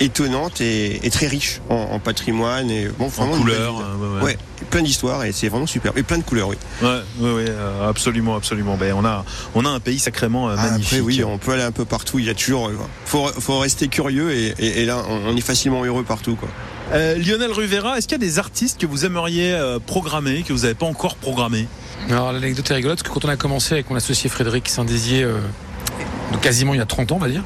étonnante 0.00 0.60
et, 0.60 1.04
et 1.06 1.10
très 1.10 1.26
riche 1.26 1.60
en, 1.68 1.74
en 1.74 1.98
patrimoine 1.98 2.70
et 2.70 2.88
bon, 2.98 3.10
En 3.18 3.26
couleurs. 3.28 3.80
euh, 3.80 3.96
ouais, 3.96 4.16
ouais. 4.18 4.22
Ouais, 4.24 4.38
plein 4.70 4.82
d'histoires 4.82 5.24
et 5.24 5.32
c'est 5.32 5.48
vraiment 5.48 5.66
super. 5.66 5.92
Et 5.96 6.02
plein 6.02 6.18
de 6.18 6.22
couleurs, 6.22 6.48
oui. 6.48 6.56
Ouais, 6.82 7.00
ouais, 7.32 7.44
absolument, 7.88 8.36
absolument. 8.36 8.76
Ben, 8.76 8.94
on 8.96 9.04
a, 9.04 9.24
on 9.54 9.64
a 9.64 9.70
un 9.70 9.80
pays 9.80 9.98
sacrément 9.98 10.48
euh, 10.50 10.56
Ah, 10.58 10.70
magnifique. 10.70 10.86
Après, 10.98 11.00
oui, 11.00 11.24
on 11.24 11.38
peut 11.38 11.52
aller 11.54 11.62
un 11.62 11.72
peu 11.72 11.84
partout. 11.84 12.18
Il 12.18 12.26
y 12.26 12.30
a 12.30 12.34
toujours, 12.34 12.68
euh, 12.68 12.76
faut, 13.06 13.26
faut 13.28 13.58
rester 13.58 13.88
curieux 13.88 14.32
et, 14.32 14.54
et- 14.58 14.82
et 14.82 14.84
là, 14.84 15.02
on, 15.08 15.30
on 15.32 15.36
est 15.36 15.40
facilement 15.40 15.82
heureux 15.84 16.04
partout, 16.04 16.36
quoi. 16.36 16.48
Euh, 16.92 17.16
Lionel 17.16 17.50
Rivera, 17.52 17.96
est-ce 17.96 18.06
qu'il 18.06 18.18
y 18.20 18.22
a 18.22 18.26
des 18.26 18.38
artistes 18.38 18.78
que 18.80 18.86
vous 18.86 19.06
aimeriez 19.06 19.52
euh, 19.54 19.78
programmer, 19.78 20.42
que 20.42 20.52
vous 20.52 20.60
n'avez 20.62 20.74
pas 20.74 20.84
encore 20.86 21.16
programmé 21.16 21.66
Alors 22.10 22.30
l'anecdote 22.32 22.70
est 22.70 22.74
rigolote 22.74 22.98
parce 23.02 23.08
que 23.08 23.14
quand 23.20 23.24
on 23.26 23.30
a 23.32 23.36
commencé 23.36 23.72
avec 23.74 23.88
mon 23.88 23.96
associé 23.96 24.28
Frédéric 24.28 24.68
Saint-Désier, 24.68 25.22
euh, 25.22 25.38
donc 26.32 26.40
quasiment 26.40 26.74
il 26.74 26.78
y 26.78 26.80
a 26.80 26.86
30 26.86 27.12
ans 27.12 27.16
on 27.16 27.18
va 27.18 27.28
dire, 27.28 27.44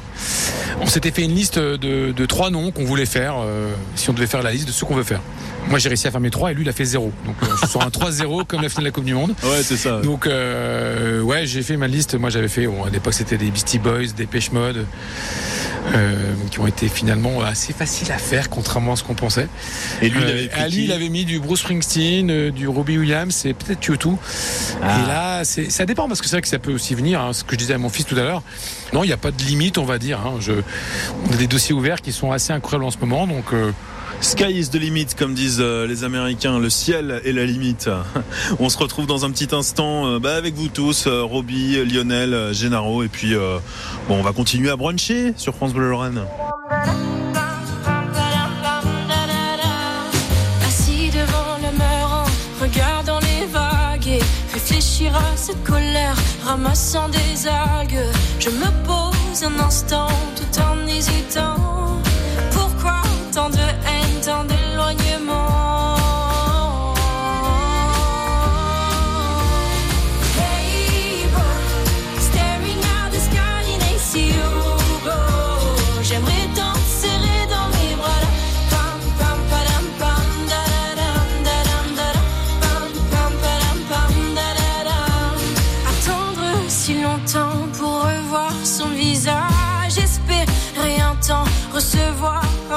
on 0.81 0.85
s'était 0.85 1.11
fait 1.11 1.23
une 1.23 1.35
liste 1.35 1.59
de, 1.59 2.11
de 2.11 2.25
trois 2.25 2.49
noms 2.49 2.71
qu'on 2.71 2.85
voulait 2.85 3.05
faire, 3.05 3.35
euh, 3.39 3.71
si 3.95 4.09
on 4.09 4.13
devait 4.13 4.27
faire 4.27 4.41
la 4.43 4.51
liste 4.51 4.67
de 4.67 4.71
ceux 4.71 4.85
qu'on 4.85 4.95
veut 4.95 5.03
faire. 5.03 5.21
Moi 5.67 5.77
j'ai 5.77 5.89
réussi 5.89 6.07
à 6.07 6.11
faire 6.11 6.21
mes 6.21 6.29
trois 6.29 6.51
et 6.51 6.53
lui 6.53 6.63
il 6.63 6.69
a 6.69 6.71
fait 6.71 6.85
zéro. 6.85 7.11
Donc 7.25 7.35
euh, 7.43 7.47
je 7.51 7.57
suis 7.57 7.67
sur 7.67 7.81
un 7.81 7.89
3-0 7.89 8.45
comme 8.47 8.61
la 8.61 8.69
finale 8.69 8.85
de 8.85 8.89
la 8.89 8.91
Coupe 8.91 9.03
du 9.05 9.13
Monde. 9.13 9.35
Ouais, 9.43 9.61
c'est 9.61 9.77
ça. 9.77 9.99
Donc 10.01 10.25
euh, 10.25 11.21
ouais 11.21 11.45
j'ai 11.45 11.61
fait 11.61 11.77
ma 11.77 11.87
liste, 11.87 12.15
moi 12.15 12.29
j'avais 12.29 12.47
fait, 12.47 12.65
bon, 12.67 12.83
à 12.83 12.89
l'époque 12.89 13.13
c'était 13.13 13.37
des 13.37 13.51
Beastie 13.51 13.79
Boys, 13.79 14.07
des 14.15 14.25
Pêche 14.25 14.51
Mode, 14.51 14.85
euh, 15.95 16.33
qui 16.51 16.59
ont 16.59 16.67
été 16.67 16.87
finalement 16.87 17.41
assez 17.41 17.73
faciles 17.73 18.11
à 18.11 18.17
faire 18.17 18.49
contrairement 18.49 18.93
à 18.93 18.95
ce 18.95 19.03
qu'on 19.03 19.15
pensait. 19.15 19.47
Et 20.01 20.09
lui, 20.09 20.19
il 20.21 20.25
Euh, 20.25 20.29
avait 20.29 20.69
qui 20.71 20.83
il 20.85 20.91
avait 20.91 21.09
mis 21.09 21.25
du 21.25 21.39
Bruce 21.39 21.59
Springsteen, 21.61 22.29
euh, 22.29 22.51
du 22.51 22.67
Robbie 22.67 22.97
Williams 22.97 23.45
et 23.45 23.53
peut-être 23.53 23.81
U2. 23.89 24.15
Ah. 24.83 24.99
Et 25.03 25.07
là, 25.07 25.43
ça 25.43 25.85
dépend 25.85 26.07
parce 26.07 26.21
que 26.21 26.27
c'est 26.27 26.35
vrai 26.35 26.41
que 26.41 26.47
ça 26.47 26.59
peut 26.59 26.73
aussi 26.73 26.95
venir. 26.95 27.21
hein, 27.21 27.33
ce 27.33 27.43
que 27.43 27.51
je 27.53 27.57
disais 27.57 27.73
à 27.73 27.77
mon 27.77 27.89
fils 27.89 28.05
tout 28.05 28.15
à 28.15 28.21
l'heure. 28.23 28.43
Non, 28.93 29.03
il 29.03 29.07
n'y 29.07 29.13
a 29.13 29.17
pas 29.17 29.31
de 29.31 29.41
limite, 29.43 29.77
on 29.77 29.85
va 29.85 29.97
dire. 29.99 30.19
hein. 30.19 30.35
Je, 30.39 30.53
on 31.29 31.33
a 31.33 31.37
des 31.37 31.47
dossiers 31.47 31.73
ouverts 31.75 32.01
qui 32.01 32.11
sont 32.11 32.31
assez 32.31 32.53
incroyables 32.53 32.85
en 32.85 32.91
ce 32.91 32.97
moment, 32.97 33.27
donc. 33.27 33.45
euh, 33.53 33.71
Sky 34.21 34.51
is 34.51 34.69
the 34.69 34.75
limit, 34.75 35.07
comme 35.17 35.33
disent 35.33 35.61
euh, 35.61 35.87
les 35.87 36.03
Américains. 36.03 36.59
Le 36.59 36.69
ciel 36.69 37.21
est 37.23 37.31
la 37.31 37.45
limite. 37.45 37.89
On 38.59 38.69
se 38.69 38.77
retrouve 38.77 39.07
dans 39.07 39.23
un 39.25 39.31
petit 39.31 39.55
instant 39.55 40.07
euh, 40.07 40.19
bah, 40.19 40.35
avec 40.35 40.55
vous 40.55 40.67
tous, 40.67 41.07
euh, 41.07 41.23
Roby, 41.23 41.83
Lionel, 41.85 42.53
Gennaro. 42.53 43.03
Et 43.03 43.07
puis, 43.07 43.33
bon, 44.07 44.19
on 44.19 44.21
va 44.21 44.33
continuer 44.33 44.69
à 44.69 44.75
bruncher 44.75 45.33
sur 45.37 45.55
France 45.55 45.73
Bleu 45.73 45.89
Lorraine. 45.89 46.21
Assis 50.67 51.09
devant 51.11 51.57
le 51.61 51.71
mur 51.77 52.11
en 52.11 52.25
regardant 52.61 53.19
les 53.19 53.45
vagues 53.47 54.07
et 54.07 54.19
réfléchir 54.53 55.15
à 55.15 55.37
cette 55.37 55.63
colère, 55.63 56.15
ramassant 56.45 57.07
des 57.09 57.47
algues. 57.47 58.03
Je 58.39 58.49
me 58.49 58.85
pose 58.85 59.43
un 59.43 59.59
instant 59.65 60.09
tout 60.35 60.61
en 60.61 60.87
hésitant. 60.87 62.01
Pourquoi 62.51 63.01
tant 63.31 63.49
de 63.49 63.57
haine, 63.57 63.98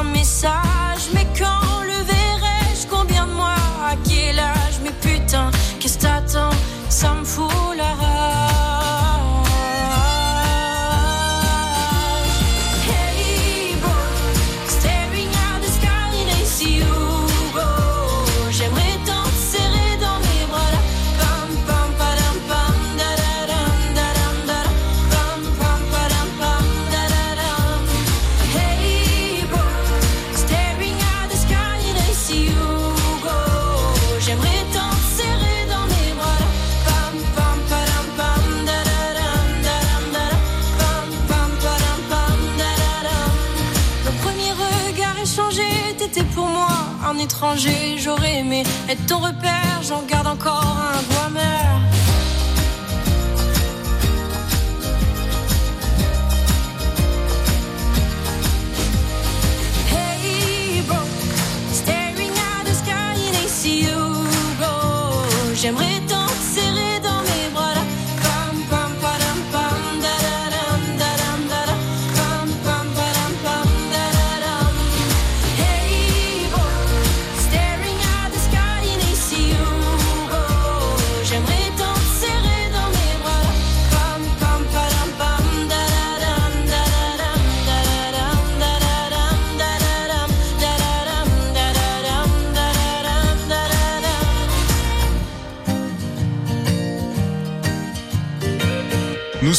message. 0.05 1.11
Mais 1.15 1.27
quand 1.39 1.83
le 1.85 2.05
verrai-je? 2.05 2.87
Combien 2.89 3.27
de 3.27 3.33
mois? 3.33 3.63
À 3.85 3.95
quel 4.09 4.39
âge? 4.39 4.81
Mais 4.83 4.93
putain, 5.01 5.51
qu'est-ce 5.81 5.99
que 5.99 6.03
t'attends? 6.03 6.57
Ça 6.89 7.15
me 7.15 7.25
fout 7.25 7.51
la 7.77 7.95
rage. 7.95 8.12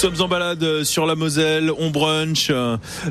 Sommes 0.04 0.20
en 0.20 0.28
balade 0.28 0.53
sur 0.84 1.05
la 1.05 1.16
Moselle, 1.16 1.72
on 1.78 1.89
brunch 1.89 2.51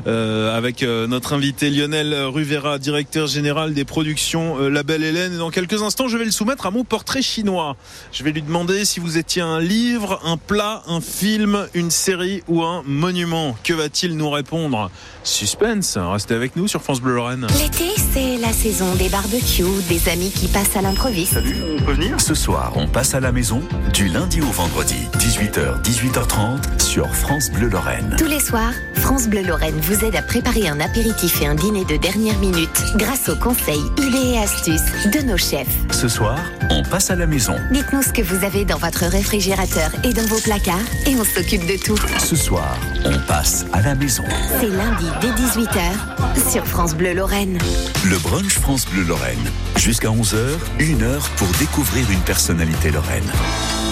euh, 0.07 0.57
avec 0.57 0.83
euh, 0.83 1.07
notre 1.07 1.33
invité 1.33 1.69
Lionel 1.69 2.13
Ruvera, 2.13 2.79
directeur 2.79 3.27
général 3.27 3.73
des 3.73 3.85
productions 3.85 4.59
euh, 4.59 4.69
La 4.69 4.83
Belle 4.83 5.03
Hélène. 5.03 5.33
Et 5.33 5.37
dans 5.37 5.49
quelques 5.49 5.81
instants, 5.81 6.07
je 6.07 6.17
vais 6.17 6.25
le 6.25 6.31
soumettre 6.31 6.65
à 6.65 6.71
mon 6.71 6.83
portrait 6.83 7.21
chinois. 7.21 7.75
Je 8.11 8.23
vais 8.23 8.31
lui 8.31 8.41
demander 8.41 8.85
si 8.85 8.99
vous 8.99 9.17
étiez 9.17 9.41
un 9.41 9.59
livre, 9.59 10.19
un 10.23 10.37
plat, 10.37 10.83
un 10.87 11.01
film, 11.01 11.67
une 11.73 11.91
série 11.91 12.43
ou 12.47 12.63
un 12.63 12.83
monument. 12.85 13.55
Que 13.63 13.73
va-t-il 13.73 14.17
nous 14.17 14.29
répondre? 14.29 14.89
Suspense, 15.23 15.97
restez 15.97 16.33
avec 16.33 16.55
nous 16.55 16.67
sur 16.67 16.81
France 16.81 17.01
Bleu 17.01 17.15
Lorraine. 17.15 17.47
L'été, 17.57 17.91
c'est 18.13 18.37
la 18.37 18.51
saison 18.51 18.93
des 18.95 19.09
barbecues, 19.09 19.63
des 19.87 20.09
amis 20.09 20.31
qui 20.31 20.47
passent 20.47 20.75
à 20.75 20.81
l'improviste. 20.81 21.37
on 21.37 21.83
peut 21.83 21.93
venir? 21.93 22.19
Ce 22.19 22.35
soir, 22.35 22.73
on 22.75 22.87
passe 22.87 23.13
à 23.13 23.19
la 23.19 23.31
maison 23.31 23.61
du 23.93 24.07
lundi 24.07 24.41
au 24.41 24.51
vendredi, 24.51 24.95
18h, 25.17 25.81
18h30 25.81 26.81
sur 26.81 27.13
France 27.15 27.42
Bleu 27.51 27.67
Lorraine. 27.67 28.15
Tous 28.17 28.27
les 28.27 28.39
soirs, 28.39 28.73
France 28.95 29.27
Bleu 29.27 29.41
Lorraine 29.41 29.79
vous 29.81 30.05
aide 30.05 30.15
à 30.15 30.21
préparer 30.21 30.67
un 30.67 30.79
apéritif 30.79 31.41
et 31.41 31.47
un 31.47 31.55
dîner 31.55 31.83
de 31.85 31.97
dernière 31.97 32.37
minute 32.39 32.83
grâce 32.95 33.29
aux 33.29 33.35
conseils, 33.35 33.83
idées 33.97 34.33
et 34.33 34.37
astuces 34.37 35.09
de 35.11 35.25
nos 35.25 35.37
chefs. 35.37 35.67
Ce 35.91 36.07
soir, 36.07 36.39
on 36.69 36.83
passe 36.83 37.09
à 37.09 37.15
la 37.15 37.25
maison. 37.25 37.55
Dites-nous 37.71 38.03
ce 38.03 38.13
que 38.13 38.21
vous 38.21 38.45
avez 38.45 38.65
dans 38.65 38.77
votre 38.77 39.05
réfrigérateur 39.05 39.91
et 40.03 40.13
dans 40.13 40.25
vos 40.27 40.39
placards 40.39 40.77
et 41.07 41.15
on 41.15 41.23
s'occupe 41.23 41.65
de 41.65 41.77
tout. 41.83 41.97
Ce 42.19 42.35
soir, 42.35 42.77
on 43.05 43.17
passe 43.27 43.65
à 43.73 43.81
la 43.81 43.95
maison. 43.95 44.23
C'est 44.59 44.69
lundi 44.69 45.05
dès 45.21 45.31
18h 45.31 46.49
sur 46.51 46.65
France 46.65 46.95
Bleu 46.95 47.13
Lorraine. 47.13 47.57
Le 48.05 48.17
brunch 48.19 48.59
France 48.59 48.85
Bleu 48.85 49.03
Lorraine. 49.03 49.49
Jusqu'à 49.77 50.09
11h, 50.09 50.37
une 50.79 51.03
heure 51.03 51.29
pour 51.37 51.47
découvrir 51.59 52.09
une 52.11 52.21
personnalité 52.21 52.91
lorraine. 52.91 53.31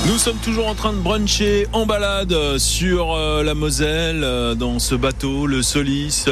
Nous 0.07 0.17
sommes 0.17 0.37
toujours 0.37 0.67
en 0.67 0.73
train 0.73 0.93
de 0.93 0.97
bruncher 0.97 1.67
en 1.73 1.85
balade 1.85 2.33
euh, 2.33 2.57
sur 2.57 3.13
euh, 3.13 3.43
la 3.43 3.53
Moselle, 3.53 4.23
euh, 4.23 4.55
dans 4.55 4.79
ce 4.79 4.95
bateau, 4.95 5.45
le 5.45 5.61
Solis, 5.61 6.25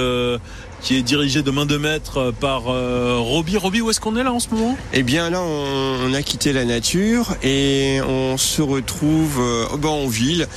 qui 0.82 0.97
est 0.97 1.03
dirigé 1.03 1.43
de 1.43 1.51
main 1.51 1.67
de 1.67 1.78
maître 1.78 2.34
par 2.39 2.63
Roby. 2.63 3.57
Roby, 3.57 3.82
où 3.82 3.89
est-ce 3.91 3.99
qu'on 3.99 4.15
est 4.15 4.24
là 4.24 4.34
en 4.34 4.39
ce 4.39 4.49
moment? 4.49 4.76
Eh 4.93 5.03
bien 5.03 5.30
là, 5.30 5.41
on, 5.41 6.13
a 6.13 6.22
quitté 6.24 6.51
la 6.51 6.65
nature 6.65 7.36
et 7.43 7.99
on 8.07 8.38
se 8.38 8.63
retrouve 8.63 9.39
euh, 9.39 9.78
ben, 9.78 9.89
en 9.89 10.07
ville. 10.07 10.47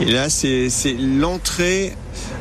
Et 0.00 0.04
là, 0.04 0.28
c'est 0.28 0.70
l'entrée 0.98 1.96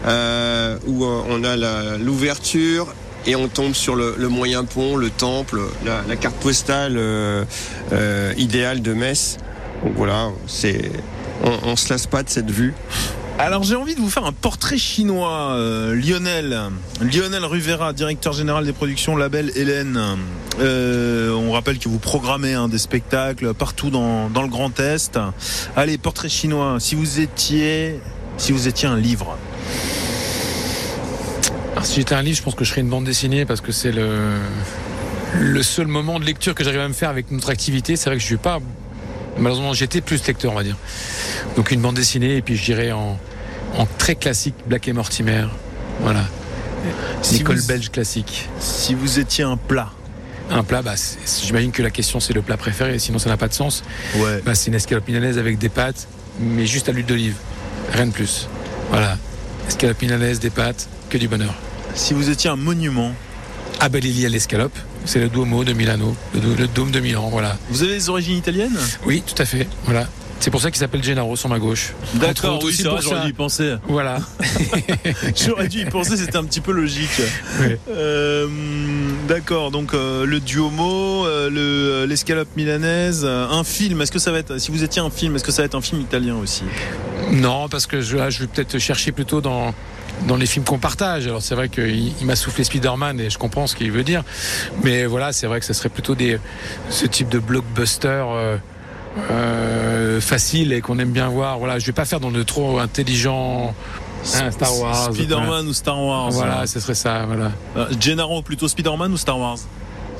où 0.06 1.06
on 1.06 1.44
a 1.44 1.98
l'ouverture 1.98 2.94
et 3.26 3.36
on 3.36 3.48
tombe 3.48 3.74
sur 3.74 3.96
le, 3.96 4.28
moyen 4.28 4.64
pont, 4.64 4.96
le 4.96 5.10
temple, 5.10 5.62
la, 5.86 6.04
la 6.08 6.16
carte 6.18 6.36
postale 6.36 7.00
idéale 8.38 8.82
de 8.82 8.94
Metz. 8.94 9.38
Donc 9.84 9.94
voilà, 9.96 10.30
c'est 10.48 10.92
on, 11.44 11.70
on 11.72 11.76
se 11.76 11.90
lasse 11.90 12.08
pas 12.08 12.24
de 12.24 12.30
cette 12.30 12.50
vue. 12.52 12.74
Alors 13.40 13.64
j'ai 13.64 13.76
envie 13.76 13.96
de 13.96 14.00
vous 14.00 14.12
faire 14.12 14.26
un 14.26 14.32
portrait 14.32 14.78
chinois, 14.78 15.54
euh, 15.56 15.96
Lionel, 15.96 16.70
Lionel 17.02 17.44
Ruvera, 17.44 17.92
directeur 17.92 18.32
général 18.34 18.64
des 18.64 18.74
productions 18.74 19.16
Label 19.16 19.52
Hélène. 19.56 20.00
Euh, 20.60 21.32
on 21.32 21.52
rappelle 21.52 21.80
que 21.80 21.90
vous 21.90 21.98
programmez 21.98 22.54
hein, 22.54 22.68
des 22.68 22.78
spectacles 22.78 23.56
partout 23.56 23.90
dans, 23.90 24.30
dans 24.30 24.44
le 24.44 24.50
Grand 24.50 24.80
Est. 24.80 25.20
Allez, 25.76 25.98
portrait 25.98 26.30
chinois. 26.30 26.78
Si 26.80 26.94
vous 26.94 27.20
étiez, 27.20 28.00
si 28.38 28.52
vous 28.52 28.68
étiez 28.68 28.88
un 28.88 28.98
livre, 28.98 29.36
Alors, 31.72 31.86
si 31.88 31.96
j'étais 31.96 32.14
un 32.14 32.22
livre, 32.22 32.38
je 32.38 32.44
pense 32.44 32.54
que 32.54 32.64
je 32.64 32.70
serais 32.70 32.82
une 32.82 32.90
bande 32.90 33.06
dessinée 33.06 33.46
parce 33.46 33.62
que 33.62 33.72
c'est 33.72 33.92
le, 33.92 34.38
le 35.40 35.64
seul 35.64 35.88
moment 35.88 36.20
de 36.20 36.26
lecture 36.26 36.54
que 36.54 36.64
j'arrive 36.64 36.82
à 36.82 36.88
me 36.88 36.94
faire 36.94 37.10
avec 37.10 37.32
notre 37.32 37.50
activité. 37.50 37.96
C'est 37.96 38.12
vrai 38.12 38.18
que 38.18 38.22
je 38.22 38.28
suis 38.28 38.38
pas, 38.38 38.60
malheureusement, 39.38 39.74
j'étais 39.74 40.02
plus 40.02 40.26
lecteur, 40.26 40.52
on 40.52 40.56
va 40.56 40.64
dire. 40.64 40.78
Donc 41.56 41.72
une 41.72 41.82
bande 41.82 41.96
dessinée 41.96 42.38
et 42.38 42.42
puis 42.42 42.56
je 42.56 42.64
dirais 42.64 42.92
en, 42.92 43.18
en 43.78 43.86
très 43.98 44.16
classique, 44.16 44.56
Black 44.68 44.88
et 44.88 44.94
Mortimer. 44.94 45.46
Voilà. 46.02 46.24
Si 47.22 47.36
Nicole 47.36 47.58
vous- 47.58 47.68
belge 47.68 47.90
classique. 47.92 48.50
si 48.60 48.94
vous 48.94 49.20
étiez 49.20 49.44
un 49.46 49.56
plat, 49.58 49.90
Un 50.52 50.64
plat, 50.64 50.82
bah, 50.82 50.96
j'imagine 51.42 51.72
que 51.72 51.82
la 51.82 51.90
question 51.90 52.20
c'est 52.20 52.34
le 52.34 52.42
plat 52.42 52.58
préféré, 52.58 53.00
sinon 53.00 53.18
ça 53.20 53.30
n'a 53.30 53.38
pas 53.38 53.48
de 53.48 53.54
sens. 53.54 53.84
ouais. 54.18 54.42
Bah, 54.46 54.54
c'est 54.56 54.68
une 54.68 54.76
escalope 54.76 55.08
milanaise 55.08 55.38
avec 55.38 55.58
des 55.58 55.70
pâtes, 55.70 56.08
mais 56.40 56.66
juste 56.66 56.90
à 56.90 56.92
l'huile 56.92 57.06
d'olive. 57.06 57.36
Rien 57.94 58.08
de 58.08 58.12
plus. 58.12 58.48
Voilà. 58.90 59.18
Escalope 59.68 60.02
milanaise, 60.02 60.40
des 60.42 60.50
pâtes, 60.50 60.90
que 61.10 61.18
du 61.18 61.28
bonheur. 61.30 61.54
Si 61.96 62.14
vous 62.14 62.30
étiez 62.30 62.50
un 62.50 62.58
monument, 62.58 63.14
Abelili 63.80 64.26
à 64.26 64.30
l'Escalope. 64.30 64.78
C'est 65.06 65.20
le 65.20 65.30
Duomo 65.30 65.64
de 65.64 65.74
Milano, 65.74 66.16
le, 66.34 66.68
dôme 66.68 66.92
de 66.92 67.00
Milan, 67.00 67.28
voilà. 67.30 67.58
Vous 67.70 67.84
avez 67.84 67.94
des 67.94 68.10
origines 68.10 68.38
italiennes? 68.38 68.78
Oui, 69.06 69.22
tout 69.26 69.40
à 69.42 69.46
fait, 69.46 69.68
voilà. 69.86 70.08
C'est 70.40 70.52
pour 70.52 70.60
ça 70.62 70.72
qu'il 70.72 70.80
s'appelle 70.80 71.02
Gennaro 71.02 71.38
sur 71.38 71.48
ma 71.48 71.58
gauche. 71.58 71.94
D'accord, 72.16 72.60
oui, 72.64 72.74
c'est 72.74 72.84
vrai, 72.84 73.00
j'aurais 73.02 73.22
dû 73.24 73.30
y 73.30 73.34
penser. 73.34 73.76
Voilà. 73.88 74.18
J'aurais 75.38 75.70
dû 75.70 75.80
y 75.80 75.86
penser, 75.86 76.18
c'était 76.18 76.36
un 76.36 76.44
petit 76.44 76.60
peu 76.60 76.74
logique. 76.74 77.22
Oui. 77.62 77.76
Euh, 77.90 78.48
D'accord, 79.28 79.72
donc 79.72 79.94
euh, 79.94 80.26
le 80.26 80.42
Duomo, 80.42 81.26
euh, 81.26 81.50
le- 81.50 82.06
l'escalope 82.06 82.50
milanaise, 82.58 83.22
euh, 83.24 83.48
un 83.48 83.64
film. 83.64 84.02
Est-ce 84.02 84.12
que 84.12 84.20
ça 84.20 84.34
va 84.34 84.40
être, 84.40 84.58
si 84.58 84.70
vous 84.72 84.84
étiez 84.84 85.02
un 85.02 85.10
film, 85.10 85.34
est-ce 85.36 85.46
que 85.46 85.52
ça 85.54 85.62
va 85.62 85.66
être 85.68 85.76
un 85.76 85.82
film 85.82 86.02
italien 86.02 86.36
aussi? 86.36 86.64
Non, 87.32 87.70
parce 87.70 87.88
que 87.88 88.02
je, 88.02 88.18
là, 88.18 88.30
je 88.30 88.40
vais 88.40 88.48
peut-être 88.48 88.80
chercher 88.80 89.14
plutôt 89.14 89.40
dans, 89.40 89.74
dans 90.28 90.36
les 90.38 90.46
films 90.46 90.64
qu'on 90.66 90.80
partage. 90.80 91.28
Alors 91.28 91.42
c'est 91.42 91.56
vrai 91.56 91.70
qu'il 91.70 92.14
il 92.20 92.26
m'a 92.26 92.36
soufflé 92.36 92.64
Spider-Man 92.64 93.20
et 93.20 93.30
je 93.30 93.38
comprends 93.38 93.68
ce 93.68 93.76
qu'il 93.76 93.92
veut 93.92 94.04
dire. 94.04 94.24
Mais 94.84 95.06
voilà, 95.06 95.34
c'est 95.34 95.48
vrai 95.48 95.60
que 95.60 95.66
ce 95.66 95.74
serait 95.74 95.90
plutôt 95.90 96.16
des, 96.16 96.40
ce 96.90 97.06
type 97.06 97.30
de 97.30 97.40
blockbuster 97.40 98.08
euh, 98.08 98.58
euh, 99.32 100.22
facile 100.22 100.74
et 100.74 100.82
qu'on 100.82 101.00
aime 101.00 101.12
bien 101.12 101.30
voir. 101.30 101.58
Voilà, 101.60 101.80
je 101.80 101.86
vais 101.86 101.92
pas 101.92 102.06
faire 102.06 102.20
dans 102.20 102.30
le 102.30 102.44
trop 102.46 102.80
intelligent. 102.80 103.74
hein, 104.36 104.52
Star 104.52 104.78
Wars. 104.80 105.14
Spider-Man 105.14 105.46
voilà. 105.48 105.64
ou 105.64 105.74
Star 105.74 106.02
Wars 106.02 106.32
Voilà, 106.32 106.66
ce 106.68 106.80
serait 106.80 106.96
ça. 106.96 107.26
Voilà. 107.26 107.52
Euh, 107.78 107.88
Gennaro, 108.00 108.42
plutôt 108.42 108.68
Spider-Man 108.68 109.12
ou 109.12 109.18
Star 109.18 109.38
Wars? 109.40 109.58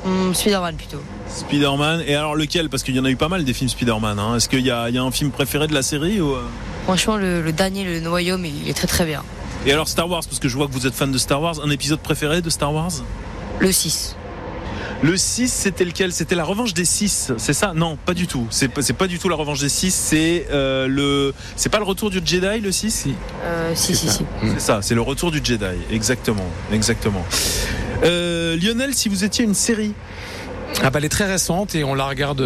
Hum, 0.04 0.34
Spider-Man 0.34 0.76
plutôt. 0.76 1.00
Spider-Man. 1.28 2.02
Et 2.06 2.14
alors 2.14 2.36
lequel? 2.36 2.68
Parce 2.68 2.82
qu'il 2.82 2.94
y 2.94 3.00
en 3.00 3.04
a 3.06 3.10
eu 3.10 3.16
pas 3.16 3.28
mal 3.28 3.44
des 3.44 3.54
films 3.54 3.70
Spider-Man. 3.70 4.18
hein. 4.18 4.36
Est-ce 4.36 4.48
qu'il 4.48 4.60
y 4.60 4.70
a, 4.70 4.88
il 4.90 4.94
y 4.94 4.98
a 4.98 5.02
un 5.02 5.10
film 5.10 5.30
préféré 5.30 5.66
de 5.66 5.72
la 5.74 5.82
série 5.82 6.20
ou... 6.20 6.32
euh? 6.34 6.42
Franchement, 6.84 7.16
le, 7.16 7.40
le 7.40 7.52
dernier, 7.52 7.84
le 7.84 8.00
Noyaume, 8.00 8.44
il 8.44 8.68
est 8.68 8.74
très 8.74 8.86
très 8.86 9.06
bien. 9.06 9.22
Et 9.66 9.72
alors 9.72 9.88
Star 9.88 10.10
Wars, 10.10 10.22
parce 10.24 10.38
que 10.38 10.48
je 10.48 10.56
vois 10.56 10.66
que 10.66 10.72
vous 10.72 10.86
êtes 10.86 10.94
fan 10.94 11.10
de 11.10 11.16
Star 11.16 11.40
Wars, 11.40 11.56
un 11.64 11.70
épisode 11.70 12.00
préféré 12.00 12.42
de 12.42 12.50
Star 12.50 12.72
Wars? 12.72 12.92
Le 13.60 13.72
6. 13.72 14.14
Le 15.02 15.16
6, 15.16 15.52
c'était 15.52 15.84
lequel? 15.84 16.12
C'était 16.12 16.34
la 16.34 16.44
revanche 16.44 16.74
des 16.74 16.84
6, 16.84 17.32
c'est 17.38 17.52
ça? 17.52 17.72
Non, 17.74 17.96
pas 17.96 18.12
du 18.14 18.26
tout. 18.26 18.46
C'est 18.50 18.68
pas, 18.68 19.06
du 19.06 19.18
tout 19.18 19.28
la 19.28 19.36
revanche 19.36 19.60
des 19.60 19.68
6, 19.68 19.94
c'est 19.94 20.46
euh, 20.50 20.86
le. 20.86 21.34
C'est 21.56 21.70
pas 21.70 21.78
le 21.78 21.84
retour 21.84 22.10
du 22.10 22.20
Jedi, 22.24 22.60
le 22.60 22.72
6 22.72 22.90
Si. 22.90 23.14
Euh, 23.42 23.72
si, 23.74 23.94
si, 23.96 24.08
si. 24.08 24.24
C'est 24.42 24.60
ça, 24.60 24.80
c'est 24.82 24.94
le 24.94 25.00
retour 25.00 25.30
du 25.30 25.40
Jedi. 25.42 25.64
Exactement, 25.90 26.46
exactement. 26.72 27.24
Euh, 28.04 28.56
Lionel, 28.56 28.94
si 28.94 29.08
vous 29.08 29.24
étiez 29.24 29.44
une 29.44 29.54
série? 29.54 29.94
Ah 30.82 30.90
bah, 30.90 30.98
elle 30.98 31.04
est 31.04 31.08
très 31.08 31.26
récente 31.26 31.74
et 31.74 31.84
on 31.84 31.94
la 31.94 32.06
regarde 32.06 32.44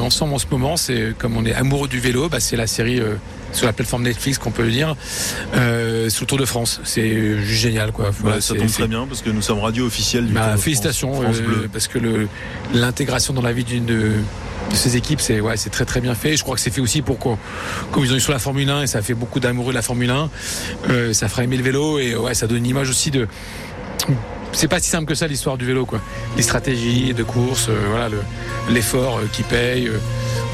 ensemble 0.00 0.34
en 0.34 0.38
ce 0.38 0.46
moment. 0.50 0.76
C'est 0.76 1.14
comme 1.18 1.36
on 1.36 1.44
est 1.44 1.54
amoureux 1.54 1.88
du 1.88 2.00
vélo, 2.00 2.28
bah, 2.28 2.40
c'est 2.40 2.56
la 2.56 2.66
série 2.66 3.00
euh, 3.00 3.14
sur 3.52 3.66
la 3.66 3.72
plateforme 3.72 4.02
Netflix 4.02 4.38
qu'on 4.38 4.50
peut 4.50 4.62
le 4.62 4.70
dire 4.70 4.94
euh, 5.54 6.08
sur 6.10 6.22
le 6.22 6.26
Tour 6.26 6.38
de 6.38 6.44
France. 6.44 6.80
C'est 6.84 7.38
juste 7.40 7.60
génial 7.62 7.92
quoi. 7.92 8.10
Voilà, 8.20 8.36
Ouais, 8.36 8.42
ça 8.42 8.54
tombe 8.54 8.68
très 8.70 8.88
bien 8.88 9.06
parce 9.06 9.22
que 9.22 9.30
nous 9.30 9.42
sommes 9.42 9.60
radio 9.60 9.86
officielle 9.86 10.26
du 10.26 10.32
Bah, 10.32 10.40
Tour 10.40 10.46
de 10.46 10.52
France, 10.52 10.64
félicitations 10.64 11.12
France 11.22 11.36
euh, 11.40 11.46
Bleu. 11.46 11.68
parce 11.72 11.88
que 11.88 11.98
l'intégration 12.74 13.32
dans 13.34 13.42
la 13.42 13.52
vie 13.52 13.64
d'une 13.64 13.86
de, 13.86 13.94
de 14.70 14.74
ces 14.74 14.96
équipes 14.96 15.20
c'est 15.20 15.40
ouais 15.40 15.56
c'est 15.56 15.70
très 15.70 15.84
très 15.84 16.00
bien 16.00 16.14
fait. 16.14 16.36
Je 16.36 16.42
crois 16.42 16.54
que 16.54 16.60
c'est 16.60 16.70
fait 16.70 16.80
aussi 16.80 17.02
pour 17.02 17.18
quoi 17.18 17.38
comme 17.92 18.04
ils 18.04 18.12
ont 18.12 18.16
eu 18.16 18.20
sur 18.20 18.32
la 18.32 18.38
Formule 18.38 18.68
1 18.68 18.82
et 18.82 18.86
ça 18.86 19.02
fait 19.02 19.14
beaucoup 19.14 19.40
d'amoureux 19.40 19.72
de 19.72 19.76
la 19.76 19.82
Formule 19.82 20.10
1. 20.10 20.30
euh, 20.90 21.12
ça 21.12 21.28
fera 21.28 21.44
aimer 21.44 21.56
le 21.56 21.62
vélo 21.64 21.98
et 21.98 22.14
ouais 22.16 22.34
ça 22.34 22.46
donne 22.46 22.58
une 22.58 22.66
image 22.66 22.90
aussi 22.90 23.10
de 23.10 23.26
c'est 24.52 24.68
pas 24.68 24.80
si 24.80 24.88
simple 24.90 25.06
que 25.06 25.14
ça 25.14 25.26
l'histoire 25.26 25.56
du 25.56 25.64
vélo 25.66 25.86
quoi. 25.86 26.00
Les 26.36 26.42
stratégies 26.42 27.14
de 27.14 27.22
course, 27.22 27.66
euh, 27.68 27.76
voilà 27.90 28.08
le- 28.08 28.22
l'effort 28.70 29.18
euh, 29.18 29.28
qui 29.32 29.42
paye, 29.42 29.86
euh, 29.88 29.98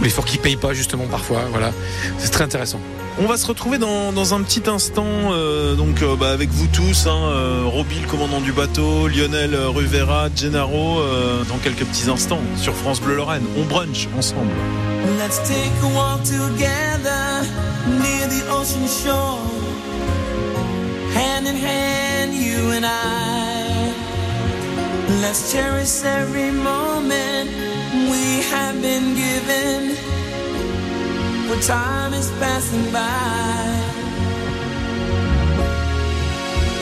ou 0.00 0.04
l'effort 0.04 0.24
qui 0.24 0.38
paye 0.38 0.56
pas 0.56 0.72
justement 0.74 1.04
parfois. 1.06 1.42
Voilà, 1.50 1.72
c'est 2.18 2.30
très 2.30 2.44
intéressant. 2.44 2.80
On 3.16 3.26
va 3.26 3.36
se 3.36 3.46
retrouver 3.46 3.78
dans, 3.78 4.12
dans 4.12 4.34
un 4.34 4.42
petit 4.42 4.68
instant, 4.68 5.06
euh, 5.06 5.74
donc 5.76 6.02
euh, 6.02 6.16
bah, 6.16 6.30
avec 6.30 6.50
vous 6.50 6.66
tous, 6.66 7.06
hein, 7.06 7.16
euh, 7.28 7.62
Roby, 7.64 8.00
le 8.00 8.08
commandant 8.08 8.40
du 8.40 8.50
bateau, 8.50 9.06
Lionel 9.06 9.54
euh, 9.54 9.68
Rivera, 9.70 10.28
Gennaro, 10.34 10.98
euh, 10.98 11.44
dans 11.44 11.58
quelques 11.58 11.84
petits 11.84 12.10
instants 12.10 12.40
sur 12.60 12.74
France 12.74 13.00
Bleu 13.00 13.14
Lorraine. 13.14 13.44
On 13.56 13.62
brunch 13.64 14.08
ensemble. 14.18 14.50
Let's 15.20 15.38
take 15.46 15.70
a 15.82 15.86
walk 15.94 16.24
together 16.24 17.46
near 17.86 18.26
the 18.28 18.42
ocean 18.50 18.88
shore. 18.88 19.38
Hand 21.14 21.46
in 21.46 21.54
hand, 21.54 22.34
you 22.34 22.72
and 22.72 22.84
I. 22.84 23.53
Let's 25.22 25.52
cherish 25.52 26.02
every 26.04 26.50
moment 26.50 27.48
we 28.10 28.42
have 28.50 28.80
been 28.82 29.14
given. 29.14 29.94
For 31.46 31.60
time 31.62 32.12
is 32.14 32.30
passing 32.40 32.90
by. 32.92 33.64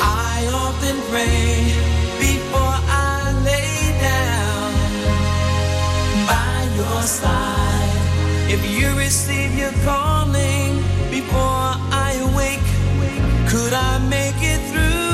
I 0.00 0.48
often 0.64 0.96
pray 1.10 1.72
before 2.18 2.76
I 2.88 3.32
lay 3.44 3.76
down 4.00 4.72
by 6.26 6.56
your 6.76 7.02
side. 7.02 8.50
If 8.50 8.60
you 8.64 8.96
receive 8.98 9.56
your 9.58 9.72
calling 9.84 10.76
before 11.10 11.70
I 12.06 12.10
awake, 12.28 12.68
could 13.50 13.74
I 13.74 13.98
make 14.08 14.40
it 14.40 14.60
through 14.72 15.11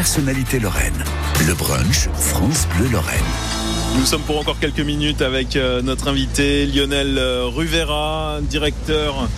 brunch 0.00 0.16
avec 0.16 0.30
une 0.30 0.30
personnalité 0.30 0.58
lorraine. 0.58 1.04
Le 1.46 1.54
brunch 1.54 2.08
France 2.14 2.66
Bleu 2.76 2.88
Lorraine. 2.88 3.18
Nous 3.98 4.06
sommes 4.06 4.22
pour 4.22 4.38
encore 4.38 4.58
quelques 4.58 4.80
minutes 4.80 5.20
avec 5.20 5.56
euh, 5.56 5.82
notre 5.82 6.08
invité 6.08 6.64
Lionel 6.64 7.18
euh, 7.18 7.44
Ruvera, 7.46 8.38
directeur 8.40 9.28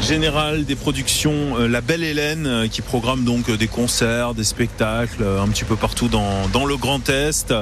général 0.00 0.64
des 0.64 0.76
productions 0.76 1.58
euh, 1.58 1.68
La 1.68 1.80
Belle 1.80 2.02
Hélène, 2.02 2.68
qui 2.70 2.82
programme 2.82 3.24
donc 3.24 3.50
des 3.50 3.66
concerts, 3.66 4.34
des 4.34 4.44
spectacles 4.44 5.24
un 5.24 5.48
petit 5.48 5.64
peu 5.64 5.76
partout 5.76 6.08
dans, 6.08 6.64
le 6.64 6.76
Grand 6.76 7.08
Est. 7.08 7.52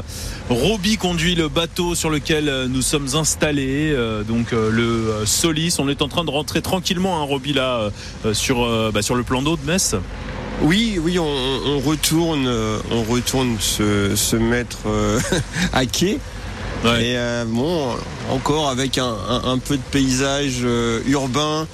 Roby 0.48 0.96
conduit 0.96 1.34
le 1.34 1.48
bateau 1.48 1.94
sur 1.94 2.11
lequel 2.11 2.66
nous 2.68 2.82
sommes 2.82 3.09
installés, 3.14 3.96
donc 4.28 4.52
le 4.52 5.24
Solis. 5.24 5.76
On 5.78 5.88
est 5.88 6.02
en 6.02 6.09
train 6.09 6.24
de 6.24 6.30
rentrer 6.30 6.62
tranquillement, 6.62 7.20
hein, 7.20 7.24
Roby, 7.24 7.52
là, 7.52 7.90
sur, 8.32 8.92
bah, 8.92 9.02
sur 9.02 9.14
le 9.14 9.22
plan 9.22 9.42
d'eau 9.42 9.57
de 9.57 9.64
Metz. 9.66 9.96
Oui, 10.62 10.98
oui, 11.02 11.18
on, 11.18 11.26
on 11.26 11.80
retourne, 11.80 12.46
euh, 12.46 12.78
on 12.90 13.02
retourne 13.02 13.57
se, 13.61 14.14
se 14.16 14.36
mettre 14.36 14.78
euh, 14.86 15.20
à 15.72 15.84
quai. 15.86 16.18
Et 17.00 17.16
euh, 17.16 17.44
bon, 17.46 17.88
encore 18.30 18.68
avec 18.68 18.98
un, 18.98 19.05
un- 19.28 19.42
un 19.52 19.59
peu 19.59 19.76
de 19.76 19.82
paysage 19.90 20.59
euh, 20.62 21.00
urbain 21.07 21.66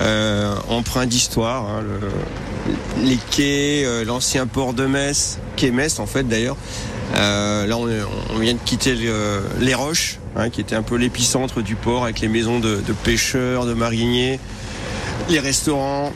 euh, 0.00 0.54
empreint 0.68 1.06
d'histoire. 1.06 1.64
hein, 1.64 1.82
le- 1.82 3.04
les 3.04 3.18
quais, 3.30 3.86
l'ancien 4.04 4.46
port 4.46 4.74
de 4.74 4.86
Metz, 4.86 5.38
quai 5.56 5.70
Metz 5.70 6.00
en 6.00 6.06
fait 6.06 6.24
d'ailleurs. 6.24 6.56
Là, 7.14 7.76
on, 7.78 8.38
vient 8.38 8.54
de 8.54 8.58
quitter 8.64 8.94
le- 8.96 9.42
les 9.60 9.74
Roches, 9.74 10.18
hein, 10.34 10.50
qui 10.50 10.60
était 10.60 10.74
un 10.74 10.82
peu 10.82 10.96
l'épicentre 10.96 11.62
du 11.62 11.76
port 11.76 12.02
avec 12.04 12.20
les 12.20 12.28
maisons 12.28 12.58
de, 12.58 12.76
de 12.80 12.92
pêcheurs, 12.92 13.66
de 13.66 13.72
mariniers, 13.74 14.40
les 15.28 15.38
restaurants. 15.38 16.12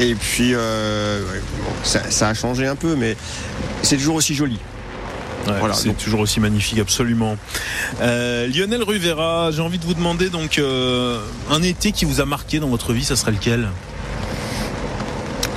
Et 0.00 0.14
puis, 0.14 0.50
euh, 0.54 1.20
bon, 1.64 1.70
ça, 1.84 2.10
ça 2.10 2.28
a 2.28 2.34
changé 2.34 2.66
un 2.66 2.76
peu, 2.76 2.96
mais 2.96 3.16
c'est 3.82 3.96
toujours 3.96 4.16
aussi 4.16 4.34
joli. 4.34 4.58
Ouais, 5.46 5.52
Voilà, 5.58 5.74
c'est 5.74 5.88
donc- 5.88 5.98
toujours 5.98 6.20
aussi 6.20 6.40
magnifique, 6.40 6.78
absolument. 6.78 7.36
Euh, 8.00 8.46
Lionel 8.48 8.82
Ruvera, 8.82 9.50
j'ai 9.52 9.60
envie 9.60 9.78
de 9.78 9.84
vous 9.84 9.92
demander 9.94 10.30
donc 10.30 10.58
euh, 10.58 11.20
un 11.50 11.62
été 11.62 11.92
qui 11.92 12.06
vous 12.06 12.20
a 12.20 12.24
marqué 12.24 12.60
dans 12.60 12.68
votre 12.68 12.92
vie, 12.94 13.04
ça 13.04 13.14
serait 13.14 13.32
lequel? 13.32 13.68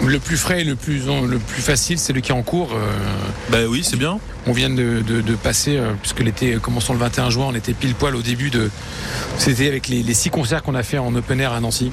Le 0.06 0.20
plus 0.20 0.38
frais 0.38 0.62
et 0.62 0.64
le 0.64 0.76
plus, 0.76 1.06
le 1.08 1.40
plus 1.40 1.62
facile, 1.62 1.98
c'est 1.98 2.14
le 2.14 2.22
qui 2.22 2.32
est 2.32 2.36
en 2.36 2.44
cours. 2.44 2.70
Ben 3.50 3.66
oui, 3.66 3.82
c'est 3.84 3.98
bien. 3.98 4.20
On 4.46 4.52
vient 4.52 4.70
de, 4.70 5.02
de- 5.06 5.22
de 5.22 5.36
passer, 5.36 5.78
euh, 5.78 5.94
puisque 6.02 6.20
l'été 6.20 6.58
commençons 6.62 6.94
le 6.94 7.00
21 7.00 7.30
juin, 7.32 7.48
on 7.50 7.56
était 7.56 7.74
pile 7.74 7.96
poil 7.96 8.16
au 8.16 8.22
début 8.22 8.50
de. 8.52 8.70
C'était 9.40 9.68
avec 9.68 9.88
les, 9.88 10.04
les 10.04 10.14
six 10.14 10.30
concerts 10.30 10.62
qu'on 10.62 10.76
a 10.76 10.84
fait 10.84 11.00
en 11.00 11.14
open 11.16 11.40
air 11.42 11.52
à 11.52 11.60
Nancy. 11.62 11.92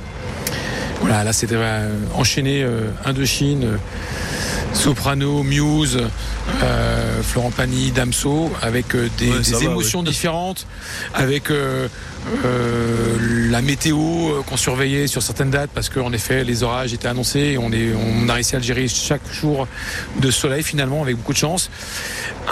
Voilà, 1.07 1.23
là 1.23 1.35
c'était 1.35 1.57
euh, 1.59 1.91
enchaîné 2.15 2.63
euh, 2.63 2.89
Indochine, 3.05 3.65
euh, 3.65 3.77
Soprano, 4.75 5.43
Muse, 5.43 5.99
euh, 6.63 7.23
Florent 7.23 7.51
Pagny, 7.53 7.91
Damso, 7.93 8.51
avec 8.61 8.95
euh, 8.95 9.09
des, 9.19 9.31
Ouais, 9.31 9.41
va, 9.41 9.65
émotions 9.65 10.01
ouais. 10.01 10.05
différentes, 10.07 10.67
avec 11.15 11.51
euh, 11.51 11.89
euh, 12.45 13.49
la 13.51 13.63
météo 13.63 13.97
qu'on 14.47 14.57
surveillait 14.57 15.07
sur 15.07 15.23
certaines 15.23 15.51
dates, 15.51 15.71
parce 15.75 15.89
qu'en 15.89 16.13
effet 16.13 16.45
les 16.45 16.63
orages 16.63 16.93
étaient 16.93 17.09
annoncés, 17.09 17.41
et 17.41 17.59
on, 17.59 17.71
est, 17.73 17.93
on 17.95 18.29
a 18.29 18.35
réussi 18.35 18.57
à 18.57 18.61
gérer 18.61 18.89
chaque 18.89 19.23
jour 19.33 19.67
de 20.21 20.31
soleil 20.31 20.63
finalement, 20.63 21.03
avec 21.03 21.17
beaucoup 21.17 21.33
de 21.33 21.39
chance. 21.39 21.71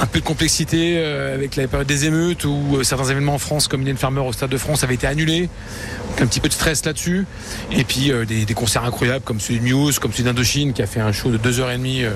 Un 0.00 0.06
peu 0.06 0.20
de 0.20 0.24
complexité 0.24 1.04
avec 1.04 1.56
la 1.56 1.68
période 1.68 1.86
des 1.88 2.06
émeutes, 2.06 2.44
où 2.44 2.82
certains 2.82 3.04
événements 3.10 3.34
en 3.34 3.38
France, 3.38 3.68
comme 3.68 3.80
Mylène 3.80 3.98
Farmer 3.98 4.20
au 4.20 4.32
Stade 4.32 4.48
de 4.50 4.56
France, 4.56 4.84
avaient 4.84 4.94
été 4.94 5.06
annulés. 5.06 5.50
Donc, 6.10 6.22
un 6.22 6.26
petit 6.26 6.40
peu 6.40 6.48
de 6.48 6.54
stress 6.54 6.84
là-dessus. 6.84 7.26
Et 7.72 7.84
puis 7.84 8.10
des, 8.26 8.44
des 8.46 8.54
concerts 8.54 8.84
incroyables 8.84 9.24
comme 9.24 9.40
celui 9.40 9.60
de 9.60 9.64
Muse, 9.64 9.98
comme 9.98 10.12
celui 10.12 10.24
d'Indochine 10.24 10.72
qui 10.72 10.82
a 10.82 10.86
fait 10.86 11.00
un 11.00 11.12
show 11.12 11.30
de 11.30 11.38
2h30 11.38 12.04
euh, 12.04 12.11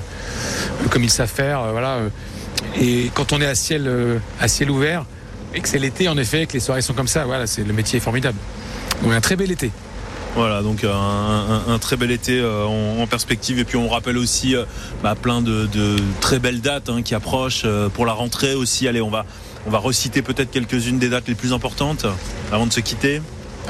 comme 0.91 1.05
ils 1.05 1.11
savent 1.11 1.29
faire. 1.33 1.61
euh, 1.63 1.71
voilà. 1.73 1.95
euh. 1.97 2.09
Et 2.81 3.11
quand 3.15 3.33
on 3.33 3.41
est 3.41 3.47
à 3.47 3.55
ciel, 3.55 3.85
euh, 3.87 4.19
à 4.41 4.49
ciel 4.49 4.71
ouvert 4.71 5.05
et 5.55 5.61
que 5.61 5.69
c'est 5.69 5.79
l'été 5.79 6.09
en 6.09 6.17
effet, 6.19 6.47
que 6.47 6.53
les 6.55 6.61
soirées 6.61 6.83
sont 6.83 6.95
comme 6.95 7.09
ça, 7.09 7.25
voilà, 7.25 7.47
c'est 7.47 7.65
le 7.65 7.73
métier 7.73 7.99
est 7.99 8.01
formidable. 8.01 8.39
Donc 9.03 9.13
un 9.13 9.21
très 9.21 9.37
bel 9.37 9.51
été. 9.51 9.71
Voilà, 10.35 10.61
donc 10.61 10.85
un, 10.85 10.91
un- 10.91 11.73
un 11.73 11.79
très 11.79 11.97
bel 11.97 12.11
été 12.11 12.39
euh, 12.39 12.65
en, 12.67 13.01
en 13.03 13.07
perspective. 13.07 13.59
Et 13.59 13.65
puis 13.65 13.77
on 13.79 13.89
rappelle 13.89 14.19
aussi 14.19 14.55
euh, 14.55 14.65
bah, 15.03 15.15
plein 15.21 15.41
de, 15.41 15.67
de 15.67 15.97
très 16.21 16.39
belles 16.39 16.61
dates 16.61 16.91
hein, 16.91 17.03
qui 17.03 17.15
approchent 17.15 17.63
euh, 17.65 17.89
pour 17.89 18.05
la 18.05 18.13
rentrée 18.13 18.55
aussi. 18.55 18.87
Allez, 18.87 19.01
on 19.01 19.09
va, 19.11 19.25
on 19.67 19.71
va 19.71 19.79
reciter 19.79 20.21
peut-être 20.21 20.51
quelques-unes 20.51 20.99
des 20.99 21.09
dates 21.09 21.29
les 21.29 21.35
plus 21.35 21.55
importantes 21.55 22.05
avant 22.53 22.67
de 22.67 22.73
se 22.73 22.81
quitter. 22.81 23.23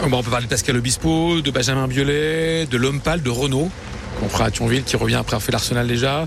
Euh, 0.03 0.09
bon, 0.09 0.19
on 0.19 0.23
peut 0.25 0.31
parler 0.31 0.47
de 0.47 0.51
Pascal 0.51 0.77
Obispo, 0.77 1.41
de 1.41 1.51
Benjamin 1.53 1.87
Biolay, 1.87 2.67
de 2.67 2.77
L'Homme 2.77 3.01
Pâle, 3.01 3.23
de 3.23 3.31
Renault, 3.31 3.71
qu'on 4.21 4.29
fera 4.29 4.47
à 4.47 4.51
Thionville, 4.51 4.85
qui 4.85 4.97
revient 4.97 5.17
après 5.17 5.35
avoir 5.35 5.43
fait 5.43 5.53
l'Arsenal 5.53 5.87
déjà. 5.87 6.27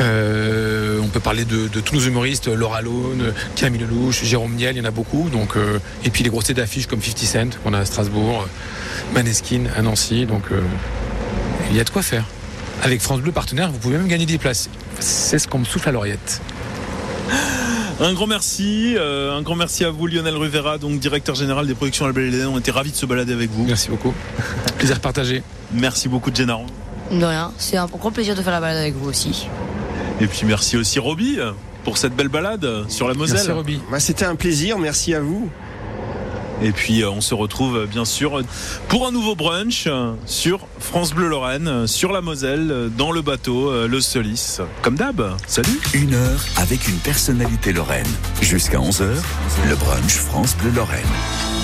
Euh, 0.00 1.00
on 1.02 1.08
peut 1.08 1.20
parler 1.20 1.44
de, 1.44 1.68
de 1.68 1.80
tous 1.80 1.94
nos 1.94 2.00
humoristes, 2.00 2.48
Laura 2.48 2.82
Lone, 2.82 3.32
Camille 3.56 3.80
Lelouch, 3.80 4.22
Jérôme 4.24 4.54
Niel, 4.54 4.76
il 4.76 4.78
y 4.78 4.82
en 4.82 4.84
a 4.88 4.90
beaucoup. 4.90 5.28
Donc, 5.30 5.56
euh, 5.56 5.78
et 6.04 6.10
puis 6.10 6.24
les 6.24 6.30
grosses 6.30 6.44
têtes 6.44 6.56
d'affiches 6.56 6.86
comme 6.86 7.02
50 7.02 7.18
Cent, 7.18 7.58
qu'on 7.62 7.72
a 7.74 7.78
à 7.80 7.84
Strasbourg, 7.84 8.46
Maneskin 9.14 9.64
à 9.76 9.82
Nancy. 9.82 10.26
Donc 10.26 10.44
euh, 10.52 10.60
il 11.70 11.76
y 11.76 11.80
a 11.80 11.84
de 11.84 11.90
quoi 11.90 12.02
faire. 12.02 12.24
Avec 12.82 13.00
France 13.00 13.20
Bleu 13.20 13.32
partenaire, 13.32 13.70
vous 13.72 13.78
pouvez 13.78 13.96
même 13.96 14.08
gagner 14.08 14.26
des 14.26 14.38
places. 14.38 14.68
C'est 15.00 15.38
ce 15.38 15.48
qu'on 15.48 15.58
me 15.58 15.64
souffle 15.64 15.88
à 15.88 15.92
l'oreillette. 15.92 16.40
Un 18.00 18.12
grand 18.12 18.28
merci, 18.28 18.94
euh, 18.96 19.36
un 19.36 19.42
grand 19.42 19.56
merci 19.56 19.84
à 19.84 19.90
vous 19.90 20.06
Lionel 20.06 20.36
Rivera, 20.36 20.78
donc 20.78 21.00
directeur 21.00 21.34
général 21.34 21.66
des 21.66 21.74
productions 21.74 22.04
à 22.04 22.08
la 22.08 22.14
Belle 22.14 22.32
Hélène. 22.32 22.46
On 22.46 22.58
était 22.60 22.70
ravis 22.70 22.92
de 22.92 22.96
se 22.96 23.06
balader 23.06 23.32
avec 23.32 23.50
vous. 23.50 23.64
Merci 23.64 23.88
beaucoup. 23.90 24.14
Plaisir 24.78 25.00
partagé. 25.00 25.42
Merci 25.72 26.08
beaucoup 26.08 26.30
Jenna. 26.32 26.60
De 27.10 27.24
rien, 27.24 27.52
c'est 27.58 27.76
un 27.76 27.86
grand 27.86 28.10
plaisir 28.10 28.34
de 28.34 28.42
faire 28.42 28.52
la 28.52 28.60
balade 28.60 28.78
avec 28.78 28.94
vous 28.94 29.08
aussi. 29.08 29.48
Et 30.20 30.26
puis 30.26 30.42
merci 30.44 30.76
aussi 30.76 30.98
Roby 30.98 31.38
pour 31.84 31.96
cette 31.96 32.14
belle 32.14 32.28
balade 32.28 32.84
sur 32.88 33.08
la 33.08 33.14
Moselle. 33.14 33.54
Bah, 33.90 34.00
C'était 34.00 34.24
un 34.24 34.34
plaisir, 34.34 34.78
merci 34.78 35.14
à 35.14 35.20
vous. 35.20 35.50
Et 36.62 36.72
puis 36.72 37.02
euh, 37.02 37.10
on 37.10 37.20
se 37.20 37.34
retrouve 37.34 37.76
euh, 37.76 37.86
bien 37.86 38.04
sûr 38.04 38.42
pour 38.88 39.06
un 39.06 39.12
nouveau 39.12 39.34
brunch 39.34 39.84
euh, 39.86 40.12
sur 40.26 40.66
France 40.80 41.12
Bleu 41.12 41.28
Lorraine, 41.28 41.86
sur 41.86 42.12
la 42.12 42.20
Moselle, 42.20 42.90
dans 42.96 43.12
le 43.12 43.22
bateau, 43.22 43.86
le 43.86 44.00
Solis. 44.00 44.58
Comme 44.82 44.96
d'hab, 44.96 45.36
salut 45.46 45.80
Une 45.94 46.14
heure 46.14 46.44
avec 46.56 46.88
une 46.88 46.98
personnalité 46.98 47.72
lorraine. 47.72 48.06
Jusqu'à 48.40 48.78
11h, 48.78 49.06
le 49.68 49.76
brunch 49.76 50.14
France 50.14 50.56
Bleu 50.56 50.70
Lorraine. 50.70 51.57